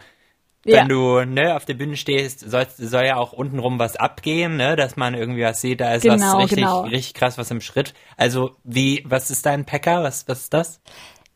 Ja. 0.65 0.82
wenn 0.82 0.89
du 0.89 1.24
ne, 1.26 1.56
auf 1.56 1.65
der 1.65 1.76
Bühne 1.76 1.95
stehst, 1.95 2.41
soll, 2.41 2.67
soll 2.78 3.06
ja 3.06 3.15
auch 3.15 3.32
untenrum 3.32 3.80
was 3.80 3.95
abgehen, 3.95 4.58
ne, 4.58 4.76
dass 4.76 4.98
man 4.98 5.13
irgendwie 5.15 5.43
was 5.43 5.62
sieht, 5.62 5.80
da 5.80 5.93
ist 5.93 6.02
Genau, 6.04 6.15
was 6.34 6.38
richtig, 6.43 6.58
genau. 6.58 6.82
richtig 6.82 7.13
krass 7.13 7.38
was 7.38 7.50
im 7.52 7.62
Schritt. 7.62 7.93
Also 8.17 8.58
wie, 8.65 9.04
was 9.08 9.32
ist 9.32 9.45
dein 9.45 9.65
Packer? 9.65 10.04
Was, 10.04 10.28
was 10.28 10.41
ist 10.41 10.54
das? 10.54 10.82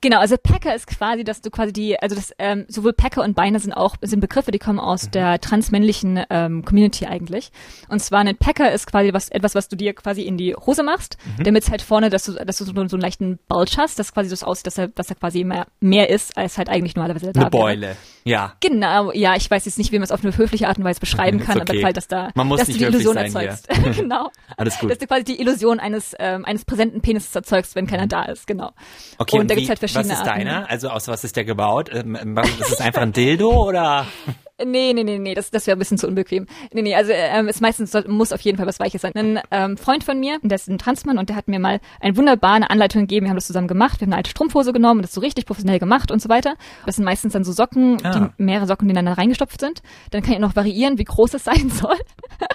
Genau, 0.03 0.19
also 0.19 0.35
Packer 0.37 0.75
ist 0.75 0.85
quasi, 0.85 1.23
dass 1.23 1.39
du 1.39 1.49
quasi 1.49 1.71
die, 1.71 1.97
also 1.97 2.13
das, 2.13 2.33
ähm, 2.37 2.65
sowohl 2.67 2.91
Packer 2.91 3.23
und 3.23 3.35
Beine 3.35 3.57
sind 3.61 3.71
auch, 3.71 3.95
sind 4.01 4.19
Begriffe, 4.19 4.51
die 4.51 4.59
kommen 4.59 4.77
aus 4.77 5.09
der 5.09 5.39
transmännlichen 5.39 6.21
ähm, 6.29 6.65
Community 6.65 7.05
eigentlich. 7.05 7.53
Und 7.87 8.01
zwar 8.01 8.19
ein 8.19 8.35
Packer 8.35 8.69
ist 8.73 8.85
quasi 8.85 9.13
was, 9.13 9.29
etwas, 9.29 9.55
was 9.55 9.69
du 9.69 9.77
dir 9.77 9.93
quasi 9.93 10.23
in 10.23 10.35
die 10.35 10.55
Hose 10.55 10.83
machst, 10.83 11.17
damit 11.41 11.63
es 11.63 11.71
halt 11.71 11.81
vorne, 11.81 12.09
dass 12.09 12.25
du, 12.25 12.33
dass 12.33 12.57
du 12.57 12.65
so, 12.65 12.73
so 12.73 12.81
einen 12.81 13.01
leichten 13.01 13.39
Bulge 13.47 13.75
hast, 13.77 13.97
dass 13.97 14.13
quasi 14.13 14.29
das 14.29 14.43
aussieht, 14.43 14.67
dass 14.67 14.77
er, 14.77 14.89
dass 14.89 15.09
er 15.09 15.15
quasi 15.15 15.45
mehr, 15.45 15.67
mehr 15.79 16.09
ist, 16.09 16.35
als 16.35 16.57
halt 16.57 16.67
eigentlich 16.67 16.97
normalerweise 16.97 17.31
da 17.31 17.39
Eine 17.39 17.53
wäre. 17.53 17.63
Beule. 17.63 17.95
Ja. 18.25 18.55
Genau, 18.59 19.13
ja, 19.13 19.35
ich 19.37 19.49
weiß 19.49 19.63
jetzt 19.63 19.77
nicht, 19.77 19.93
wie 19.93 19.99
man 19.99 20.03
es 20.03 20.11
auf 20.11 20.23
eine 20.23 20.35
höfliche 20.35 20.67
Art 20.67 20.77
und 20.77 20.83
Weise 20.83 20.99
beschreiben 20.99 21.39
kann, 21.45 21.61
okay. 21.61 21.77
aber 21.77 21.85
halt, 21.85 21.95
dass 21.95 22.09
da, 22.09 22.29
Man 22.35 22.47
muss 22.47 22.59
dass 22.59 22.67
nicht 22.67 22.81
du 22.81 22.85
die 22.85 22.91
Illusion 22.91 23.13
sein 23.13 23.25
erzeugst. 23.27 23.69
genau. 23.95 24.31
Alles 24.57 24.79
gut. 24.79 24.91
Dass 24.91 24.97
du 24.97 25.07
quasi 25.07 25.23
die 25.23 25.39
Illusion 25.39 25.79
eines, 25.79 26.13
ähm, 26.19 26.43
eines 26.43 26.65
präsenten 26.65 26.99
Penises 26.99 27.33
erzeugst, 27.33 27.75
wenn 27.75 27.87
keiner 27.87 28.07
da 28.07 28.23
ist, 28.23 28.47
genau. 28.47 28.71
Okay, 29.17 29.37
und, 29.37 29.43
und 29.43 29.51
da 29.51 29.55
gibt's 29.55 29.69
halt 29.69 29.81
wie 29.81 29.92
verschiedene 29.93 30.13
was 30.13 30.19
ist 30.19 30.27
deiner? 30.27 30.69
Also 30.69 30.89
aus 30.89 31.07
was 31.07 31.23
ist 31.23 31.35
der 31.35 31.45
gebaut? 31.45 31.89
Ähm, 31.93 32.17
was- 32.35 32.49
ist 32.49 32.71
es 32.73 32.81
einfach 32.81 33.01
ein 33.01 33.13
Dildo 33.13 33.51
oder? 33.67 34.05
Nee, 34.63 34.93
nee, 34.93 35.03
nee, 35.03 35.17
nee, 35.17 35.33
das, 35.33 35.49
das 35.49 35.65
wäre 35.65 35.75
ein 35.75 35.79
bisschen 35.79 35.97
zu 35.97 36.07
unbequem. 36.07 36.45
Nee, 36.71 36.83
nee, 36.83 36.93
also 36.95 37.11
ähm, 37.11 37.47
es 37.47 37.59
meistens 37.59 37.91
soll, 37.91 38.05
muss 38.07 38.31
auf 38.31 38.41
jeden 38.41 38.57
Fall 38.57 38.67
was 38.67 38.79
Weiches 38.79 39.01
sein. 39.01 39.11
Ein 39.15 39.39
ähm, 39.49 39.77
Freund 39.77 40.03
von 40.03 40.19
mir, 40.19 40.37
der 40.43 40.55
ist 40.55 40.69
ein 40.69 40.77
Transmann 40.77 41.17
und 41.17 41.29
der 41.29 41.35
hat 41.35 41.47
mir 41.47 41.57
mal 41.59 41.79
eine 41.99 42.15
wunderbare 42.15 42.69
Anleitung 42.69 43.01
gegeben. 43.01 43.25
Wir 43.25 43.31
haben 43.31 43.37
das 43.37 43.47
zusammen 43.47 43.67
gemacht. 43.67 43.99
Wir 43.99 44.05
haben 44.05 44.13
eine 44.13 44.17
alte 44.17 44.29
Strumpfhose 44.29 44.71
genommen 44.71 44.99
und 44.99 45.03
das 45.03 45.13
so 45.13 45.21
richtig 45.21 45.47
professionell 45.47 45.79
gemacht 45.79 46.11
und 46.11 46.21
so 46.21 46.29
weiter. 46.29 46.53
Das 46.85 46.97
sind 46.97 47.05
meistens 47.05 47.33
dann 47.33 47.43
so 47.43 47.51
Socken, 47.51 47.97
Ah. 48.05 48.31
die 48.37 48.43
mehrere 48.43 48.67
Socken, 48.67 48.87
die 48.87 48.93
dann 48.93 49.07
da 49.07 49.13
reingestopft 49.13 49.59
sind. 49.59 49.81
Dann 50.11 50.21
kann 50.21 50.33
ich 50.33 50.39
noch 50.39 50.55
variieren, 50.55 50.99
wie 50.99 51.03
groß 51.03 51.33
es 51.33 51.43
sein 51.45 51.71
soll. 51.71 51.97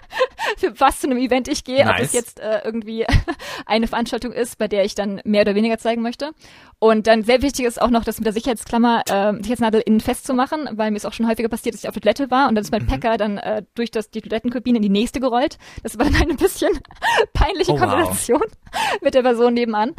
Für 0.57 0.79
was 0.81 1.01
zu 1.01 1.09
einem 1.09 1.19
Event 1.19 1.49
ich 1.49 1.65
gehe, 1.65 1.81
ob 1.81 1.87
Nice. 1.87 2.07
es 2.07 2.13
jetzt 2.13 2.41
äh, 2.41 2.61
irgendwie 2.65 3.05
eine 3.67 3.89
Veranstaltung 3.89 4.33
ist, 4.33 4.57
bei 4.59 4.69
der 4.69 4.85
ich 4.85 4.95
dann 4.95 5.21
mehr 5.25 5.43
oder 5.43 5.55
weniger 5.57 5.79
zeigen 5.79 6.03
möchte. 6.03 6.31
Und 6.79 7.09
dann 7.09 7.25
sehr 7.25 7.43
wichtig 7.43 7.67
ist 7.67 7.83
auch 7.83 7.91
noch, 7.91 8.05
das 8.05 8.19
mit 8.19 8.27
der 8.27 8.33
Sicherheitsklammer, 8.33 9.03
äh, 9.09 9.33
Sicherheitsnadel 9.39 9.83
innen 9.85 10.01
festzumachen, 10.01 10.69
weil 10.73 10.93
mir 10.93 10.97
ist 10.97 11.07
auch 11.07 11.13
schon 11.13 11.29
häufiger 11.29 11.49
passiert, 11.49 11.75
dass 11.75 11.83
ich 11.83 11.88
auf 11.89 11.95
der 11.95 12.03
Toilette 12.03 12.31
war 12.31 12.49
und 12.49 12.55
dann 12.55 12.63
ist 12.63 12.71
Mhm. 12.73 12.79
mein 12.79 12.87
Packer 12.87 13.17
dann 13.17 13.39
äh, 13.39 13.63
durch 13.75 13.91
das, 13.91 14.11
die 14.11 14.21
Toilettenkabine 14.21 14.77
in 14.77 14.83
die 14.83 14.89
nächste 14.89 15.21
gerollt. 15.21 15.59
Das 15.83 15.99
war 15.99 16.07
dann 16.07 16.17
eine 16.23 16.35
bisschen 16.35 16.71
peinliche 17.33 17.73
Oh, 17.73 17.75
wow. 17.81 17.81
Kombination 17.81 18.43
mit 19.03 19.15
der 19.15 19.23
Person 19.23 19.55
nebenan. 19.55 19.95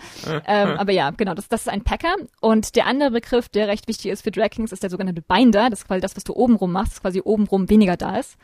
ähm, 0.47 0.69
aber 0.78 0.91
ja, 0.91 1.10
genau, 1.12 1.34
das, 1.34 1.47
das 1.47 1.62
ist 1.62 1.69
ein 1.69 1.84
Packer. 1.84 2.15
Und 2.41 2.75
der 2.75 2.86
andere 2.86 3.12
Begriff, 3.12 3.49
der 3.49 3.67
recht 3.67 3.88
wichtig 3.88 4.12
ist 4.12 4.21
für 4.23 4.32
Drag 4.32 4.49
Kings, 4.52 4.71
ist 4.71 4.84
der 4.84 4.89
sogenannte 4.89 5.21
Binder. 5.21 5.69
Das 5.69 5.80
ist 5.80 5.88
quasi 5.88 6.02
das, 6.02 6.15
was 6.15 6.23
du 6.23 6.34
obenrum 6.34 6.71
machst, 6.71 6.93
dass 6.93 7.02
quasi 7.02 7.21
obenrum 7.23 7.69
weniger 7.69 7.97
da 7.97 8.17
ist. 8.17 8.38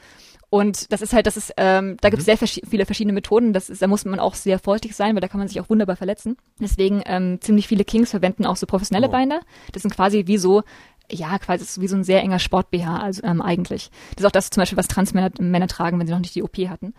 Und 0.52 0.92
das 0.94 1.02
ist 1.02 1.12
halt, 1.12 1.26
das 1.28 1.38
ist, 1.38 1.54
ähm, 1.58 1.98
da 2.02 2.10
gibt 2.10 2.20
es 2.20 2.26
sehr 2.26 2.38
verschi 2.38 2.62
viele 2.70 2.86
verschiedene 2.86 3.14
Methoden. 3.14 3.52
Das 3.52 3.70
ist, 3.70 3.82
da 3.82 3.88
muss 3.88 4.06
man 4.06 4.20
auch 4.20 4.36
sehr 4.36 4.60
vorsichtig 4.60 4.96
sein, 4.96 5.14
weil 5.16 5.22
da 5.22 5.28
kann 5.28 5.40
man 5.40 5.48
sich 5.48 5.60
auch 5.60 5.70
wunderbar 5.70 5.96
verletzen. 5.96 6.38
Deswegen 6.60 7.02
ähm, 7.06 7.40
ziemlich 7.42 7.68
viele 7.68 7.84
Kings 7.84 8.12
verwenden 8.12 8.46
auch 8.46 8.56
so 8.56 8.66
professionelle 8.68 9.08
Oh. 9.10 9.12
Binder. 9.12 9.42
Das 9.74 9.82
sind 9.82 9.94
quasi 9.94 10.28
wie 10.28 10.38
so 10.38 10.62
ja, 11.12 11.38
quasi 11.40 11.64
ist 11.64 11.82
wie 11.82 11.88
so 11.88 11.96
ein 11.96 12.04
sehr 12.04 12.22
enger 12.22 12.40
Sport-BH, 12.40 12.98
also 12.98 13.24
ähm, 13.24 13.42
eigentlich. 13.42 13.90
Das 14.16 14.24
ist 14.24 14.26
auch 14.26 14.32
das 14.32 14.50
zum 14.50 14.62
Beispiel, 14.62 14.78
was 14.78 14.88
Transmänner 14.88 15.32
Männer 15.40 15.68
tragen, 15.68 16.00
wenn 16.00 16.08
sie 16.08 16.14
noch 16.14 16.20
nicht 16.20 16.36
die 16.36 16.44
OP 16.44 16.58
hatten. 16.70 16.94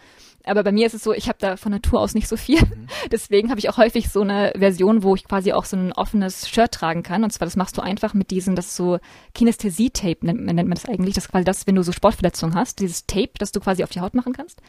Aber 0.46 0.62
bei 0.62 0.72
mir 0.72 0.86
ist 0.86 0.94
es 0.94 1.02
so, 1.02 1.12
ich 1.12 1.28
habe 1.28 1.38
da 1.40 1.56
von 1.56 1.72
Natur 1.72 2.00
aus 2.00 2.14
nicht 2.14 2.28
so 2.28 2.36
viel. 2.36 2.60
Deswegen 3.12 3.50
habe 3.50 3.58
ich 3.58 3.68
auch 3.68 3.76
häufig 3.76 4.08
so 4.08 4.22
eine 4.22 4.52
Version, 4.56 5.02
wo 5.02 5.14
ich 5.14 5.24
quasi 5.24 5.52
auch 5.52 5.64
so 5.64 5.76
ein 5.76 5.92
offenes 5.92 6.48
Shirt 6.48 6.72
tragen 6.72 7.02
kann. 7.02 7.24
Und 7.24 7.32
zwar, 7.32 7.46
das 7.46 7.56
machst 7.56 7.76
du 7.76 7.82
einfach 7.82 8.14
mit 8.14 8.30
diesem, 8.30 8.54
das 8.54 8.66
ist 8.66 8.76
so 8.76 8.98
Kinesthesie-Tape 9.34 10.24
nennt, 10.24 10.44
nennt 10.44 10.68
man 10.68 10.70
das 10.76 10.86
eigentlich. 10.86 11.14
Das 11.14 11.24
ist 11.24 11.30
quasi 11.30 11.44
das, 11.44 11.66
wenn 11.66 11.74
du 11.74 11.82
so 11.82 11.92
Sportverletzungen 11.92 12.54
hast, 12.54 12.78
dieses 12.80 13.06
Tape, 13.06 13.32
das 13.38 13.52
du 13.52 13.60
quasi 13.60 13.82
auf 13.84 13.90
die 13.90 14.00
Haut 14.00 14.14
machen 14.14 14.32
kannst. 14.32 14.60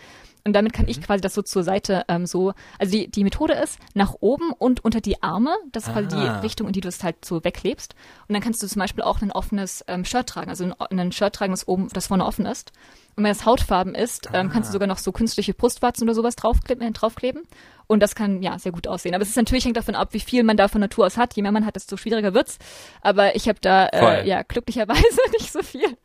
Und 0.44 0.54
damit 0.54 0.72
kann 0.72 0.88
ich 0.88 1.02
quasi 1.02 1.20
das 1.20 1.34
so 1.34 1.42
zur 1.42 1.64
Seite 1.64 2.06
ähm, 2.08 2.26
so, 2.26 2.54
also 2.80 2.92
die, 2.92 3.12
die 3.12 3.26
Methode 3.26 3.54
ist 3.54 3.80
nach 3.94 4.16
oben 4.22 4.52
und 4.58 4.84
unter 4.86 5.02
die 5.02 5.22
Arme, 5.22 5.54
das 5.74 5.88
ist 5.88 5.94
quasi 5.94 6.08
die 6.08 6.16
Ah. 6.16 6.40
Richtung, 6.40 6.68
in 6.68 6.74
die 6.74 6.80
du 6.80 6.88
es 6.88 7.04
halt 7.04 7.26
so 7.26 7.44
wegklebst. 7.44 7.96
Und 8.28 8.34
dann 8.34 8.42
kannst 8.42 8.64
du 8.64 8.68
zum 8.68 8.80
Beispiel 8.80 9.04
auch 9.04 9.22
ein 9.22 9.32
offenes 9.34 9.84
ähm, 9.88 10.06
Shirt 10.06 10.28
tragen, 10.28 10.50
also 10.50 10.64
ein, 10.64 11.00
ein 11.00 11.12
Shirt 11.12 11.34
tragen, 11.36 11.52
das 11.52 11.68
oben, 11.68 11.90
das 11.92 12.08
vorne 12.08 12.26
offen 12.26 12.46
ist. 12.46 12.72
Wenn 13.20 13.32
es 13.32 13.46
Hautfarben 13.46 13.96
ist, 13.96 14.30
ähm, 14.34 14.50
kannst 14.50 14.70
du 14.70 14.74
sogar 14.74 14.88
noch 14.88 15.00
so 15.00 15.12
künstliche 15.12 15.56
Brustwarzen 15.56 16.04
oder 16.04 16.14
sowas 16.14 16.36
draufkleben, 16.36 16.94
draufkleben. 16.94 17.44
Und 17.88 18.02
das 18.04 18.16
kann 18.16 18.42
ja 18.44 18.60
sehr 18.60 18.72
gut 18.74 18.88
aussehen. 18.88 19.16
Aber 19.16 19.22
es 19.24 19.30
ist 19.30 19.38
natürlich 19.38 19.64
hängt 19.66 19.78
davon 19.78 19.96
ab, 19.96 20.10
wie 20.12 20.20
viel 20.20 20.44
man 20.44 20.58
da 20.58 20.68
von 20.68 20.82
Natur 20.82 21.06
aus 21.06 21.16
hat. 21.18 21.36
Je 21.36 21.42
mehr 21.42 21.52
man 21.54 21.66
hat, 21.66 21.76
desto 21.78 21.96
schwieriger 21.98 22.34
wird's. 22.34 22.58
Aber 23.02 23.36
ich 23.36 23.48
habe 23.48 23.60
da 23.62 23.86
äh, 23.88 24.28
ja 24.28 24.42
glücklicherweise 24.44 25.02
nicht 25.32 25.52
so 25.52 25.62
viel. 25.64 25.98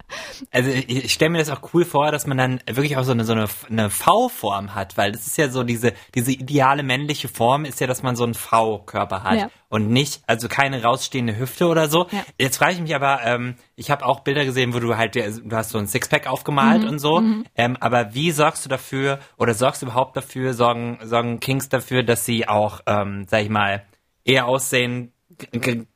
Also 0.52 0.70
ich, 0.70 0.88
ich 1.06 1.12
stelle 1.12 1.30
mir 1.30 1.38
das 1.38 1.50
auch 1.50 1.74
cool 1.74 1.84
vor, 1.84 2.10
dass 2.12 2.26
man 2.26 2.38
dann 2.38 2.60
wirklich 2.70 2.96
auch 2.96 3.04
so 3.04 3.12
eine 3.12 3.24
so 3.24 3.32
eine, 3.32 3.46
eine 3.68 3.90
V-Form 3.90 4.74
hat, 4.74 4.96
weil 4.96 5.12
das 5.12 5.26
ist 5.26 5.38
ja 5.38 5.48
so 5.48 5.62
diese 5.64 5.92
diese 6.14 6.32
ideale 6.32 6.82
männliche 6.82 7.28
Form 7.28 7.64
ist 7.64 7.80
ja, 7.80 7.86
dass 7.86 8.02
man 8.02 8.14
so 8.16 8.24
einen 8.24 8.34
V-Körper 8.34 9.22
hat 9.24 9.38
Ja. 9.38 9.50
und 9.68 9.88
nicht 9.90 10.22
also 10.26 10.48
keine 10.48 10.82
rausstehende 10.82 11.36
Hüfte 11.38 11.66
oder 11.66 11.88
so. 11.88 12.06
Ja. 12.10 12.24
Jetzt 12.38 12.58
frage 12.58 12.74
ich 12.74 12.80
mich 12.80 12.94
aber, 12.94 13.20
ähm, 13.24 13.56
ich 13.74 13.90
habe 13.90 14.04
auch 14.06 14.20
Bilder 14.20 14.44
gesehen, 14.44 14.74
wo 14.74 14.78
du 14.78 14.96
halt 14.96 15.14
du 15.16 15.56
hast 15.56 15.70
so 15.70 15.78
ein 15.78 15.86
Sixpack 15.86 16.26
aufgemalt 16.26 16.82
Mhm. 16.82 16.88
und 16.88 16.98
so. 16.98 17.22
Ähm, 17.56 17.76
aber 17.80 18.14
wie 18.14 18.30
sorgst 18.30 18.64
du 18.64 18.68
dafür 18.68 19.18
oder 19.36 19.54
sorgst 19.54 19.82
du 19.82 19.86
überhaupt 19.86 20.16
dafür, 20.16 20.54
sorgen 20.54 20.98
sorgen 21.02 21.40
Kings 21.40 21.68
dafür, 21.72 22.02
dass 22.02 22.24
sie 22.24 22.48
auch, 22.48 22.80
ähm, 22.86 23.26
sag 23.28 23.42
ich 23.42 23.48
mal, 23.50 23.84
eher 24.24 24.46
aussehen 24.46 25.12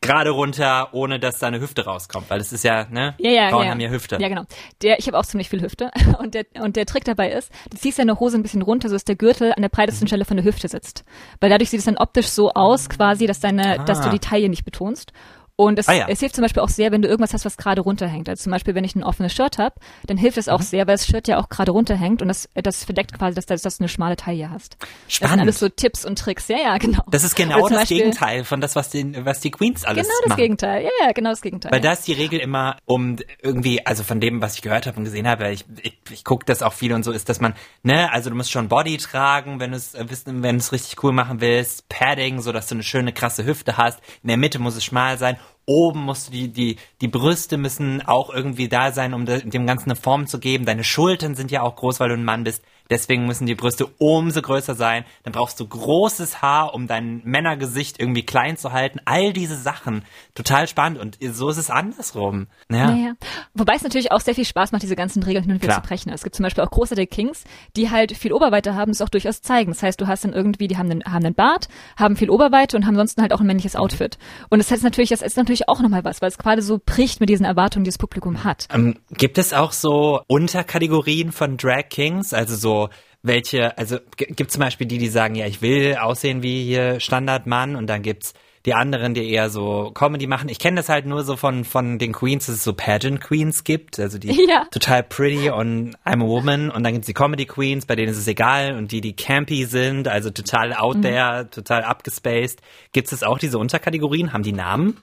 gerade 0.01 0.31
runter, 0.31 0.89
ohne 0.93 1.21
dass 1.21 1.39
da 1.39 1.47
eine 1.47 1.61
Hüfte 1.61 1.85
rauskommt, 1.85 2.31
weil 2.31 2.41
es 2.41 2.53
ist 2.53 2.65
ja, 2.65 2.87
ne? 2.91 3.15
Ja, 3.19 3.31
ja, 3.31 3.49
Frauen 3.51 3.65
ja. 3.65 3.71
haben 3.71 3.81
ja 3.81 3.91
Hüfte. 3.91 4.17
Ja, 4.21 4.29
genau. 4.29 4.43
Der, 4.83 4.99
ich 4.99 5.07
habe 5.07 5.19
auch 5.19 5.25
ziemlich 5.25 5.49
viel 5.51 5.63
Hüfte. 5.63 5.91
Und 6.19 6.35
der, 6.35 6.47
und 6.61 6.77
der 6.77 6.87
Trick 6.87 7.05
dabei 7.05 7.31
ist, 7.31 7.53
du 7.71 7.77
ziehst 7.77 7.99
deine 7.99 8.19
Hose 8.19 8.39
ein 8.39 8.43
bisschen 8.43 8.63
runter, 8.63 8.89
so 8.89 8.95
dass 8.95 9.05
der 9.05 9.17
Gürtel 9.17 9.53
an 9.53 9.63
der 9.63 9.69
breitesten 9.69 10.09
Stelle 10.09 10.25
von 10.25 10.37
der 10.37 10.47
Hüfte 10.47 10.67
sitzt. 10.69 11.05
Weil 11.41 11.51
dadurch 11.51 11.71
sieht 11.71 11.81
es 11.81 11.85
dann 11.85 11.99
optisch 11.99 12.29
so 12.29 12.53
aus, 12.53 12.89
quasi, 12.89 13.27
dass 13.27 13.39
deine, 13.41 13.85
dass 13.85 14.01
du 14.01 14.09
Ah. 14.09 14.11
die 14.13 14.19
Taille 14.19 14.49
nicht 14.49 14.65
betonst. 14.65 15.13
Und 15.59 15.79
es, 15.79 15.89
Ah, 15.89 15.95
ja. 15.95 16.07
es 16.09 16.21
hilft 16.21 16.35
zum 16.35 16.43
Beispiel 16.43 16.63
auch 16.63 16.69
sehr, 16.69 16.93
wenn 16.93 17.01
du 17.01 17.09
irgendwas 17.09 17.33
hast, 17.33 17.47
was 17.47 17.57
gerade 17.57 17.81
runterhängt. 17.81 18.29
Also 18.29 18.43
zum 18.43 18.53
Beispiel, 18.53 18.75
wenn 18.75 18.85
ich 18.85 18.95
ein 18.95 19.03
offenes 19.03 19.33
Shirt 19.33 19.57
habe, 19.57 19.75
dann 20.07 20.19
hilft 20.19 20.37
es 20.37 20.51
auch 20.51 20.59
Mhm. 20.59 20.65
sehr, 20.65 20.87
weil 20.87 20.95
das 20.97 21.07
Shirt 21.07 21.29
ja 21.29 21.39
auch 21.39 21.49
gerade 21.49 21.73
runterhängt 21.73 22.21
und 22.21 22.29
das, 22.29 22.47
das 22.55 22.85
verdeckt 22.85 23.15
quasi, 23.17 23.35
dass, 23.35 23.47
dass, 23.47 23.63
dass 23.63 23.79
du 23.79 23.85
eine 23.85 23.89
schmale 23.89 24.17
Taille 24.17 24.51
hast. 24.51 24.77
Das 24.79 24.89
sind 24.91 25.11
Spannend. 25.13 25.41
alles 25.41 25.59
so 25.59 25.71
Tipps 25.71 26.05
und 26.05 26.19
Tricks. 26.19 26.49
Ja, 26.49 26.59
ja, 26.59 26.77
genau. 26.77 27.03
Das 27.11 27.25
ist 27.25 27.37
genau 27.37 27.69
das 27.69 27.79
Beispiel- 27.79 27.97
Gegenteil 27.99 28.45
von 28.45 28.61
das, 28.61 28.77
was, 28.77 28.91
den, 28.91 29.25
was 29.25 29.41
die 29.41 29.51
Queens 29.51 29.85
alles 29.85 30.07
Genau 30.07 30.19
das 30.25 30.29
machen. 30.29 30.37
Gegenteil. 30.43 30.85
Ja, 30.85 30.91
ja, 31.07 31.13
genau 31.13 31.31
das 31.31 31.41
Gegenteil. 31.41 31.73
Weil 31.73 31.81
da 31.81 31.93
ist 31.93 32.07
die 32.07 32.13
Regel 32.13 32.39
immer 32.39 32.77
um 32.85 33.17
irgendwie, 33.41 33.85
also 33.87 34.03
von 34.03 34.21
dem, 34.21 34.43
was 34.43 34.57
ich 34.57 34.63
gehört 34.63 34.87
habe 34.87 34.99
und 34.99 35.05
gesehen 35.05 35.27
habe, 35.27 35.51
ich, 35.53 35.65
ich, 35.83 35.99
ich 36.11 36.25
gucke 36.25 36.45
das 36.45 36.63
auch 36.63 36.75
viel 36.75 36.93
und 36.93 37.03
so, 37.03 37.13
ist, 37.13 37.31
dass 37.31 37.41
man, 37.41 37.55
ne, 37.83 38.13
also 38.13 38.29
du 38.29 38.37
musst 38.37 38.51
schon 38.51 38.69
Body 38.69 38.99
tragen, 38.99 39.59
wenn 39.59 39.71
du 39.71 39.79
es 39.79 39.95
äh, 39.95 40.05
wissen, 40.11 40.43
wenn 40.43 40.57
du 40.57 40.61
es 40.61 40.73
richtig 40.73 41.03
cool 41.03 41.13
machen 41.13 41.41
willst, 41.41 41.89
Padding, 41.89 42.43
so 42.43 42.53
dass 42.53 42.67
du 42.67 42.75
eine 42.75 42.83
schöne 42.83 43.15
krasse 43.15 43.47
Hüfte 43.47 43.79
hast. 43.79 44.01
In 44.23 44.29
der 44.29 44.37
Mitte 44.37 44.59
muss 44.59 44.77
es 44.77 44.85
schmal 44.85 45.17
sein. 45.17 45.39
Oben 45.67 46.01
musst 46.01 46.29
du 46.29 46.33
die, 46.33 46.49
die, 46.49 46.77
die 47.01 47.09
Brüste 47.09 47.57
müssen 47.57 48.01
auch 48.07 48.31
irgendwie 48.31 48.69
da 48.69 48.93
sein, 48.93 49.15
um 49.15 49.27
de, 49.27 49.43
dem 49.49 49.67
Ganzen 49.67 49.91
eine 49.91 50.01
Form 50.01 50.27
zu 50.27 50.39
geben. 50.39 50.65
Deine 50.65 50.85
Schultern 50.85 51.35
sind 51.35 51.51
ja 51.51 51.63
auch 51.63 51.77
groß, 51.77 51.99
weil 52.01 52.09
du 52.09 52.15
ein 52.15 52.25
Mann 52.25 52.45
bist. 52.45 52.63
Deswegen 52.91 53.27
müssen 53.27 53.47
die 53.47 53.55
Brüste 53.55 53.87
umso 53.99 54.43
größer 54.43 54.75
sein. 54.75 55.05
Dann 55.25 55.33
brauchst 55.33 55.59
du 55.61 55.67
großes 55.67 56.43
Haar, 56.43 56.75
um 56.75 56.87
dein 56.87 57.21
Männergesicht 57.25 58.01
irgendwie 58.01 58.25
klein 58.25 58.57
zu 58.57 58.73
halten. 58.73 59.01
All 59.05 59.33
diese 59.33 59.57
Sachen. 59.57 60.05
Total 60.35 60.69
spannend. 60.69 60.99
Und 60.99 61.19
so 61.21 61.49
ist 61.49 61.57
es 61.57 61.71
andersrum. 61.71 62.47
Ja. 62.71 62.91
Ja, 62.91 62.97
ja. 62.97 63.13
Wobei 63.55 63.75
es 63.75 63.83
natürlich 63.83 64.13
auch 64.13 64.21
sehr 64.21 64.35
viel 64.35 64.45
Spaß 64.45 64.73
macht, 64.73 64.83
diese 64.83 64.97
ganzen 64.97 65.23
Regeln 65.23 65.45
hin 65.45 65.55
und 65.55 65.63
wieder 65.63 65.75
zu 65.75 65.81
brechen. 65.81 66.13
Es 66.13 66.23
gibt 66.23 66.37
zum 66.37 66.45
Beispiel 66.45 66.63
auch 66.65 66.71
großartige 66.71 67.07
Kings, 67.07 67.45
die 67.77 67.91
halt 67.91 68.17
viel 68.17 68.33
Oberweite 68.33 68.75
haben, 68.75 68.93
das 68.93 69.03
auch 69.03 69.09
durchaus 69.09 69.43
zeigen. 69.43 69.73
Das 69.73 69.83
heißt, 69.83 70.01
du 70.01 70.07
hast 70.07 70.25
dann 70.25 70.33
irgendwie, 70.33 70.69
die 70.69 70.77
haben 70.77 70.91
einen, 70.91 71.05
haben 71.05 71.25
einen 71.25 71.35
Bart, 71.35 71.69
haben 71.97 72.17
viel 72.17 72.31
Oberweite 72.31 72.77
und 72.77 72.87
haben 72.87 72.95
ansonsten 72.95 73.23
halt 73.23 73.33
auch 73.33 73.41
ein 73.41 73.47
männliches 73.47 73.77
Outfit. 73.77 74.19
Und 74.51 74.59
das 74.59 74.71
heißt 74.71 74.83
natürlich, 74.83 75.11
das 75.11 75.23
ist 75.23 75.37
natürlich 75.37 75.69
auch 75.69 75.81
nochmal 75.81 76.05
was, 76.05 76.23
weil 76.23 76.29
es 76.29 76.39
gerade 76.39 76.63
so 76.63 76.81
bricht 76.85 77.21
mit 77.21 77.29
diesen 77.29 77.45
Erwartungen, 77.47 77.85
die 77.85 77.91
das 77.91 77.99
Publikum 77.99 78.45
hat. 78.45 78.69
Ähm, 78.73 78.99
gibt 79.11 79.39
es 79.39 79.53
auch 79.53 79.73
so 79.73 80.21
Unterkategorien 80.27 81.33
von 81.33 81.57
Drag 81.57 81.89
Kings? 81.89 82.33
Also 82.33 82.57
so 82.57 82.76
welche, 83.23 83.77
also 83.77 83.99
gibt 84.17 84.51
zum 84.51 84.61
Beispiel 84.61 84.87
die, 84.87 84.99
die 84.99 85.09
sagen, 85.09 85.35
ja, 85.35 85.47
ich 85.47 85.63
will 85.63 85.97
aussehen 85.97 86.43
wie 86.43 86.65
hier 86.65 87.01
Standardmann 87.01 87.77
und 87.77 87.87
dann 87.89 88.03
gibt's 88.03 88.35
die 88.67 88.75
anderen, 88.75 89.15
die 89.15 89.31
eher 89.31 89.49
so 89.49 89.93
Comedy 89.95 90.27
machen. 90.27 90.49
Ich 90.49 90.59
kenne 90.59 90.77
das 90.77 90.89
halt 90.89 91.07
nur 91.07 91.23
so 91.25 91.37
von 91.37 91.65
von 91.65 91.99
den 91.99 92.13
Queens, 92.13 92.47
dass 92.47 92.57
es 92.57 92.65
so 92.65 92.75
Pageant 92.75 93.21
Queens 93.21 93.65
gibt, 93.65 93.99
also 93.99 94.19
die 94.19 94.29
Ja. 94.49 94.67
total 94.71 95.03
pretty 95.05 95.49
und 95.51 95.95
I'm 96.05 96.23
a 96.23 96.27
woman 96.27 96.71
und 96.71 96.83
dann 96.85 96.93
gibt's 96.93 97.07
die 97.07 97.15
Comedy 97.15 97.47
Queens, 97.47 97.87
bei 97.87 97.97
denen 97.97 98.11
ist 98.13 98.19
es 98.19 98.27
egal 98.29 98.77
und 98.77 98.93
die, 98.93 99.01
die 99.01 99.15
campy 99.15 99.65
sind, 99.65 100.09
also 100.09 100.31
total 100.31 100.75
out 100.75 101.01
there, 101.03 101.49
total 101.51 101.85
abgespaced. 101.85 102.61
Gibt 102.93 103.13
es 103.13 103.23
auch 103.23 103.39
diese 103.39 103.59
Unterkategorien? 103.59 104.33
Haben 104.33 104.43
die 104.43 104.53
Namen? 104.53 104.97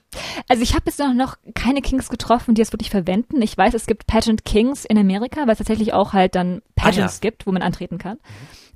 Also 0.48 0.62
ich 0.62 0.72
habe 0.74 0.82
bisher 0.84 1.12
noch 1.14 1.36
keine 1.54 1.80
Kings 1.80 2.08
getroffen, 2.10 2.54
die 2.54 2.62
es 2.62 2.72
wirklich 2.72 2.90
verwenden. 2.90 3.40
Ich 3.42 3.56
weiß, 3.56 3.72
es 3.74 3.86
gibt 3.86 4.06
Pageant 4.06 4.44
Kings 4.44 4.84
in 4.84 4.98
Amerika, 4.98 5.40
weil 5.46 5.52
es 5.52 5.58
tatsächlich 5.58 5.92
auch 5.94 6.12
halt 6.12 6.34
dann 6.34 6.60
Pageants 6.76 7.14
Ah, 7.14 7.24
ja. 7.24 7.30
gibt, 7.30 7.46
wo 7.46 7.52
man 7.52 7.62
antreten 7.62 7.98
kann. 7.98 8.18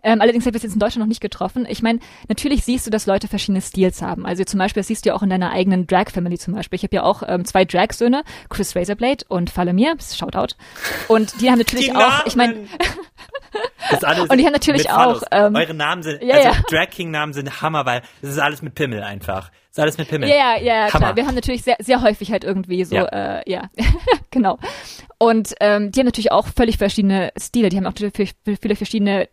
Ähm, 0.02 0.20
allerdings 0.20 0.46
habe 0.46 0.56
ich 0.56 0.60
es 0.60 0.64
jetzt 0.64 0.74
in 0.74 0.80
Deutschland 0.80 1.00
noch 1.00 1.08
nicht 1.08 1.20
getroffen. 1.20 1.66
Ich 1.68 1.82
meine, 1.82 2.00
natürlich 2.28 2.64
siehst 2.64 2.86
du, 2.86 2.90
dass 2.90 3.06
Leute 3.06 3.28
verschiedene 3.28 3.60
Stils 3.60 4.02
haben. 4.02 4.26
Also 4.26 4.44
zum 4.44 4.58
Beispiel, 4.58 4.80
das 4.80 4.88
siehst 4.88 5.04
du 5.04 5.10
ja 5.10 5.14
auch 5.14 5.22
in 5.22 5.30
deiner 5.30 5.50
eigenen 5.50 5.86
Drag-Family 5.86 6.38
zum 6.38 6.54
Beispiel. 6.54 6.76
Ich 6.76 6.82
habe 6.82 6.94
ja 6.96 7.02
auch 7.02 7.22
ähm, 7.26 7.44
zwei 7.44 7.64
Drag-Söhne, 7.64 8.22
Chris 8.48 8.74
Razorblade 8.76 9.24
und 9.28 9.50
Falamir, 9.50 9.94
Shoutout. 10.00 10.54
Und 11.08 11.40
die 11.40 11.50
haben 11.50 11.58
natürlich 11.58 11.94
auch, 11.94 12.26
ich 12.26 12.36
meine, 12.36 12.66
Das 13.90 14.00
ist 14.00 14.04
alles 14.04 14.28
Und 14.28 14.38
die 14.38 14.44
haben 14.44 14.52
natürlich 14.52 14.90
auch, 14.90 15.22
ähm, 15.30 15.54
Eure 15.54 15.74
Namen 15.74 16.02
sind, 16.02 16.22
ja, 16.22 16.36
also 16.36 16.48
ja. 16.48 16.54
Drag 16.70 16.90
King 16.90 17.10
Namen 17.10 17.32
sind 17.32 17.62
Hammer, 17.62 17.86
weil 17.86 18.02
es 18.22 18.30
ist 18.30 18.38
alles 18.38 18.62
mit 18.62 18.74
Pimmel 18.74 19.02
einfach. 19.02 19.50
Es 19.70 19.78
ist 19.78 19.80
alles 19.80 19.98
mit 19.98 20.08
Pimmel. 20.08 20.28
Ja, 20.28 20.56
ja, 20.58 20.60
ja, 20.60 20.86
klar. 20.88 21.16
Wir 21.16 21.26
haben 21.26 21.34
natürlich 21.34 21.62
sehr, 21.62 21.76
sehr 21.78 22.02
häufig 22.02 22.30
halt 22.30 22.44
irgendwie 22.44 22.84
so, 22.84 22.96
Ja. 22.96 23.38
äh, 23.38 23.42
ja, 23.50 23.70
genau. 24.30 24.58
Und 25.18 25.54
ähm, 25.60 25.90
die 25.90 26.00
haben 26.00 26.06
natürlich 26.06 26.32
auch 26.32 26.48
völlig 26.48 26.78
verschiedene 26.78 27.32
Stile. 27.38 27.68
Die 27.68 27.76
haben 27.76 27.86
auch 27.86 27.94
viele 27.96 28.76
verschiedene 28.76 29.28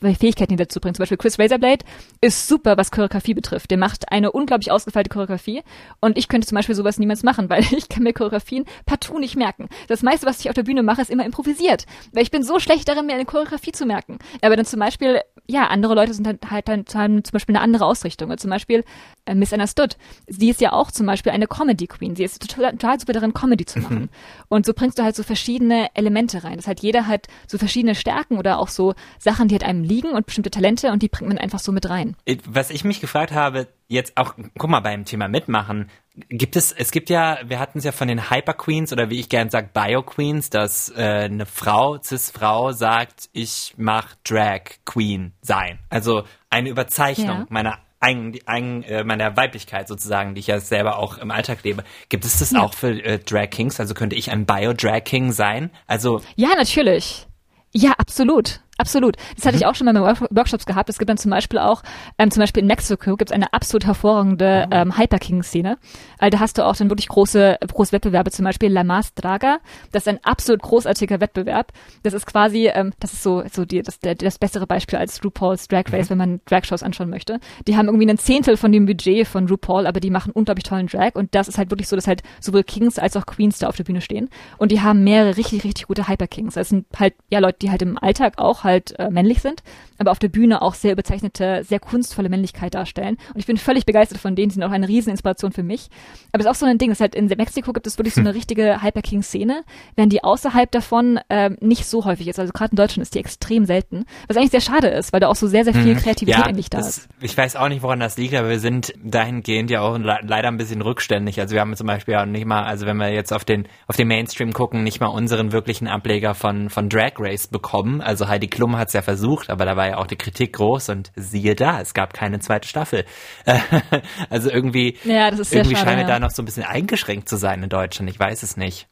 Fähigkeiten 0.00 0.56
dazu 0.56 0.80
bringen. 0.80 0.94
Zum 0.94 1.02
Beispiel 1.02 1.18
Chris 1.18 1.38
Razorblade 1.38 1.84
ist 2.20 2.48
super, 2.48 2.76
was 2.76 2.90
Choreografie 2.90 3.34
betrifft. 3.34 3.70
Der 3.70 3.78
macht 3.78 4.10
eine 4.10 4.32
unglaublich 4.32 4.70
ausgefeilte 4.70 5.10
Choreografie 5.10 5.62
und 6.00 6.18
ich 6.18 6.28
könnte 6.28 6.46
zum 6.46 6.56
Beispiel 6.56 6.74
sowas 6.74 6.98
niemals 6.98 7.22
machen, 7.22 7.48
weil 7.50 7.62
ich 7.76 7.88
kann 7.88 8.02
mir 8.02 8.12
Choreografien 8.12 8.64
partout 8.86 9.18
nicht 9.18 9.36
merken. 9.36 9.68
Das 9.88 10.02
meiste, 10.02 10.26
was 10.26 10.40
ich 10.40 10.48
auf 10.48 10.54
der 10.54 10.62
Bühne 10.62 10.82
mache, 10.82 11.02
ist 11.02 11.10
immer 11.10 11.24
improvisiert, 11.24 11.86
weil 12.12 12.22
ich 12.22 12.30
bin 12.30 12.42
so 12.42 12.58
schlecht 12.58 12.88
darin, 12.88 13.06
mir 13.06 13.14
eine 13.14 13.24
Choreografie 13.24 13.72
zu 13.72 13.86
merken. 13.86 14.18
Aber 14.42 14.56
dann 14.56 14.66
zum 14.66 14.80
Beispiel, 14.80 15.20
ja, 15.50 15.68
andere 15.68 15.94
Leute 15.94 16.12
sind 16.12 16.26
halt, 16.26 16.50
halt 16.50 16.68
dann 16.68 16.84
haben 16.92 17.24
zum 17.24 17.32
Beispiel 17.32 17.56
eine 17.56 17.64
andere 17.64 17.86
Ausrichtung. 17.86 18.36
Zum 18.36 18.50
Beispiel 18.50 18.84
äh, 19.24 19.34
Miss 19.34 19.52
Understood. 19.52 19.96
Sie 20.26 20.50
ist 20.50 20.60
ja 20.60 20.72
auch 20.72 20.90
zum 20.90 21.06
Beispiel 21.06 21.32
eine 21.32 21.46
Comedy 21.46 21.86
Queen. 21.86 22.14
Sie 22.14 22.22
ist 22.22 22.46
total, 22.46 22.72
total 22.72 23.00
super 23.00 23.14
darin, 23.14 23.32
Comedy 23.32 23.64
zu 23.64 23.78
machen. 23.78 24.00
Mhm. 24.00 24.08
Und 24.48 24.66
so 24.66 24.74
bringst 24.74 24.98
du 24.98 25.04
halt 25.04 25.16
so 25.16 25.22
verschiedene 25.22 25.88
Elemente 25.94 26.44
rein. 26.44 26.56
Das 26.56 26.66
hat 26.66 26.80
jeder 26.80 27.06
hat 27.06 27.28
so 27.46 27.56
verschiedene 27.56 27.94
Stärken 27.94 28.36
oder 28.36 28.58
auch 28.58 28.68
so 28.68 28.94
Sachen, 29.18 29.48
die 29.48 29.54
halt 29.54 29.64
einem 29.64 29.84
liegen 29.84 30.10
und 30.10 30.26
bestimmte 30.26 30.50
Talente 30.50 30.92
und 30.92 31.02
die 31.02 31.08
bringt 31.08 31.28
man 31.28 31.38
einfach 31.38 31.60
so 31.60 31.72
mit 31.72 31.88
rein. 31.88 32.14
Was 32.44 32.68
ich 32.68 32.84
mich 32.84 33.00
gefragt 33.00 33.32
habe, 33.32 33.68
jetzt 33.86 34.18
auch, 34.18 34.34
guck 34.58 34.68
mal, 34.68 34.80
beim 34.80 35.06
Thema 35.06 35.28
Mitmachen, 35.28 35.88
gibt 36.28 36.56
es, 36.56 36.72
es 36.72 36.90
gibt 36.90 37.10
ja, 37.10 37.38
wir 37.46 37.58
hatten 37.58 37.78
es 37.78 37.84
ja 37.84 37.92
von 37.92 38.08
den 38.08 38.30
Hyper 38.30 38.54
Queens 38.54 38.92
oder 38.92 39.10
wie 39.10 39.20
ich 39.20 39.28
gern 39.28 39.50
sag, 39.50 39.72
Bio 39.72 40.02
Queens, 40.02 40.50
dass 40.50 40.90
äh, 40.90 41.02
eine 41.24 41.46
Frau, 41.46 41.98
Cis-Frau 42.02 42.72
sagt, 42.72 43.28
ich 43.32 43.74
mach 43.76 44.14
Drag 44.24 44.62
Queen 44.84 45.32
sein. 45.40 45.78
Also 45.90 46.24
eine 46.50 46.68
Überzeichnung 46.68 47.40
ja. 47.40 47.46
meiner 47.48 47.78
eigen, 48.00 48.38
eigen, 48.46 48.82
äh, 48.84 49.04
meiner 49.04 49.36
Weiblichkeit 49.36 49.88
sozusagen, 49.88 50.34
die 50.34 50.40
ich 50.40 50.46
ja 50.46 50.60
selber 50.60 50.98
auch 50.98 51.18
im 51.18 51.30
Alltag 51.30 51.64
lebe. 51.64 51.84
Gibt 52.08 52.24
es 52.24 52.38
das 52.38 52.52
ja. 52.52 52.60
auch 52.60 52.74
für 52.74 52.90
äh, 52.90 53.18
Drag 53.18 53.50
Kings? 53.50 53.80
Also 53.80 53.94
könnte 53.94 54.16
ich 54.16 54.30
ein 54.30 54.46
Bio-Drag 54.46 55.04
King 55.04 55.32
sein? 55.32 55.70
Also 55.86 56.20
ja, 56.36 56.54
natürlich. 56.54 57.26
Ja, 57.72 57.92
absolut. 57.98 58.60
Absolut. 58.78 59.16
Das 59.34 59.44
hatte 59.44 59.56
mhm. 59.56 59.62
ich 59.62 59.66
auch 59.66 59.74
schon 59.74 59.84
mal 59.86 59.96
in 59.96 60.02
Workshops 60.30 60.64
gehabt. 60.64 60.88
Es 60.88 60.98
gibt 60.98 61.10
dann 61.10 61.18
zum 61.18 61.32
Beispiel 61.32 61.58
auch, 61.58 61.82
ähm, 62.16 62.30
zum 62.30 62.40
Beispiel 62.40 62.62
in 62.62 62.68
Mexiko 62.68 63.16
gibt 63.16 63.30
es 63.30 63.34
eine 63.34 63.52
absolut 63.52 63.84
hervorragende 63.84 64.66
mhm. 64.66 64.72
ähm, 64.72 64.98
Hyperking-Szene. 64.98 65.78
Also 66.18 66.30
da 66.30 66.40
hast 66.40 66.58
du 66.58 66.64
auch 66.64 66.76
dann 66.76 66.88
wirklich 66.88 67.08
große, 67.08 67.58
große 67.60 67.90
Wettbewerbe, 67.90 68.30
zum 68.30 68.44
Beispiel 68.44 68.72
La 68.72 68.84
Mas 68.84 69.14
Draga. 69.14 69.58
Das 69.90 70.04
ist 70.04 70.08
ein 70.08 70.20
absolut 70.22 70.62
großartiger 70.62 71.20
Wettbewerb. 71.20 71.72
Das 72.04 72.14
ist 72.14 72.24
quasi, 72.24 72.68
ähm, 72.72 72.92
das 73.00 73.14
ist 73.14 73.24
so, 73.24 73.42
so 73.52 73.64
die, 73.64 73.82
das, 73.82 73.98
der, 73.98 74.14
das 74.14 74.38
bessere 74.38 74.68
Beispiel 74.68 74.98
als 75.00 75.24
RuPaul's 75.24 75.66
Drag 75.66 75.84
Race, 75.92 76.06
mhm. 76.06 76.10
wenn 76.10 76.18
man 76.18 76.40
Drag-Shows 76.46 76.84
anschauen 76.84 77.10
möchte. 77.10 77.40
Die 77.66 77.76
haben 77.76 77.86
irgendwie 77.86 78.08
einen 78.08 78.18
Zehntel 78.18 78.56
von 78.56 78.70
dem 78.70 78.86
Budget 78.86 79.26
von 79.26 79.48
RuPaul, 79.48 79.88
aber 79.88 79.98
die 79.98 80.10
machen 80.10 80.30
unglaublich 80.32 80.64
tollen 80.64 80.86
Drag. 80.86 81.16
Und 81.16 81.34
das 81.34 81.48
ist 81.48 81.58
halt 81.58 81.72
wirklich 81.72 81.88
so, 81.88 81.96
dass 81.96 82.06
halt 82.06 82.22
sowohl 82.40 82.62
Kings 82.62 83.00
als 83.00 83.16
auch 83.16 83.26
Queens 83.26 83.58
da 83.58 83.66
auf 83.66 83.76
der 83.76 83.84
Bühne 83.84 84.02
stehen. 84.02 84.30
Und 84.56 84.70
die 84.70 84.82
haben 84.82 85.02
mehrere 85.02 85.36
richtig, 85.36 85.64
richtig 85.64 85.88
gute 85.88 86.06
Hyperkings. 86.06 86.54
Das 86.54 86.68
sind 86.68 86.86
halt, 86.96 87.14
ja, 87.28 87.40
Leute, 87.40 87.58
die 87.60 87.70
halt 87.72 87.82
im 87.82 87.98
Alltag 87.98 88.34
auch 88.36 88.62
halt 88.62 88.67
äh, 88.68 89.10
männlich 89.10 89.40
sind, 89.40 89.62
aber 89.98 90.10
auf 90.10 90.18
der 90.18 90.28
Bühne 90.28 90.62
auch 90.62 90.74
sehr 90.74 90.92
überzeichnete, 90.92 91.64
sehr 91.64 91.80
kunstvolle 91.80 92.28
Männlichkeit 92.28 92.74
darstellen. 92.74 93.16
Und 93.34 93.40
ich 93.40 93.46
bin 93.46 93.56
völlig 93.56 93.86
begeistert 93.86 94.18
von 94.18 94.36
denen, 94.36 94.50
die 94.50 94.54
sind 94.54 94.62
auch 94.62 94.70
eine 94.70 94.88
riesen 94.88 95.10
Inspiration 95.10 95.52
für 95.52 95.62
mich. 95.62 95.88
Aber 96.32 96.40
es 96.40 96.46
ist 96.46 96.50
auch 96.50 96.54
so 96.54 96.66
ein 96.66 96.78
Ding, 96.78 96.90
das 96.90 97.00
halt 97.00 97.14
in 97.14 97.26
Mexiko 97.26 97.72
gibt 97.72 97.86
es 97.86 97.98
wirklich 97.98 98.14
so 98.14 98.20
eine 98.20 98.30
hm. 98.30 98.36
richtige 98.36 98.82
Hyperking-Szene, 98.82 99.64
während 99.96 100.12
die 100.12 100.22
außerhalb 100.22 100.70
davon 100.70 101.18
äh, 101.28 101.50
nicht 101.60 101.86
so 101.86 102.04
häufig 102.04 102.28
ist. 102.28 102.38
Also 102.38 102.52
gerade 102.52 102.72
in 102.72 102.76
Deutschland 102.76 103.02
ist 103.02 103.14
die 103.14 103.18
extrem 103.18 103.64
selten, 103.64 104.04
was 104.26 104.36
eigentlich 104.36 104.50
sehr 104.50 104.60
schade 104.60 104.88
ist, 104.88 105.12
weil 105.12 105.20
da 105.20 105.28
auch 105.28 105.36
so 105.36 105.46
sehr, 105.46 105.64
sehr 105.64 105.74
viel 105.74 105.94
hm. 105.94 106.02
Kreativität 106.02 106.40
ja, 106.40 106.46
eigentlich 106.46 106.70
da 106.70 106.78
das, 106.78 106.98
ist. 106.98 107.08
Ich 107.20 107.36
weiß 107.36 107.56
auch 107.56 107.68
nicht, 107.68 107.82
woran 107.82 108.00
das 108.00 108.16
liegt, 108.16 108.34
aber 108.34 108.48
wir 108.48 108.60
sind 108.60 108.92
dahingehend 109.02 109.70
ja 109.70 109.80
auch 109.80 109.98
leider 109.98 110.48
ein 110.48 110.56
bisschen 110.56 110.82
rückständig. 110.82 111.40
Also 111.40 111.54
wir 111.54 111.60
haben 111.60 111.74
zum 111.74 111.86
Beispiel 111.86 112.14
auch 112.16 112.26
nicht 112.26 112.46
mal, 112.46 112.64
also 112.64 112.86
wenn 112.86 112.96
wir 112.96 113.10
jetzt 113.10 113.32
auf 113.32 113.44
den 113.44 113.66
auf 113.86 113.96
den 113.96 114.08
Mainstream 114.08 114.52
gucken, 114.52 114.82
nicht 114.82 115.00
mal 115.00 115.06
unseren 115.06 115.52
wirklichen 115.52 115.88
Ableger 115.88 116.34
von 116.34 116.70
von 116.70 116.88
Drag 116.88 117.12
Race 117.18 117.46
bekommen. 117.46 118.00
Also 118.00 118.28
Heidi 118.28 118.48
Klum 118.58 118.76
hat 118.76 118.88
es 118.88 118.94
ja 118.94 119.02
versucht, 119.02 119.50
aber 119.50 119.64
da 119.66 119.76
war 119.76 119.86
ja 119.86 119.98
auch 119.98 120.08
die 120.08 120.16
Kritik 120.16 120.54
groß 120.54 120.88
und 120.88 121.12
siehe 121.14 121.54
da, 121.54 121.80
es 121.80 121.94
gab 121.94 122.12
keine 122.12 122.40
zweite 122.40 122.66
Staffel. 122.66 123.04
also 124.30 124.50
irgendwie, 124.50 124.96
ja, 125.04 125.30
das 125.30 125.38
ist 125.38 125.54
irgendwie 125.54 125.76
schade, 125.76 125.90
scheinen 125.90 125.98
wir 125.98 126.08
ja. 126.08 126.14
da 126.14 126.18
noch 126.18 126.30
so 126.30 126.42
ein 126.42 126.44
bisschen 126.44 126.64
eingeschränkt 126.64 127.28
zu 127.28 127.36
sein 127.36 127.62
in 127.62 127.68
Deutschland. 127.68 128.10
Ich 128.10 128.18
weiß 128.18 128.42
es 128.42 128.56
nicht. 128.56 128.88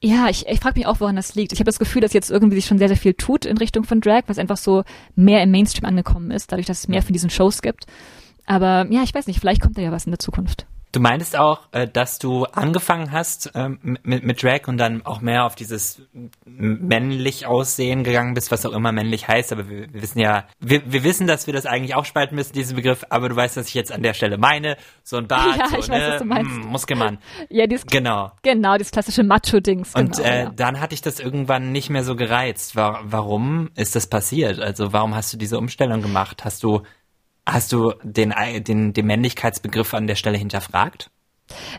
Ja, 0.00 0.28
ich, 0.30 0.46
ich 0.46 0.60
frage 0.60 0.78
mich 0.78 0.86
auch, 0.86 0.98
woran 1.00 1.16
das 1.16 1.34
liegt. 1.34 1.52
Ich 1.52 1.58
habe 1.58 1.66
das 1.66 1.78
Gefühl, 1.78 2.00
dass 2.00 2.14
jetzt 2.14 2.30
irgendwie 2.30 2.56
sich 2.56 2.64
schon 2.64 2.78
sehr, 2.78 2.88
sehr 2.88 2.96
viel 2.96 3.12
tut 3.12 3.44
in 3.44 3.58
Richtung 3.58 3.84
von 3.84 4.00
Drag, 4.00 4.22
was 4.28 4.38
einfach 4.38 4.56
so 4.56 4.82
mehr 5.14 5.42
im 5.42 5.50
Mainstream 5.50 5.84
angekommen 5.84 6.30
ist, 6.30 6.50
dadurch, 6.50 6.66
dass 6.66 6.78
es 6.78 6.88
mehr 6.88 7.02
von 7.02 7.12
diesen 7.12 7.28
Shows 7.28 7.60
gibt. 7.60 7.84
Aber 8.46 8.86
ja, 8.88 9.02
ich 9.02 9.14
weiß 9.14 9.26
nicht, 9.26 9.40
vielleicht 9.40 9.60
kommt 9.60 9.76
da 9.76 9.82
ja 9.82 9.92
was 9.92 10.06
in 10.06 10.12
der 10.12 10.20
Zukunft. 10.20 10.66
Du 10.92 11.00
meintest 11.00 11.38
auch, 11.38 11.60
äh, 11.72 11.88
dass 11.88 12.18
du 12.18 12.44
angefangen 12.44 13.12
hast 13.12 13.50
ähm, 13.54 13.98
mit, 14.02 14.24
mit 14.24 14.42
Drag 14.42 14.68
und 14.68 14.76
dann 14.76 15.06
auch 15.06 15.22
mehr 15.22 15.46
auf 15.46 15.54
dieses 15.54 16.02
männlich 16.44 17.46
Aussehen 17.46 18.04
gegangen 18.04 18.34
bist, 18.34 18.50
was 18.50 18.66
auch 18.66 18.72
immer 18.72 18.92
männlich 18.92 19.26
heißt. 19.26 19.52
Aber 19.52 19.70
wir, 19.70 19.92
wir 19.92 20.02
wissen 20.02 20.18
ja, 20.18 20.44
wir, 20.60 20.82
wir 20.84 21.02
wissen, 21.02 21.26
dass 21.26 21.46
wir 21.46 21.54
das 21.54 21.64
eigentlich 21.64 21.94
aufspalten 21.94 22.36
müssen, 22.36 22.52
diesen 22.52 22.76
Begriff. 22.76 23.06
Aber 23.08 23.30
du 23.30 23.36
weißt, 23.36 23.56
was 23.56 23.68
ich 23.68 23.74
jetzt 23.74 23.90
an 23.90 24.02
der 24.02 24.12
Stelle 24.12 24.36
meine. 24.36 24.76
So 25.02 25.16
ein 25.16 25.26
Bart, 25.26 25.56
ja, 25.58 25.68
so, 25.68 25.78
ich 25.78 25.88
ne? 25.88 25.94
weiß, 25.94 26.10
was 26.10 26.18
du 26.20 26.24
meinst. 26.26 26.50
Hm, 26.50 26.66
Muskelmann. 26.66 27.18
ja, 27.48 27.66
dieses, 27.66 27.86
genau. 27.86 28.32
Genau, 28.42 28.76
dieses 28.76 28.92
klassische 28.92 29.22
Macho-Dings. 29.22 29.94
Und 29.94 30.18
genau, 30.18 30.28
äh, 30.28 30.42
ja. 30.42 30.50
dann 30.50 30.78
hatte 30.78 30.94
ich 30.94 31.00
das 31.00 31.20
irgendwann 31.20 31.72
nicht 31.72 31.88
mehr 31.88 32.04
so 32.04 32.16
gereizt. 32.16 32.76
Warum 32.76 33.70
ist 33.76 33.96
das 33.96 34.06
passiert? 34.08 34.60
Also 34.60 34.92
warum 34.92 35.14
hast 35.14 35.32
du 35.32 35.38
diese 35.38 35.56
Umstellung 35.56 36.02
gemacht? 36.02 36.44
Hast 36.44 36.62
du 36.62 36.82
Hast 37.46 37.72
du 37.72 37.92
den, 38.02 38.32
den, 38.66 38.92
den 38.92 39.06
Männlichkeitsbegriff 39.06 39.94
an 39.94 40.06
der 40.06 40.14
Stelle 40.14 40.38
hinterfragt? 40.38 41.10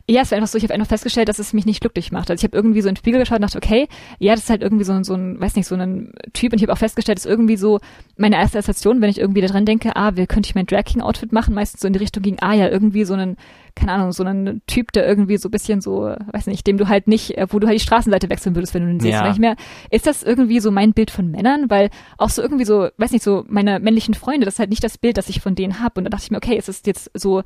Ja, 0.09 0.21
es 0.21 0.31
war 0.31 0.37
einfach 0.37 0.49
so, 0.49 0.57
ich 0.57 0.63
habe 0.63 0.73
einfach 0.73 0.87
festgestellt, 0.87 1.29
dass 1.29 1.39
es 1.39 1.53
mich 1.53 1.65
nicht 1.65 1.81
glücklich 1.81 2.11
macht. 2.11 2.29
Also 2.29 2.39
ich 2.39 2.43
habe 2.43 2.55
irgendwie 2.55 2.81
so 2.81 2.89
in 2.89 2.95
den 2.95 2.99
Spiegel 2.99 3.19
geschaut 3.19 3.37
und 3.37 3.43
dachte, 3.43 3.57
okay, 3.57 3.87
ja, 4.19 4.33
das 4.33 4.43
ist 4.43 4.49
halt 4.49 4.61
irgendwie 4.61 4.83
so, 4.83 5.03
so 5.03 5.13
ein, 5.13 5.39
weiß 5.39 5.55
nicht, 5.55 5.67
so 5.67 5.75
ein 5.75 6.13
Typ. 6.33 6.53
Und 6.53 6.57
ich 6.57 6.63
habe 6.63 6.73
auch 6.73 6.77
festgestellt, 6.77 7.17
dass 7.17 7.25
irgendwie 7.25 7.57
so 7.57 7.79
meine 8.17 8.35
erste 8.35 8.57
Assoziation, 8.59 9.01
wenn 9.01 9.09
ich 9.09 9.19
irgendwie 9.19 9.41
da 9.41 9.47
dran 9.47 9.65
denke, 9.65 9.95
ah, 9.95 10.11
wie 10.15 10.27
könnte 10.27 10.47
ich 10.47 10.55
mein 10.55 10.65
Drag 10.65 10.83
King 10.83 11.01
Outfit 11.01 11.31
machen, 11.31 11.53
meistens 11.53 11.81
so 11.81 11.87
in 11.87 11.93
die 11.93 11.99
Richtung 11.99 12.23
ging, 12.23 12.37
ah 12.41 12.53
ja, 12.53 12.69
irgendwie 12.69 13.05
so 13.05 13.13
einen, 13.13 13.37
keine 13.75 13.91
Ahnung, 13.93 14.11
so 14.11 14.23
einen 14.23 14.61
Typ, 14.67 14.91
der 14.91 15.07
irgendwie 15.07 15.37
so 15.37 15.47
ein 15.47 15.51
bisschen 15.51 15.81
so, 15.81 16.15
weiß 16.31 16.47
nicht, 16.47 16.65
dem 16.67 16.77
du 16.77 16.87
halt 16.87 17.07
nicht, 17.07 17.37
äh, 17.37 17.47
wo 17.49 17.59
du 17.59 17.67
halt 17.67 17.79
die 17.79 17.83
Straßenseite 17.83 18.29
wechseln 18.29 18.55
würdest, 18.55 18.73
wenn 18.73 18.83
du 18.83 18.89
den 18.89 18.99
siehst. 18.99 19.13
Ja. 19.13 19.33
Mehr, 19.37 19.55
ist 19.89 20.05
das 20.05 20.23
irgendwie 20.23 20.59
so 20.59 20.71
mein 20.71 20.93
Bild 20.93 21.11
von 21.11 21.31
Männern? 21.31 21.69
Weil 21.69 21.89
auch 22.17 22.29
so 22.29 22.41
irgendwie 22.41 22.65
so, 22.65 22.89
weiß 22.97 23.11
nicht, 23.11 23.23
so 23.23 23.45
meine 23.47 23.79
männlichen 23.79 24.13
Freunde, 24.13 24.45
das 24.45 24.55
ist 24.55 24.59
halt 24.59 24.69
nicht 24.69 24.83
das 24.83 24.97
Bild, 24.97 25.17
das 25.17 25.29
ich 25.29 25.41
von 25.41 25.55
denen 25.55 25.79
habe. 25.79 25.99
Und 25.99 26.05
da 26.05 26.09
dachte 26.09 26.25
ich 26.25 26.31
mir, 26.31 26.37
okay, 26.37 26.57
ist 26.57 26.67
das 26.67 26.81
jetzt 26.85 27.09
so 27.13 27.43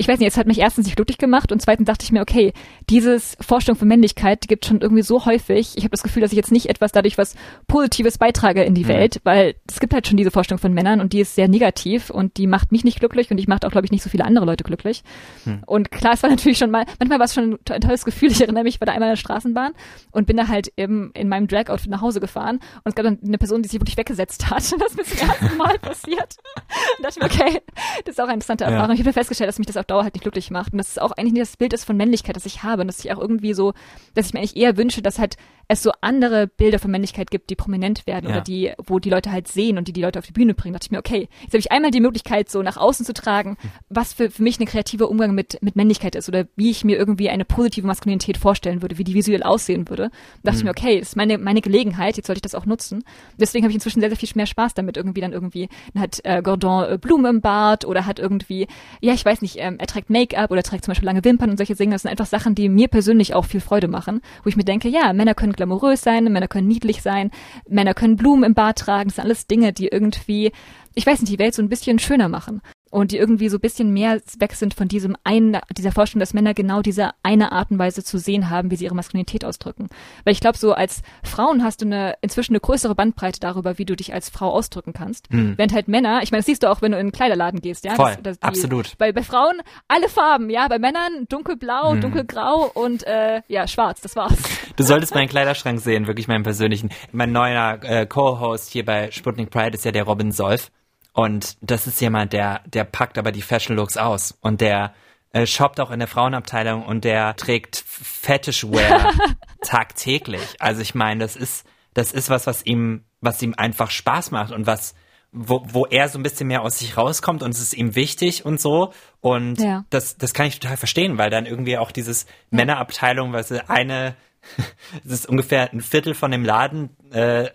ich 0.00 0.06
weiß 0.06 0.20
nicht, 0.20 0.28
es 0.28 0.36
hat 0.36 0.46
mich 0.46 0.60
erstens 0.60 0.86
nicht 0.86 0.94
glücklich 0.94 1.18
gemacht 1.18 1.50
und 1.50 1.60
zweitens 1.60 1.86
dachte 1.86 2.04
ich 2.04 2.12
mir, 2.12 2.22
okay, 2.22 2.52
dieses 2.88 3.36
Vorstellung 3.40 3.76
von 3.76 3.88
Männlichkeit 3.88 4.46
gibt 4.46 4.64
schon 4.64 4.80
irgendwie 4.80 5.02
so 5.02 5.26
häufig. 5.26 5.72
Ich 5.74 5.82
habe 5.82 5.90
das 5.90 6.04
Gefühl, 6.04 6.22
dass 6.22 6.30
ich 6.30 6.36
jetzt 6.36 6.52
nicht 6.52 6.70
etwas 6.70 6.92
dadurch 6.92 7.18
was 7.18 7.34
Positives 7.66 8.16
beitrage 8.16 8.62
in 8.62 8.74
die 8.74 8.84
mhm. 8.84 8.88
Welt, 8.88 9.20
weil 9.24 9.56
es 9.68 9.80
gibt 9.80 9.92
halt 9.92 10.06
schon 10.06 10.16
diese 10.16 10.30
Vorstellung 10.30 10.60
von 10.60 10.72
Männern 10.72 11.00
und 11.00 11.12
die 11.12 11.20
ist 11.20 11.34
sehr 11.34 11.48
negativ 11.48 12.10
und 12.10 12.36
die 12.36 12.46
macht 12.46 12.70
mich 12.70 12.84
nicht 12.84 13.00
glücklich 13.00 13.30
und 13.32 13.38
ich 13.38 13.48
macht 13.48 13.64
auch, 13.64 13.72
glaube 13.72 13.86
ich, 13.86 13.90
nicht 13.90 14.04
so 14.04 14.08
viele 14.08 14.24
andere 14.24 14.46
Leute 14.46 14.62
glücklich. 14.62 15.02
Mhm. 15.44 15.62
Und 15.66 15.90
klar, 15.90 16.14
es 16.14 16.22
war 16.22 16.30
natürlich 16.38 16.58
schon 16.58 16.70
mal, 16.70 16.86
manchmal 17.00 17.18
war 17.18 17.26
es 17.26 17.34
schon 17.34 17.58
ein 17.68 17.80
tolles 17.80 18.04
Gefühl. 18.04 18.30
Ich 18.30 18.40
erinnere 18.40 18.62
mich, 18.62 18.76
ich 18.76 18.80
war 18.80 18.86
da 18.86 18.92
einmal 18.92 19.08
in 19.08 19.14
der 19.14 19.20
Straßenbahn 19.20 19.72
und 20.12 20.28
bin 20.28 20.36
da 20.36 20.46
halt 20.46 20.72
eben 20.76 21.10
in 21.14 21.28
meinem 21.28 21.48
Drag-Outfit 21.48 21.90
nach 21.90 22.02
Hause 22.02 22.20
gefahren 22.20 22.60
und 22.84 22.90
es 22.90 22.94
gab 22.94 23.04
dann 23.04 23.18
eine 23.24 23.38
Person, 23.38 23.62
die 23.62 23.68
sich 23.68 23.80
wirklich 23.80 23.96
weggesetzt 23.96 24.48
hat. 24.48 24.72
Und 24.72 24.80
das 24.82 24.92
ist 24.92 24.96
mir 24.96 25.04
zum 25.04 25.28
ersten 25.28 25.56
Mal 25.56 25.78
passiert. 25.80 26.36
Und 26.98 27.04
dachte 27.04 27.18
ich 27.18 27.22
mir, 27.22 27.44
okay, 27.44 27.60
das 28.04 28.12
ist 28.12 28.20
auch 28.20 28.24
eine 28.24 28.34
interessante 28.34 28.64
Erfahrung. 28.64 28.90
Ja. 28.90 28.94
Ich 28.94 29.00
habe 29.00 29.12
festgestellt, 29.12 29.48
dass 29.48 29.58
mich 29.58 29.66
das 29.66 29.76
auch 29.76 29.84
Dauer 29.88 30.04
halt 30.04 30.14
nicht 30.14 30.22
glücklich 30.22 30.50
macht. 30.50 30.72
Und 30.72 30.78
das 30.78 30.88
ist 30.88 31.00
auch 31.00 31.12
eigentlich 31.12 31.32
nicht 31.32 31.42
das 31.42 31.56
Bild 31.56 31.72
ist 31.72 31.84
von 31.84 31.96
Männlichkeit, 31.96 32.36
das 32.36 32.46
ich 32.46 32.62
habe. 32.62 32.82
Und 32.82 32.88
dass 32.88 33.04
ich 33.04 33.12
auch 33.12 33.20
irgendwie 33.20 33.54
so, 33.54 33.74
dass 34.14 34.26
ich 34.26 34.32
mir 34.32 34.40
eigentlich 34.40 34.56
eher 34.56 34.76
wünsche, 34.76 35.02
dass 35.02 35.18
halt 35.18 35.36
es 35.68 35.82
so 35.82 35.92
andere 36.00 36.46
Bilder 36.46 36.78
von 36.78 36.90
Männlichkeit 36.90 37.30
gibt, 37.30 37.50
die 37.50 37.54
prominent 37.54 38.06
werden 38.06 38.30
ja. 38.30 38.36
oder 38.36 38.40
die, 38.40 38.72
wo 38.86 38.98
die 38.98 39.10
Leute 39.10 39.30
halt 39.30 39.48
sehen 39.48 39.76
und 39.76 39.86
die 39.86 39.92
die 39.92 40.00
Leute 40.00 40.18
auf 40.18 40.26
die 40.26 40.32
Bühne 40.32 40.54
bringen. 40.54 40.72
Da 40.72 40.78
dachte 40.78 40.86
ich 40.86 40.90
mir, 40.90 40.98
okay, 40.98 41.28
jetzt 41.42 41.52
habe 41.52 41.58
ich 41.58 41.70
einmal 41.70 41.90
die 41.90 42.00
Möglichkeit, 42.00 42.50
so 42.50 42.62
nach 42.62 42.78
außen 42.78 43.04
zu 43.04 43.12
tragen, 43.12 43.58
was 43.90 44.14
für, 44.14 44.30
für 44.30 44.42
mich 44.42 44.58
ein 44.58 44.66
kreativer 44.66 45.10
Umgang 45.10 45.34
mit, 45.34 45.58
mit 45.62 45.76
Männlichkeit 45.76 46.14
ist 46.14 46.28
oder 46.28 46.46
wie 46.56 46.70
ich 46.70 46.84
mir 46.84 46.96
irgendwie 46.96 47.28
eine 47.28 47.44
positive 47.44 47.86
Maskulinität 47.86 48.38
vorstellen 48.38 48.80
würde, 48.80 48.96
wie 48.96 49.04
die 49.04 49.14
visuell 49.14 49.42
aussehen 49.42 49.90
würde. 49.90 50.10
Da 50.42 50.50
dachte 50.50 50.56
mhm. 50.56 50.58
ich 50.58 50.64
mir, 50.64 50.70
okay, 50.70 50.98
das 51.00 51.10
ist 51.10 51.16
meine, 51.16 51.36
meine 51.36 51.60
Gelegenheit, 51.60 52.16
jetzt 52.16 52.28
sollte 52.28 52.38
ich 52.38 52.42
das 52.42 52.54
auch 52.54 52.64
nutzen. 52.64 53.04
Deswegen 53.38 53.64
habe 53.64 53.70
ich 53.70 53.76
inzwischen 53.76 54.00
sehr, 54.00 54.08
sehr 54.08 54.18
viel 54.18 54.28
mehr 54.34 54.46
Spaß 54.46 54.72
damit, 54.72 54.96
irgendwie 54.96 55.20
dann 55.20 55.32
irgendwie, 55.32 55.68
hat 55.94 56.20
äh, 56.24 56.40
Gordon 56.40 56.92
äh, 56.92 56.98
Blumen 56.98 57.26
im 57.26 57.40
Bart 57.42 57.84
oder 57.84 58.06
hat 58.06 58.18
irgendwie, 58.18 58.68
ja, 59.02 59.12
ich 59.12 59.24
weiß 59.24 59.42
nicht, 59.42 59.56
ähm, 59.58 59.77
er 59.78 59.86
trägt 59.86 60.10
Make-up 60.10 60.50
oder 60.50 60.62
trägt 60.62 60.84
zum 60.84 60.92
Beispiel 60.92 61.06
lange 61.06 61.24
Wimpern 61.24 61.50
und 61.50 61.56
solche 61.56 61.74
Dinge. 61.74 61.94
Das 61.94 62.02
sind 62.02 62.10
einfach 62.10 62.26
Sachen, 62.26 62.54
die 62.54 62.68
mir 62.68 62.88
persönlich 62.88 63.34
auch 63.34 63.44
viel 63.44 63.60
Freude 63.60 63.88
machen, 63.88 64.20
wo 64.42 64.48
ich 64.48 64.56
mir 64.56 64.64
denke, 64.64 64.88
ja, 64.88 65.12
Männer 65.12 65.34
können 65.34 65.52
glamourös 65.52 66.02
sein, 66.02 66.24
Männer 66.24 66.48
können 66.48 66.68
niedlich 66.68 67.02
sein, 67.02 67.30
Männer 67.68 67.94
können 67.94 68.16
Blumen 68.16 68.44
im 68.44 68.54
Bart 68.54 68.78
tragen. 68.78 69.08
Das 69.08 69.16
sind 69.16 69.24
alles 69.24 69.46
Dinge, 69.46 69.72
die 69.72 69.88
irgendwie, 69.88 70.52
ich 70.94 71.06
weiß 71.06 71.20
nicht, 71.20 71.32
die 71.32 71.38
Welt 71.38 71.54
so 71.54 71.62
ein 71.62 71.68
bisschen 71.68 71.98
schöner 71.98 72.28
machen 72.28 72.60
und 72.90 73.12
die 73.12 73.16
irgendwie 73.16 73.48
so 73.48 73.56
ein 73.58 73.60
bisschen 73.60 73.92
mehr 73.92 74.20
weg 74.38 74.52
sind 74.54 74.74
von 74.74 74.88
diesem 74.88 75.16
einen, 75.24 75.58
dieser 75.76 75.92
Vorstellung, 75.92 76.20
dass 76.20 76.34
Männer 76.34 76.54
genau 76.54 76.82
diese 76.82 77.10
eine 77.22 77.52
Art 77.52 77.70
und 77.70 77.78
Weise 77.78 78.04
zu 78.04 78.18
sehen 78.18 78.50
haben, 78.50 78.70
wie 78.70 78.76
sie 78.76 78.84
ihre 78.84 78.94
Maskulinität 78.94 79.44
ausdrücken. 79.44 79.88
Weil 80.24 80.32
ich 80.32 80.40
glaube, 80.40 80.58
so 80.58 80.72
als 80.72 81.02
Frauen 81.22 81.62
hast 81.62 81.82
du 81.82 81.86
eine 81.86 82.14
inzwischen 82.20 82.52
eine 82.52 82.60
größere 82.60 82.94
Bandbreite 82.94 83.40
darüber, 83.40 83.78
wie 83.78 83.84
du 83.84 83.96
dich 83.96 84.12
als 84.14 84.30
Frau 84.30 84.50
ausdrücken 84.50 84.92
kannst. 84.92 85.32
Mhm. 85.32 85.54
Während 85.56 85.72
halt 85.72 85.88
Männer, 85.88 86.20
ich 86.22 86.30
meine, 86.30 86.40
das 86.40 86.46
siehst 86.46 86.62
du 86.62 86.70
auch, 86.70 86.82
wenn 86.82 86.92
du 86.92 86.98
in 86.98 87.06
einen 87.06 87.12
Kleiderladen 87.12 87.60
gehst, 87.60 87.84
ja. 87.84 87.94
Voll, 87.94 88.16
das, 88.22 88.38
das 88.38 88.38
die, 88.38 88.44
absolut. 88.44 88.96
Bei, 88.98 89.12
bei 89.12 89.22
Frauen 89.22 89.60
alle 89.88 90.08
Farben, 90.08 90.50
ja, 90.50 90.68
bei 90.68 90.78
Männern 90.78 91.26
dunkelblau, 91.28 91.94
mhm. 91.94 92.00
dunkelgrau 92.00 92.70
und 92.74 93.06
äh, 93.06 93.42
ja, 93.48 93.66
schwarz, 93.66 94.00
das 94.00 94.16
war's. 94.16 94.38
Du 94.76 94.84
solltest 94.84 95.12
meinen 95.12 95.28
Kleiderschrank 95.28 95.80
sehen, 95.80 96.06
wirklich 96.06 96.28
meinen 96.28 96.44
persönlichen. 96.44 96.90
Mein 97.10 97.32
neuer 97.32 97.80
äh, 97.82 98.06
Co-Host 98.06 98.70
hier 98.70 98.84
bei 98.84 99.10
Sputnik 99.10 99.50
Pride 99.50 99.74
ist 99.74 99.84
ja 99.84 99.90
der 99.90 100.04
Robin 100.04 100.30
Solf. 100.30 100.70
Und 101.18 101.56
das 101.60 101.88
ist 101.88 102.00
jemand, 102.00 102.32
der, 102.32 102.60
der 102.66 102.84
packt 102.84 103.18
aber 103.18 103.32
die 103.32 103.42
Fashion 103.42 103.74
Looks 103.74 103.96
aus. 103.96 104.38
Und 104.40 104.60
der 104.60 104.94
äh, 105.32 105.46
shoppt 105.46 105.80
auch 105.80 105.90
in 105.90 105.98
der 105.98 106.06
Frauenabteilung 106.06 106.86
und 106.86 107.02
der 107.02 107.34
trägt 107.34 107.74
Fetish-Wear 107.84 109.10
tagtäglich. 109.62 110.54
Also 110.60 110.80
ich 110.80 110.94
meine, 110.94 111.24
das 111.24 111.34
ist, 111.34 111.66
das 111.92 112.12
ist 112.12 112.30
was, 112.30 112.46
was 112.46 112.64
ihm, 112.64 113.02
was 113.20 113.42
ihm 113.42 113.52
einfach 113.56 113.90
Spaß 113.90 114.30
macht 114.30 114.52
und 114.52 114.68
was, 114.68 114.94
wo, 115.32 115.60
wo 115.68 115.86
er 115.86 116.08
so 116.08 116.20
ein 116.20 116.22
bisschen 116.22 116.46
mehr 116.46 116.62
aus 116.62 116.78
sich 116.78 116.96
rauskommt 116.96 117.42
und 117.42 117.50
es 117.50 117.58
ist 117.60 117.74
ihm 117.74 117.96
wichtig 117.96 118.44
und 118.46 118.60
so. 118.60 118.92
Und 119.20 119.60
Ja. 119.60 119.84
das, 119.90 120.18
das 120.18 120.34
kann 120.34 120.46
ich 120.46 120.60
total 120.60 120.76
verstehen, 120.76 121.18
weil 121.18 121.30
dann 121.30 121.46
irgendwie 121.46 121.78
auch 121.78 121.90
dieses 121.90 122.26
Männerabteilung, 122.50 123.32
du, 123.32 123.68
eine, 123.68 124.14
es 125.04 125.12
ist 125.12 125.28
ungefähr 125.28 125.72
ein 125.72 125.80
Viertel 125.80 126.14
von 126.14 126.30
dem 126.30 126.44
Laden, 126.44 126.90
äh, 127.12 127.50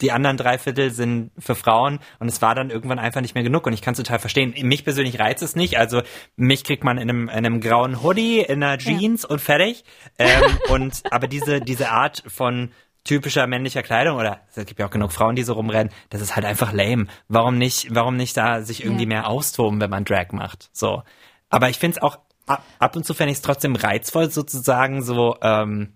die 0.00 0.12
anderen 0.12 0.36
drei 0.36 0.58
Viertel 0.58 0.90
sind 0.90 1.30
für 1.38 1.54
Frauen 1.54 2.00
und 2.18 2.28
es 2.28 2.42
war 2.42 2.54
dann 2.54 2.70
irgendwann 2.70 2.98
einfach 2.98 3.20
nicht 3.20 3.34
mehr 3.34 3.44
genug 3.44 3.66
und 3.66 3.72
ich 3.72 3.82
kann 3.82 3.92
es 3.92 3.98
total 3.98 4.18
verstehen. 4.18 4.54
Mich 4.66 4.84
persönlich 4.84 5.18
reizt 5.18 5.42
es 5.42 5.56
nicht, 5.56 5.78
also 5.78 6.02
mich 6.36 6.64
kriegt 6.64 6.84
man 6.84 6.98
in 6.98 7.08
einem, 7.08 7.28
in 7.28 7.34
einem 7.34 7.60
grauen 7.60 8.02
Hoodie, 8.02 8.40
in 8.40 8.62
einer 8.62 8.78
Jeans 8.78 9.24
und 9.24 9.40
fertig. 9.40 9.84
Ähm, 10.18 10.42
und 10.70 11.02
aber 11.10 11.28
diese, 11.28 11.60
diese 11.60 11.90
Art 11.90 12.22
von 12.26 12.70
typischer 13.04 13.46
männlicher 13.46 13.82
Kleidung 13.82 14.16
oder 14.18 14.40
es 14.54 14.66
gibt 14.66 14.80
ja 14.80 14.86
auch 14.86 14.90
genug 14.90 15.12
Frauen, 15.12 15.36
die 15.36 15.44
so 15.44 15.52
rumrennen, 15.52 15.92
das 16.10 16.20
ist 16.20 16.34
halt 16.34 16.44
einfach 16.44 16.72
lame. 16.72 17.06
Warum 17.28 17.56
nicht, 17.56 17.94
warum 17.94 18.16
nicht 18.16 18.36
da 18.36 18.62
sich 18.62 18.82
irgendwie 18.82 19.04
Ja. 19.04 19.08
mehr 19.08 19.28
austoben, 19.28 19.80
wenn 19.80 19.90
man 19.90 20.04
Drag 20.04 20.32
macht? 20.32 20.70
So. 20.72 21.02
Aber 21.48 21.68
ich 21.70 21.78
finde 21.78 21.98
es 21.98 22.02
auch 22.02 22.18
ab, 22.46 22.64
ab 22.78 22.96
und 22.96 23.04
zu 23.04 23.14
fände 23.14 23.30
ich 23.30 23.38
es 23.38 23.42
trotzdem 23.42 23.76
reizvoll, 23.76 24.30
sozusagen 24.30 25.02
so 25.02 25.36
ähm, 25.40 25.92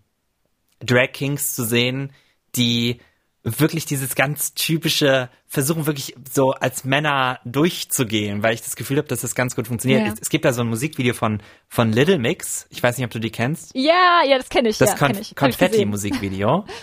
Drag 0.81 1.12
Kings 1.12 1.55
zu 1.55 1.64
sehen, 1.64 2.12
die 2.57 3.01
wirklich 3.43 3.87
dieses 3.87 4.14
ganz 4.14 4.55
typische 4.55 5.31
versuchen 5.47 5.87
wirklich 5.87 6.14
so 6.31 6.51
als 6.51 6.85
Männer 6.85 7.41
durchzugehen, 7.45 8.43
weil 8.43 8.55
ich 8.55 8.62
das 8.62 8.76
Gefühl 8.76 8.99
habe, 8.99 9.09
dass 9.09 9.22
das 9.22 9.35
ganz 9.35 9.57
gut 9.57 9.66
funktioniert. 9.66 10.07
Ja. 10.07 10.14
Es, 10.20 10.28
gibt 10.28 10.45
da 10.45 10.53
so 10.53 10.61
ein 10.61 10.68
Musikvideo 10.68 11.14
von 11.14 11.43
von 11.68 11.93
Little 11.93 12.18
Mix. 12.18 12.66
Ich 12.70 12.83
weiß 12.83 12.99
nicht, 12.99 13.05
ob 13.07 13.11
du 13.11 13.18
die 13.18 13.31
kennst. 13.31 13.72
Ja, 13.74 14.22
ja, 14.26 14.37
das 14.37 14.51
kenne 14.51 14.68
ich. 14.68 14.78
Das 14.78 14.91
ja, 14.91 14.97
Kon 14.97 15.12
kenn. 15.12 15.24
Konfetti-Musikvideo. 15.35 16.64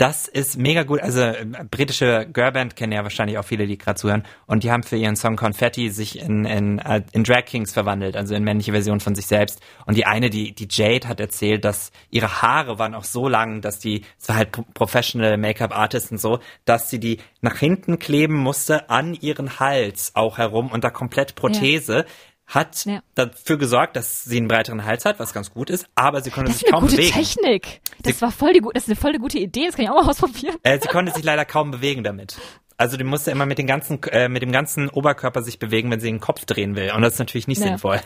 Ja. 0.00 0.06
Das 0.06 0.28
ist 0.28 0.56
mega 0.56 0.84
gut. 0.84 1.00
Also 1.00 1.20
äh, 1.22 1.44
britische 1.68 2.28
Girlband 2.32 2.76
kennen 2.76 2.92
ja 2.92 3.02
wahrscheinlich 3.02 3.36
auch 3.36 3.44
viele, 3.44 3.66
die 3.66 3.76
gerade 3.76 3.98
zuhören. 3.98 4.22
Und 4.46 4.62
die 4.62 4.70
haben 4.70 4.84
für 4.84 4.96
ihren 4.96 5.16
Song 5.16 5.34
Confetti 5.34 5.90
sich 5.90 6.20
in, 6.20 6.44
in, 6.44 6.78
äh, 6.78 7.02
in 7.10 7.24
Drag 7.24 7.44
Kings 7.46 7.72
verwandelt, 7.72 8.16
also 8.16 8.36
in 8.36 8.44
männliche 8.44 8.70
Version 8.70 9.00
von 9.00 9.16
sich 9.16 9.26
selbst. 9.26 9.60
Und 9.86 9.96
die 9.96 10.06
eine, 10.06 10.30
die, 10.30 10.52
die 10.54 10.68
Jade, 10.70 11.08
hat 11.08 11.18
erzählt, 11.18 11.64
dass 11.64 11.90
ihre 12.10 12.42
Haare 12.42 12.78
waren 12.78 12.94
auch 12.94 13.02
so 13.02 13.28
lang, 13.28 13.60
dass 13.60 13.80
die, 13.80 14.04
es 14.20 14.28
war 14.28 14.36
halt 14.36 14.52
pro- 14.52 14.64
Professional 14.72 15.36
Make-up 15.36 15.76
Artist 15.76 16.12
und 16.12 16.18
so, 16.18 16.38
dass 16.64 16.90
sie 16.90 17.00
die 17.00 17.18
nach 17.40 17.58
hinten 17.58 17.98
kleben 17.98 18.36
musste 18.36 18.90
an 18.90 19.14
ihren 19.14 19.58
Hals 19.58 20.12
auch 20.14 20.38
herum 20.38 20.70
und 20.70 20.84
da 20.84 20.90
komplett 20.90 21.34
Prothese. 21.34 22.04
Hat 22.48 22.84
Ja. 22.86 23.00
dafür 23.14 23.58
gesorgt, 23.58 23.94
dass 23.96 24.24
sie 24.24 24.38
einen 24.38 24.48
breiteren 24.48 24.84
Hals 24.84 25.04
hat, 25.04 25.18
was 25.20 25.32
ganz 25.34 25.52
gut 25.52 25.68
ist, 25.70 25.86
aber 25.94 26.22
sie 26.22 26.30
konnte 26.30 26.48
Das 26.50 26.56
ist 26.56 26.60
sich 26.60 26.68
eine 26.68 26.72
kaum 26.80 26.84
gute 26.88 26.96
bewegen. 26.96 27.12
Technik. 27.14 27.80
Das 28.02 28.22
war 28.22 28.32
voll 28.32 28.54
die, 28.54 28.60
das 28.74 28.84
ist 28.84 28.88
eine 28.88 28.96
voll 28.96 29.12
die 29.12 29.18
gute 29.18 29.38
Idee. 29.38 29.66
Das 29.66 29.76
kann 29.76 29.84
ich 29.84 29.90
auch 29.90 30.02
mal 30.02 30.06
ausprobieren. 30.10 30.56
Äh, 30.62 30.80
sie 30.80 30.88
konnte 30.88 31.12
sich 31.12 31.22
leider 31.24 31.44
kaum 31.44 31.70
bewegen 31.70 32.02
damit. 32.04 32.36
Also 32.80 32.96
die 32.96 33.02
musste 33.04 33.32
immer 33.32 33.44
mit, 33.44 33.58
den 33.58 33.66
ganzen, 33.66 34.00
äh, 34.04 34.28
mit 34.28 34.40
dem 34.40 34.52
ganzen 34.52 34.88
Oberkörper 34.88 35.42
sich 35.42 35.58
bewegen, 35.58 35.90
wenn 35.90 35.98
sie 35.98 36.06
den 36.06 36.20
Kopf 36.20 36.44
drehen 36.44 36.76
will. 36.76 36.92
Und 36.92 37.02
das 37.02 37.14
ist 37.14 37.18
natürlich 37.18 37.48
nicht 37.48 37.60
Ja. 37.60 37.66
sinnvoll. 37.66 38.00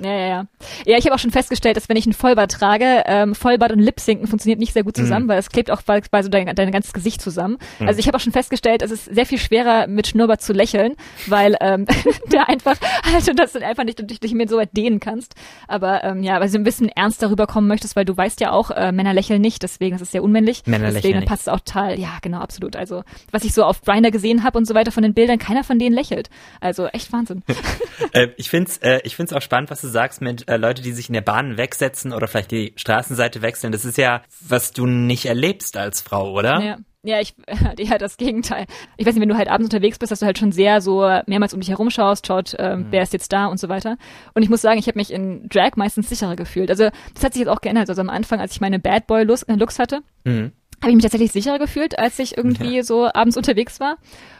Ja, 0.00 0.10
ja, 0.10 0.26
ja. 0.26 0.46
Ja, 0.86 0.96
ich 0.98 1.04
habe 1.04 1.16
auch 1.16 1.18
schon 1.18 1.32
festgestellt, 1.32 1.76
dass 1.76 1.88
wenn 1.88 1.96
ich 1.96 2.06
einen 2.06 2.12
Vollbart 2.12 2.52
trage, 2.52 3.02
ähm, 3.06 3.34
Vollbart 3.34 3.72
und 3.72 3.80
Lipsinken 3.80 4.28
funktioniert 4.28 4.60
nicht 4.60 4.72
sehr 4.72 4.84
gut 4.84 4.96
zusammen, 4.96 5.26
weil 5.26 5.38
es 5.38 5.50
klebt 5.50 5.70
auch 5.70 5.82
bei, 5.82 6.00
bei 6.10 6.22
so 6.22 6.28
dein, 6.28 6.46
dein 6.54 6.70
ganzes 6.70 6.92
Gesicht 6.92 7.20
zusammen. 7.20 7.58
Also 7.80 7.98
ich 7.98 8.06
habe 8.06 8.16
auch 8.16 8.20
schon 8.20 8.32
festgestellt, 8.32 8.82
es 8.82 8.92
ist 8.92 9.04
sehr 9.06 9.26
viel 9.26 9.38
schwerer, 9.38 9.88
mit 9.88 10.06
Schnurrbart 10.06 10.42
zu 10.42 10.52
lächeln, 10.52 10.94
weil 11.26 11.56
ähm, 11.60 11.86
der 12.32 12.48
einfach, 12.48 12.76
also 13.14 13.32
dass 13.32 13.52
du 13.52 13.66
einfach 13.66 13.82
nicht 13.82 14.08
dich, 14.08 14.20
dich 14.20 14.32
mehr 14.32 14.46
so 14.48 14.58
weit 14.58 14.76
dehnen 14.76 15.00
kannst. 15.00 15.34
Aber 15.66 16.04
ähm, 16.04 16.22
ja, 16.22 16.38
weil 16.40 16.48
du 16.48 16.56
ein 16.56 16.64
bisschen 16.64 16.88
ernst 16.88 17.20
darüber 17.20 17.48
kommen 17.48 17.66
möchtest, 17.66 17.96
weil 17.96 18.04
du 18.04 18.16
weißt 18.16 18.40
ja 18.40 18.52
auch, 18.52 18.70
äh, 18.70 18.92
Männer 18.92 19.12
lächeln 19.12 19.42
nicht, 19.42 19.64
deswegen 19.64 19.96
ist 19.96 20.02
es 20.02 20.12
sehr 20.12 20.22
unmännlich. 20.22 20.62
Männer 20.66 20.86
deswegen 20.86 21.02
lächeln 21.02 21.20
nicht. 21.20 21.28
passt 21.28 21.42
es 21.42 21.48
auch 21.48 21.60
total, 21.60 21.98
ja, 21.98 22.18
genau, 22.22 22.38
absolut. 22.38 22.76
Also 22.76 23.02
was 23.32 23.42
ich 23.42 23.52
so 23.54 23.64
auf 23.64 23.82
Grindr 23.82 24.12
gesehen 24.12 24.44
habe 24.44 24.56
und 24.56 24.66
so 24.66 24.74
weiter 24.74 24.92
von 24.92 25.02
den 25.02 25.14
Bildern, 25.14 25.38
keiner 25.38 25.64
von 25.64 25.80
denen 25.80 25.94
lächelt. 25.94 26.30
Also 26.60 26.86
echt 26.86 27.12
Wahnsinn. 27.12 27.42
äh, 28.12 28.28
ich 28.36 28.50
find's, 28.50 28.78
äh, 28.78 29.00
ich 29.02 29.16
find's 29.16 29.32
auch 29.32 29.42
spannend, 29.42 29.70
was 29.70 29.80
du 29.80 29.88
sagst 29.88 30.20
mit 30.20 30.48
äh, 30.48 30.56
Leute, 30.76 30.82
die 30.82 30.92
sich 30.92 31.08
in 31.08 31.14
der 31.14 31.22
Bahn 31.22 31.56
wegsetzen 31.56 32.12
oder 32.12 32.28
vielleicht 32.28 32.50
die 32.50 32.74
Straßenseite 32.76 33.40
wechseln. 33.40 33.72
Das 33.72 33.86
ist 33.86 33.96
ja, 33.96 34.22
was 34.46 34.72
du 34.72 34.84
nicht 34.86 35.24
erlebst 35.24 35.76
als 35.78 36.02
Frau, 36.02 36.32
oder? 36.32 36.60
Ja. 36.62 36.76
Ja, 37.02 37.20
ich, 37.20 37.34
ja, 37.78 37.98
das 37.98 38.16
Gegenteil. 38.16 38.66
Ich 38.96 39.06
weiß 39.06 39.14
nicht, 39.14 39.22
wenn 39.22 39.28
du 39.28 39.36
halt 39.36 39.48
abends 39.48 39.66
unterwegs 39.72 39.96
bist, 39.96 40.10
dass 40.10 40.18
du 40.18 40.26
halt 40.26 40.38
schon 40.38 40.50
sehr 40.50 40.80
so 40.80 41.02
mehrmals 41.26 41.54
um 41.54 41.60
dich 41.60 41.68
herumschaust, 41.70 42.26
schaut, 42.26 42.56
ähm, 42.58 42.86
wer 42.90 43.02
ist 43.02 43.12
jetzt 43.12 43.32
da 43.32 43.46
und 43.46 43.60
so 43.60 43.68
weiter. 43.68 43.96
Und 44.34 44.42
ich 44.42 44.48
muss 44.50 44.60
sagen, 44.60 44.78
ich 44.80 44.88
habe 44.88 44.98
mich 44.98 45.12
in 45.12 45.48
Drag 45.48 45.76
meistens 45.76 46.08
sicherer 46.08 46.34
gefühlt. 46.34 46.68
Also 46.68 46.88
das 47.14 47.22
hat 47.24 47.32
sich 47.32 47.40
jetzt 47.40 47.48
auch 47.48 47.60
geändert. 47.60 47.88
Also 47.88 48.00
am 48.00 48.10
Anfang, 48.10 48.40
als 48.40 48.52
ich 48.52 48.60
meine 48.60 48.80
Bad 48.80 49.06
Boy 49.06 49.22
Looks, 49.22 49.44
äh, 49.44 49.56
hatte, 49.78 50.00
Mhm. 50.24 50.50
habe 50.82 50.90
ich 50.90 50.96
mich 50.96 51.02
tatsächlich 51.04 51.30
sicherer 51.30 51.60
gefühlt, 51.60 51.96
als 51.96 52.18
ich 52.18 52.36
irgendwie 52.36 52.82
so 52.82 53.08
abends 53.14 53.36
unterwegs 53.36 53.78
war. 53.78 53.98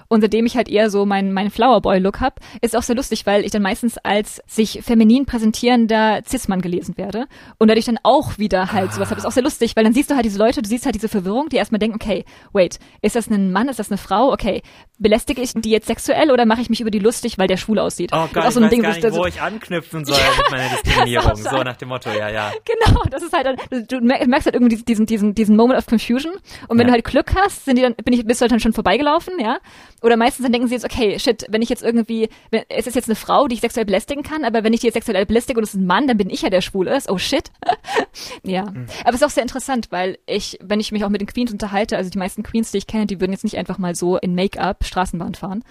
Und 0.09 0.21
seitdem 0.21 0.47
ich 0.47 0.57
halt 0.57 0.69
eher 0.69 0.91
so 0.91 1.05
meinen 1.07 1.33
meinen 1.33 1.51
Flower 1.51 1.81
Boy 1.81 1.99
Look 1.99 2.21
hab, 2.21 2.41
ist 2.61 2.77
auch 2.77 2.83
sehr 2.83 2.97
lustig, 2.97 3.27
weil 3.27 3.45
ich 3.45 3.51
dann 3.51 3.63
meistens 3.63 3.99
als 3.99 4.41
sich 4.47 4.81
feminin 4.83 5.27
präsentierender 5.27 6.23
Cis-Mann 6.27 6.61
gelesen 6.61 6.97
werde 6.97 7.27
und 7.59 7.69
dadurch 7.69 7.87
dann 7.87 7.99
auch 8.03 8.39
wieder 8.39 8.73
halt 8.73 8.93
sowas 8.93 9.11
habe. 9.11 9.19
Ist 9.21 9.27
auch 9.27 9.33
sehr 9.33 9.43
lustig, 9.43 9.75
weil 9.77 9.85
dann 9.85 9.93
siehst 9.93 10.11
du 10.11 10.15
halt 10.15 10.25
diese 10.25 10.39
Leute, 10.39 10.63
du 10.63 10.69
siehst 10.69 10.85
halt 10.85 10.95
diese 10.95 11.09
Verwirrung, 11.09 11.49
die 11.49 11.57
erstmal 11.57 11.79
denken, 11.79 11.97
okay, 11.97 12.25
wait, 12.53 12.79
ist 13.03 13.17
das 13.17 13.29
ein 13.29 13.53
Mann, 13.53 13.69
ist 13.69 13.79
das 13.79 13.91
eine 13.91 13.99
Frau? 13.99 14.33
Okay, 14.33 14.63
belästige 14.99 15.43
ich 15.43 15.53
die 15.55 15.71
jetzt 15.71 15.87
sexuell 15.87 16.31
oder 16.31 16.47
mache 16.47 16.61
ich 16.61 16.71
mich 16.71 16.81
über 16.81 16.91
die 16.91 16.99
lustig, 16.99 17.39
weil 17.39 17.49
der 17.49 17.57
schwul 17.57 17.79
aussieht? 17.79 18.11
Oh 18.13 18.25
Das 18.25 18.33
Gott, 18.33 18.43
ist 18.45 18.49
auch 18.49 18.53
so 18.53 18.61
ein 18.61 18.65
ich 18.73 18.83
weiß 18.83 18.95
Ding, 19.01 19.03
gar 19.03 19.13
wo 19.13 19.17
nicht, 19.17 19.19
wo 19.19 19.27
ich 19.27 19.41
anknüpfen 19.43 20.05
soll 20.07 20.17
mit 20.39 20.51
meiner 20.51 20.69
Diskriminierung. 20.71 21.31
Das 21.31 21.43
so 21.43 21.63
nach 21.63 21.77
dem 21.77 21.89
Motto, 21.89 22.11
ja, 22.11 22.29
ja. 22.29 22.53
Genau, 22.65 23.03
das 23.11 23.23
ist 23.23 23.33
halt 23.33 23.59
du 23.91 24.01
mer- 24.01 24.27
merkst 24.27 24.47
halt 24.47 24.55
irgendwie 24.55 24.77
diesen, 24.77 25.07
diesen, 25.07 25.35
diesen 25.35 25.57
Moment 25.57 25.79
of 25.79 25.87
Confusion. 25.87 26.33
Und 26.69 26.79
wenn 26.79 26.81
Ja. 26.81 26.85
du 26.87 26.93
halt 26.93 27.05
Glück 27.05 27.35
hast, 27.35 27.65
sind 27.65 27.77
die 27.77 27.83
dann, 27.83 27.95
bin 27.95 28.15
ich, 28.15 28.25
bist 28.25 28.41
du 28.41 28.43
halt 28.45 28.53
dann 28.53 28.61
schon 28.61 28.73
vorbeigelaufen, 28.73 29.35
ja? 29.39 29.59
Oder 30.07 30.17
meistens 30.17 30.45
dann 30.45 30.53
denken 30.53 30.69
sie 30.69 30.75
jetzt, 30.75 30.85
okay, 30.85 31.19
shit, 31.19 31.45
wenn 31.49 31.63
ich 31.63 31.69
jetzt 31.69 31.83
irgendwie, 31.83 32.29
wenn, 32.53 32.63
es 32.69 32.87
ist 32.87 32.95
jetzt 32.95 33.09
eine 33.09 33.17
Frau, 33.17 33.49
die 33.49 33.57
ich 33.57 33.61
sexuell 33.61 33.85
belästigen 33.85 34.23
kann, 34.23 34.45
aber 34.45 34.63
wenn 34.63 34.73
ich 34.73 34.79
die 34.79 34.87
jetzt 34.87 34.95
sexuell 34.95 35.27
belästige 35.27 35.59
und 35.59 35.65
es 35.65 35.75
ist 35.75 35.81
ein 35.81 35.87
Mann, 35.87 36.07
dann 36.07 36.17
bin 36.17 36.31
ich 36.31 36.43
ja 36.43 36.49
der 36.49 36.61
schwul 36.61 36.87
ist. 36.87 37.11
Oh 37.11 37.19
shit. 37.19 37.51
ja. 38.45 38.63
Aber 39.01 39.11
es 39.11 39.17
ist 39.17 39.25
auch 39.25 39.31
sehr 39.31 39.43
interessant, 39.43 39.89
weil 39.91 40.19
ich, 40.27 40.61
wenn 40.63 40.79
ich 40.79 40.93
mich 40.93 41.05
auch 41.05 41.09
mit 41.09 41.21
den 41.21 41.27
Queens 41.27 41.51
unterhalte, 41.51 41.97
also 41.97 42.09
die 42.09 42.19
meisten 42.19 42.45
Queens, 42.45 42.71
die 42.71 42.79
ich 42.79 42.87
kenne, 42.87 43.07
die 43.07 43.21
würden 43.21 43.33
jetzt 43.33 43.43
nicht 43.43 43.59
einfach 43.59 43.79
mal 43.79 43.97
so 43.97 44.17
in 44.17 44.37
Make-up 44.37 44.85
Straßenbahn 44.85 45.35
fahren. 45.35 45.65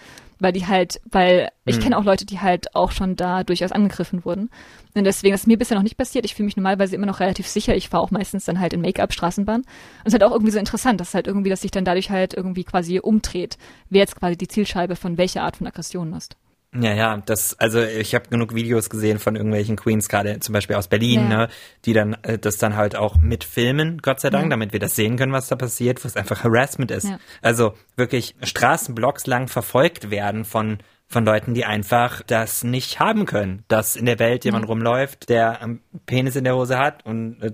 Weil 0.45 0.53
die 0.53 0.67
halt, 0.67 1.01
weil 1.09 1.49
ich 1.65 1.79
kenne 1.79 1.97
auch 1.97 2.03
Leute, 2.03 2.23
die 2.23 2.39
halt 2.39 2.75
auch 2.75 2.91
schon 2.91 3.15
da 3.15 3.43
durchaus 3.43 3.71
angegriffen 3.71 4.25
wurden. 4.25 4.51
Und 4.93 5.03
deswegen, 5.03 5.31
das 5.31 5.41
ist 5.41 5.47
mir 5.47 5.57
bisher 5.57 5.75
noch 5.75 5.81
nicht 5.81 5.97
passiert. 5.97 6.23
Ich 6.23 6.35
fühle 6.35 6.45
mich 6.45 6.55
normalerweise 6.55 6.95
immer 6.95 7.07
noch 7.07 7.19
relativ 7.19 7.47
sicher. 7.47 7.75
Ich 7.75 7.89
fahre 7.89 8.03
auch 8.03 8.11
meistens 8.11 8.45
dann 8.45 8.59
halt 8.59 8.71
in 8.71 8.81
Make-up 8.81 9.11
Straßenbahn. 9.11 9.61
Und 9.61 9.67
es 10.03 10.09
ist 10.09 10.13
halt 10.13 10.23
auch 10.23 10.31
irgendwie 10.31 10.51
so 10.51 10.59
interessant, 10.59 11.01
dass 11.01 11.15
halt 11.15 11.25
irgendwie, 11.25 11.49
dass 11.49 11.61
sich 11.61 11.71
dann 11.71 11.83
dadurch 11.83 12.11
halt 12.11 12.35
irgendwie 12.35 12.63
quasi 12.63 12.99
umdreht, 12.99 13.57
wer 13.89 14.01
jetzt 14.01 14.17
quasi 14.17 14.37
die 14.37 14.47
Zielscheibe 14.47 14.95
von 14.95 15.17
welcher 15.17 15.41
Art 15.41 15.57
von 15.57 15.65
Aggression 15.65 16.13
ist. 16.13 16.37
Ja, 16.79 16.93
ja, 16.93 17.17
das, 17.25 17.57
also 17.59 17.81
ich 17.81 18.13
habe 18.15 18.29
genug 18.29 18.53
Videos 18.55 18.89
gesehen 18.89 19.19
von 19.19 19.35
irgendwelchen 19.35 19.75
Queens, 19.75 20.09
gerade 20.09 20.39
zum 20.39 20.53
Beispiel 20.53 20.75
aus 20.75 20.87
Berlin, 20.87 21.29
Ja. 21.31 21.37
ne, 21.37 21.47
die 21.85 21.93
dann 21.93 22.15
äh, 22.23 22.37
das 22.37 22.57
dann 22.57 22.75
halt 22.75 22.95
auch 22.95 23.17
mit 23.17 23.43
filmen, 23.43 23.99
Gott 24.01 24.19
sei 24.19 24.29
Dank, 24.29 24.45
Ja. 24.45 24.49
damit 24.51 24.73
wir 24.73 24.79
das 24.79 24.95
sehen 24.95 25.15
können, 25.17 25.31
was 25.31 25.47
da 25.47 25.55
passiert, 25.55 26.03
was 26.03 26.15
einfach 26.15 26.43
Harassment 26.43 26.91
ist. 26.91 27.05
Ja. 27.09 27.19
Also 27.41 27.73
wirklich 27.95 28.35
Straßenblocks 28.43 29.27
lang 29.27 29.47
verfolgt 29.47 30.09
werden 30.11 30.45
von 30.45 30.79
von 31.07 31.23
Leuten, 31.23 31.53
die 31.53 31.65
einfach 31.65 32.23
das 32.25 32.63
nicht 32.63 32.99
haben 32.99 33.27
können, 33.27 33.63
dass 33.67 33.95
in 33.95 34.07
der 34.07 34.17
Welt 34.17 34.43
jemand 34.43 34.67
rumläuft, 34.67 35.29
der 35.29 35.61
einen 35.61 35.79
Penis 36.07 36.35
in 36.35 36.43
der 36.45 36.55
Hose 36.55 36.79
hat 36.79 37.05
und 37.05 37.39
äh, 37.43 37.51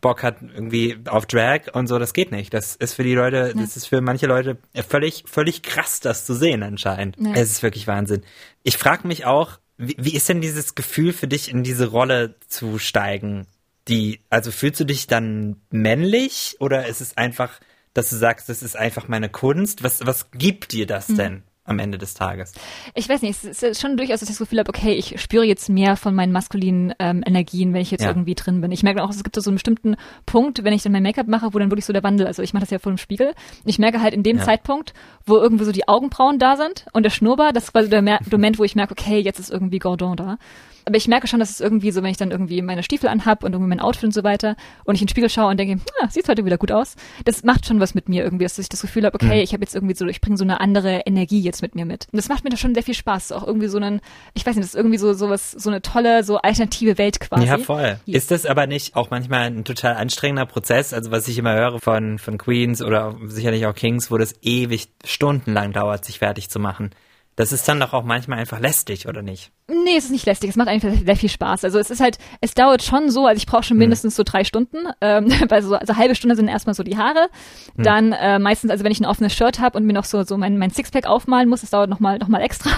Bock 0.00 0.22
hat 0.22 0.38
irgendwie 0.40 0.96
auf 1.06 1.26
Drag 1.26 1.74
und 1.74 1.86
so, 1.86 1.98
das 1.98 2.12
geht 2.14 2.32
nicht. 2.32 2.54
Das 2.54 2.76
ist 2.76 2.94
für 2.94 3.04
die 3.04 3.14
Leute, 3.14 3.52
das 3.56 3.76
ist 3.76 3.86
für 3.86 4.00
manche 4.00 4.26
Leute 4.26 4.56
völlig, 4.88 5.24
völlig 5.26 5.62
krass, 5.62 6.00
das 6.00 6.24
zu 6.24 6.34
sehen 6.34 6.62
anscheinend. 6.62 7.16
Ja. 7.18 7.32
Es 7.34 7.50
ist 7.50 7.62
wirklich 7.62 7.86
Wahnsinn. 7.86 8.22
Ich 8.62 8.78
frage 8.78 9.06
mich 9.06 9.26
auch, 9.26 9.58
wie, 9.76 9.96
wie 9.98 10.14
ist 10.14 10.28
denn 10.28 10.40
dieses 10.40 10.74
Gefühl 10.74 11.12
für 11.12 11.28
dich, 11.28 11.50
in 11.50 11.62
diese 11.62 11.88
Rolle 11.88 12.36
zu 12.48 12.78
steigen? 12.78 13.46
Die, 13.88 14.20
also 14.30 14.50
fühlst 14.50 14.80
du 14.80 14.84
dich 14.84 15.06
dann 15.06 15.56
männlich 15.70 16.56
oder 16.60 16.86
ist 16.86 17.00
es 17.00 17.16
einfach, 17.16 17.60
dass 17.94 18.10
du 18.10 18.16
sagst, 18.16 18.48
das 18.48 18.62
ist 18.62 18.76
einfach 18.76 19.08
meine 19.08 19.28
Kunst? 19.28 19.82
Was, 19.84 20.04
was 20.06 20.30
gibt 20.30 20.72
dir 20.72 20.86
das 20.86 21.08
Mhm. 21.10 21.16
denn 21.16 21.42
am 21.66 21.78
Ende 21.78 21.98
des 21.98 22.14
Tages? 22.14 22.52
Ich 22.94 23.08
weiß 23.08 23.22
nicht, 23.22 23.42
es 23.44 23.62
ist 23.62 23.80
schon 23.80 23.96
durchaus, 23.96 24.20
dass 24.20 24.28
ich 24.30 24.36
das 24.36 24.38
Gefühl 24.38 24.58
habe, 24.60 24.68
okay, 24.68 24.92
ich 24.92 25.20
spüre 25.20 25.44
jetzt 25.44 25.68
mehr 25.68 25.96
von 25.96 26.14
meinen 26.14 26.32
maskulinen 26.32 26.94
ähm, 26.98 27.22
Energien, 27.26 27.72
wenn 27.74 27.80
ich 27.82 27.90
jetzt 27.90 28.02
Ja. 28.02 28.08
irgendwie 28.08 28.34
drin 28.34 28.60
bin. 28.60 28.70
Ich 28.72 28.82
merke 28.82 29.02
auch, 29.02 29.10
es 29.10 29.22
gibt 29.24 29.36
so 29.36 29.50
einen 29.50 29.56
bestimmten 29.56 29.96
Punkt, 30.26 30.64
wenn 30.64 30.72
ich 30.72 30.82
dann 30.82 30.92
mein 30.92 31.02
Make-up 31.02 31.26
mache, 31.28 31.52
wo 31.52 31.58
dann 31.58 31.70
wirklich 31.70 31.84
so 31.84 31.92
der 31.92 32.02
Wandel, 32.02 32.26
also 32.26 32.42
ich 32.42 32.52
mache 32.54 32.62
das 32.62 32.70
ja 32.70 32.78
vor 32.78 32.92
dem 32.92 32.98
Spiegel. 32.98 33.34
Ich 33.64 33.78
merke 33.78 34.00
halt 34.00 34.14
in 34.14 34.22
dem 34.22 34.38
Ja. 34.38 34.44
Zeitpunkt, 34.44 34.94
wo 35.26 35.36
irgendwo 35.36 35.64
so 35.64 35.72
die 35.72 35.88
Augenbrauen 35.88 36.38
da 36.38 36.56
sind 36.56 36.86
und 36.92 37.02
der 37.02 37.10
Schnurrbart, 37.10 37.56
das 37.56 37.64
ist 37.64 37.72
quasi 37.72 37.90
der 37.90 38.02
Moment, 38.30 38.58
wo 38.58 38.64
ich 38.64 38.74
merke, 38.76 38.92
okay, 38.92 39.18
jetzt 39.18 39.38
ist 39.38 39.50
irgendwie 39.50 39.78
Gordon 39.78 40.16
da. 40.16 40.38
Aber 40.86 40.96
ich 40.96 41.08
merke 41.08 41.26
schon, 41.26 41.40
dass 41.40 41.50
es 41.50 41.60
irgendwie 41.60 41.90
so, 41.90 42.02
wenn 42.02 42.10
ich 42.10 42.16
dann 42.16 42.30
irgendwie 42.30 42.62
meine 42.62 42.84
Stiefel 42.84 43.08
anhab 43.08 43.42
und 43.42 43.52
irgendwie 43.52 43.68
mein 43.68 43.80
Outfit 43.80 44.04
und 44.04 44.14
so 44.14 44.22
weiter 44.22 44.56
und 44.84 44.94
ich 44.94 45.00
in 45.00 45.06
den 45.06 45.10
Spiegel 45.10 45.28
schaue 45.28 45.50
und 45.50 45.58
denke, 45.58 45.82
ah, 46.00 46.08
sieht 46.08 46.28
heute 46.28 46.44
wieder 46.44 46.58
gut 46.58 46.70
aus, 46.70 46.94
das 47.24 47.42
macht 47.42 47.66
schon 47.66 47.80
was 47.80 47.94
mit 47.94 48.08
mir 48.08 48.22
irgendwie, 48.22 48.44
dass 48.44 48.56
ich 48.58 48.68
das 48.68 48.82
Gefühl 48.82 49.04
habe, 49.04 49.16
okay, 49.16 49.36
mhm. 49.36 49.42
ich 49.42 49.52
habe 49.52 49.62
jetzt 49.62 49.74
irgendwie 49.74 49.96
so, 49.96 50.06
ich 50.06 50.20
bringe 50.20 50.36
so 50.36 50.44
eine 50.44 50.60
andere 50.60 51.00
Energie 51.00 51.40
jetzt 51.40 51.60
mit 51.60 51.74
mir 51.74 51.84
mit. 51.84 52.06
Und 52.12 52.16
das 52.16 52.28
macht 52.28 52.44
mir 52.44 52.50
da 52.50 52.56
schon 52.56 52.72
sehr 52.72 52.84
viel 52.84 52.94
Spaß, 52.94 53.32
auch 53.32 53.44
irgendwie 53.44 53.66
so 53.66 53.78
einen, 53.78 54.00
ich 54.34 54.46
weiß 54.46 54.54
nicht, 54.54 54.62
das 54.62 54.74
ist 54.74 54.76
irgendwie 54.76 54.98
so 54.98 55.12
sowas, 55.12 55.50
so 55.50 55.70
eine 55.70 55.82
tolle, 55.82 56.22
so 56.22 56.36
alternative 56.38 56.98
Welt 56.98 57.18
quasi. 57.18 57.46
Ja, 57.46 57.58
voll. 57.58 57.98
Hier. 58.04 58.14
Ist 58.14 58.30
das 58.30 58.46
aber 58.46 58.68
nicht 58.68 58.94
auch 58.94 59.10
manchmal 59.10 59.46
ein 59.46 59.64
total 59.64 59.94
anstrengender 59.94 60.46
Prozess? 60.46 60.94
Also 60.94 61.10
was 61.10 61.26
ich 61.26 61.36
immer 61.36 61.54
höre 61.54 61.80
von 61.80 62.20
von 62.20 62.38
Queens 62.38 62.80
oder 62.80 63.16
sicherlich 63.24 63.66
auch 63.66 63.74
Kings, 63.74 64.12
wo 64.12 64.18
das 64.18 64.36
ewig 64.42 64.88
stundenlang 65.04 65.72
dauert, 65.72 66.04
sich 66.04 66.20
fertig 66.20 66.48
zu 66.48 66.60
machen. 66.60 66.90
Das 67.36 67.52
ist 67.52 67.68
dann 67.68 67.78
doch 67.80 67.92
auch 67.92 68.02
manchmal 68.02 68.38
einfach 68.38 68.58
lästig, 68.60 69.06
oder 69.06 69.20
nicht? 69.20 69.52
Nee, 69.68 69.96
es 69.98 70.04
ist 70.04 70.10
nicht 70.10 70.24
lästig. 70.24 70.48
Es 70.48 70.56
macht 70.56 70.68
eigentlich 70.68 71.04
sehr 71.04 71.16
viel 71.16 71.28
Spaß. 71.28 71.64
Also 71.64 71.78
es 71.78 71.90
ist 71.90 72.00
halt, 72.00 72.16
es 72.40 72.54
dauert 72.54 72.82
schon 72.82 73.10
so, 73.10 73.26
also 73.26 73.36
ich 73.36 73.46
brauche 73.46 73.62
schon 73.62 73.74
hm. 73.74 73.80
mindestens 73.80 74.14
hm. 74.14 74.16
so 74.16 74.22
drei 74.24 74.42
Stunden. 74.42 74.78
Ähm, 75.02 75.30
also, 75.50 75.74
also 75.74 75.96
halbe 75.96 76.14
Stunde 76.14 76.34
sind 76.34 76.48
erstmal 76.48 76.74
so 76.74 76.82
die 76.82 76.96
Haare. 76.96 77.28
Hm. 77.76 77.84
Dann 77.84 78.12
äh, 78.12 78.38
meistens, 78.38 78.70
also 78.70 78.84
wenn 78.84 78.92
ich 78.92 79.00
ein 79.00 79.06
offenes 79.06 79.34
Shirt 79.34 79.58
habe 79.58 79.76
und 79.76 79.84
mir 79.84 79.92
noch 79.92 80.06
so, 80.06 80.22
so 80.22 80.38
mein, 80.38 80.56
mein 80.56 80.70
Sixpack 80.70 81.06
aufmalen 81.06 81.50
muss, 81.50 81.60
das 81.60 81.70
dauert 81.70 81.90
nochmal 81.90 82.18
noch 82.18 82.28
mal 82.28 82.40
extra. 82.40 82.70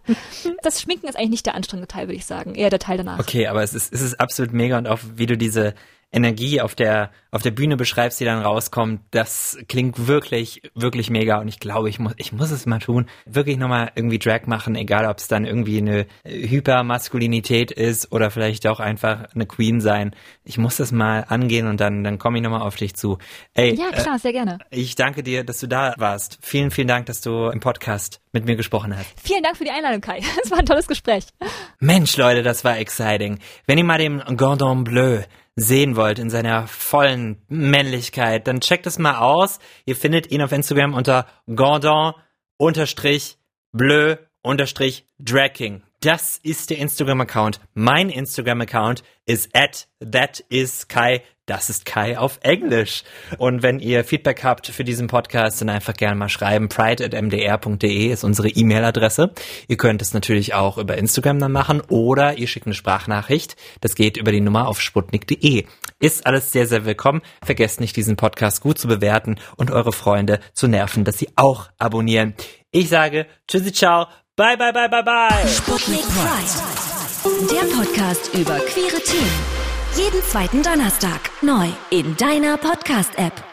das 0.62 0.82
Schminken 0.82 1.06
ist 1.06 1.16
eigentlich 1.16 1.30
nicht 1.30 1.46
der 1.46 1.54
anstrengende 1.54 1.86
Teil, 1.86 2.08
würde 2.08 2.16
ich 2.16 2.26
sagen. 2.26 2.56
Eher 2.56 2.70
der 2.70 2.80
Teil 2.80 2.98
danach. 2.98 3.20
Okay, 3.20 3.46
aber 3.46 3.62
es 3.62 3.72
ist, 3.72 3.92
es 3.92 4.00
ist 4.00 4.20
absolut 4.20 4.52
mega 4.52 4.78
und 4.78 4.88
auch 4.88 4.98
wie 5.14 5.26
du 5.26 5.36
diese 5.38 5.74
Energie 6.12 6.60
auf 6.60 6.74
der, 6.74 7.10
auf 7.30 7.42
der 7.42 7.50
Bühne 7.50 7.76
beschreibst, 7.76 8.20
die 8.20 8.24
dann 8.26 8.42
rauskommt, 8.42 9.00
das 9.10 9.58
klingt 9.68 10.06
wirklich, 10.06 10.62
wirklich 10.74 11.08
mega 11.08 11.40
und 11.40 11.48
ich 11.48 11.58
glaube, 11.58 11.88
ich 11.88 11.98
muss, 11.98 12.12
ich 12.18 12.32
muss 12.32 12.50
es 12.50 12.66
mal 12.66 12.78
tun. 12.78 13.06
Wirklich 13.24 13.56
nochmal 13.56 13.90
irgendwie 13.94 14.18
Drag 14.18 14.46
machen, 14.46 14.76
egal 14.76 15.06
ob 15.06 15.18
es 15.18 15.28
dann 15.28 15.46
irgendwie 15.46 15.78
eine 15.78 16.06
Hypermaskulinität 16.24 17.70
ist 17.70 18.12
oder 18.12 18.30
vielleicht 18.30 18.66
auch 18.66 18.80
einfach 18.80 19.24
eine 19.34 19.46
Queen 19.46 19.80
sein. 19.80 20.14
Ich 20.44 20.58
muss 20.58 20.76
das 20.76 20.92
mal 20.92 21.24
angehen 21.28 21.66
und 21.66 21.80
dann, 21.80 22.04
dann 22.04 22.18
komme 22.18 22.38
ich 22.38 22.44
nochmal 22.44 22.62
auf 22.62 22.76
dich 22.76 22.94
zu. 22.94 23.18
Ey, 23.54 23.74
ja, 23.74 23.90
klar, 23.90 24.16
äh, 24.16 24.18
sehr 24.18 24.32
gerne. 24.32 24.58
Ich 24.70 24.94
danke 24.94 25.22
dir, 25.22 25.44
dass 25.44 25.58
du 25.58 25.66
da 25.66 25.94
warst. 25.96 26.38
Vielen, 26.42 26.70
vielen 26.70 26.88
Dank, 26.88 27.06
dass 27.06 27.22
du 27.22 27.48
im 27.48 27.60
Podcast 27.60 28.20
mit 28.32 28.44
mir 28.44 28.56
gesprochen 28.56 28.96
hast. 28.96 29.08
Vielen 29.22 29.42
Dank 29.42 29.56
für 29.56 29.64
die 29.64 29.70
Einladung, 29.70 30.00
Kai. 30.00 30.20
Es 30.44 30.50
war 30.50 30.58
ein 30.58 30.66
tolles 30.66 30.86
Gespräch. 30.86 31.26
Mensch, 31.80 32.16
Leute, 32.16 32.42
das 32.42 32.64
war 32.64 32.78
exciting. 32.78 33.38
Wenn 33.66 33.78
ihr 33.78 33.84
mal 33.84 33.98
dem 33.98 34.20
Gordon 34.36 34.84
Bleu 34.84 35.22
sehen 35.56 35.96
wollt 35.96 36.18
in 36.18 36.30
seiner 36.30 36.66
vollen 36.66 37.42
Männlichkeit, 37.48 38.46
dann 38.46 38.60
checkt 38.60 38.86
es 38.86 38.98
mal 38.98 39.18
aus. 39.18 39.58
Ihr 39.84 39.96
findet 39.96 40.30
ihn 40.30 40.42
auf 40.42 40.52
Instagram 40.52 40.94
unter 40.94 41.26
Gordon 41.54 42.14
unterstrich 42.56 43.38
bleu 43.72 44.16
unterstrich 44.42 45.06
Dragging. 45.18 45.82
Das 46.02 46.40
ist 46.42 46.70
der 46.70 46.78
Instagram-Account. 46.78 47.60
Mein 47.74 48.10
Instagram-Account 48.10 49.04
ist 49.24 49.54
at 49.54 49.86
thatiskai. 50.00 51.22
Das 51.46 51.70
ist 51.70 51.86
Kai 51.86 52.18
auf 52.18 52.40
Englisch. 52.42 53.04
Und 53.38 53.62
wenn 53.62 53.78
ihr 53.78 54.02
Feedback 54.02 54.42
habt 54.42 54.66
für 54.66 54.82
diesen 54.82 55.06
Podcast, 55.06 55.60
dann 55.60 55.68
einfach 55.68 55.94
gerne 55.94 56.16
mal 56.16 56.28
schreiben. 56.28 56.68
pride.mdr.de 56.68 58.08
ist 58.08 58.24
unsere 58.24 58.48
E-Mail-Adresse. 58.48 59.30
Ihr 59.68 59.76
könnt 59.76 60.02
es 60.02 60.12
natürlich 60.12 60.54
auch 60.54 60.76
über 60.76 60.98
Instagram 60.98 61.38
dann 61.38 61.52
machen 61.52 61.80
oder 61.88 62.36
ihr 62.36 62.48
schickt 62.48 62.66
eine 62.66 62.74
Sprachnachricht. 62.74 63.54
Das 63.80 63.94
geht 63.94 64.16
über 64.16 64.32
die 64.32 64.40
Nummer 64.40 64.66
auf 64.66 64.80
sputnik.de. 64.80 65.66
Ist 66.00 66.26
alles 66.26 66.50
sehr, 66.50 66.66
sehr 66.66 66.84
willkommen. 66.84 67.22
Vergesst 67.44 67.78
nicht, 67.78 67.94
diesen 67.94 68.16
Podcast 68.16 68.60
gut 68.60 68.78
zu 68.78 68.88
bewerten 68.88 69.36
und 69.56 69.70
eure 69.70 69.92
Freunde 69.92 70.40
zu 70.52 70.66
nerven, 70.66 71.04
dass 71.04 71.18
sie 71.18 71.28
auch 71.36 71.70
abonnieren. 71.78 72.34
Ich 72.72 72.88
sage 72.88 73.26
Tschüssi, 73.46 73.72
ciao. 73.72 74.08
Bye, 74.38 74.56
bye, 74.56 74.72
bye, 74.72 74.88
bye, 74.88 75.02
bye. 75.02 75.46
Sputnik 75.46 76.00
Pride. 76.08 77.50
Der 77.50 77.64
Podcast 77.76 78.32
über 78.32 78.58
queere 78.60 78.98
Themen. 79.02 79.44
Jeden 79.94 80.22
zweiten 80.22 80.62
Donnerstag 80.62 81.20
neu 81.42 81.68
in 81.90 82.16
deiner 82.16 82.56
Podcast-App. 82.56 83.51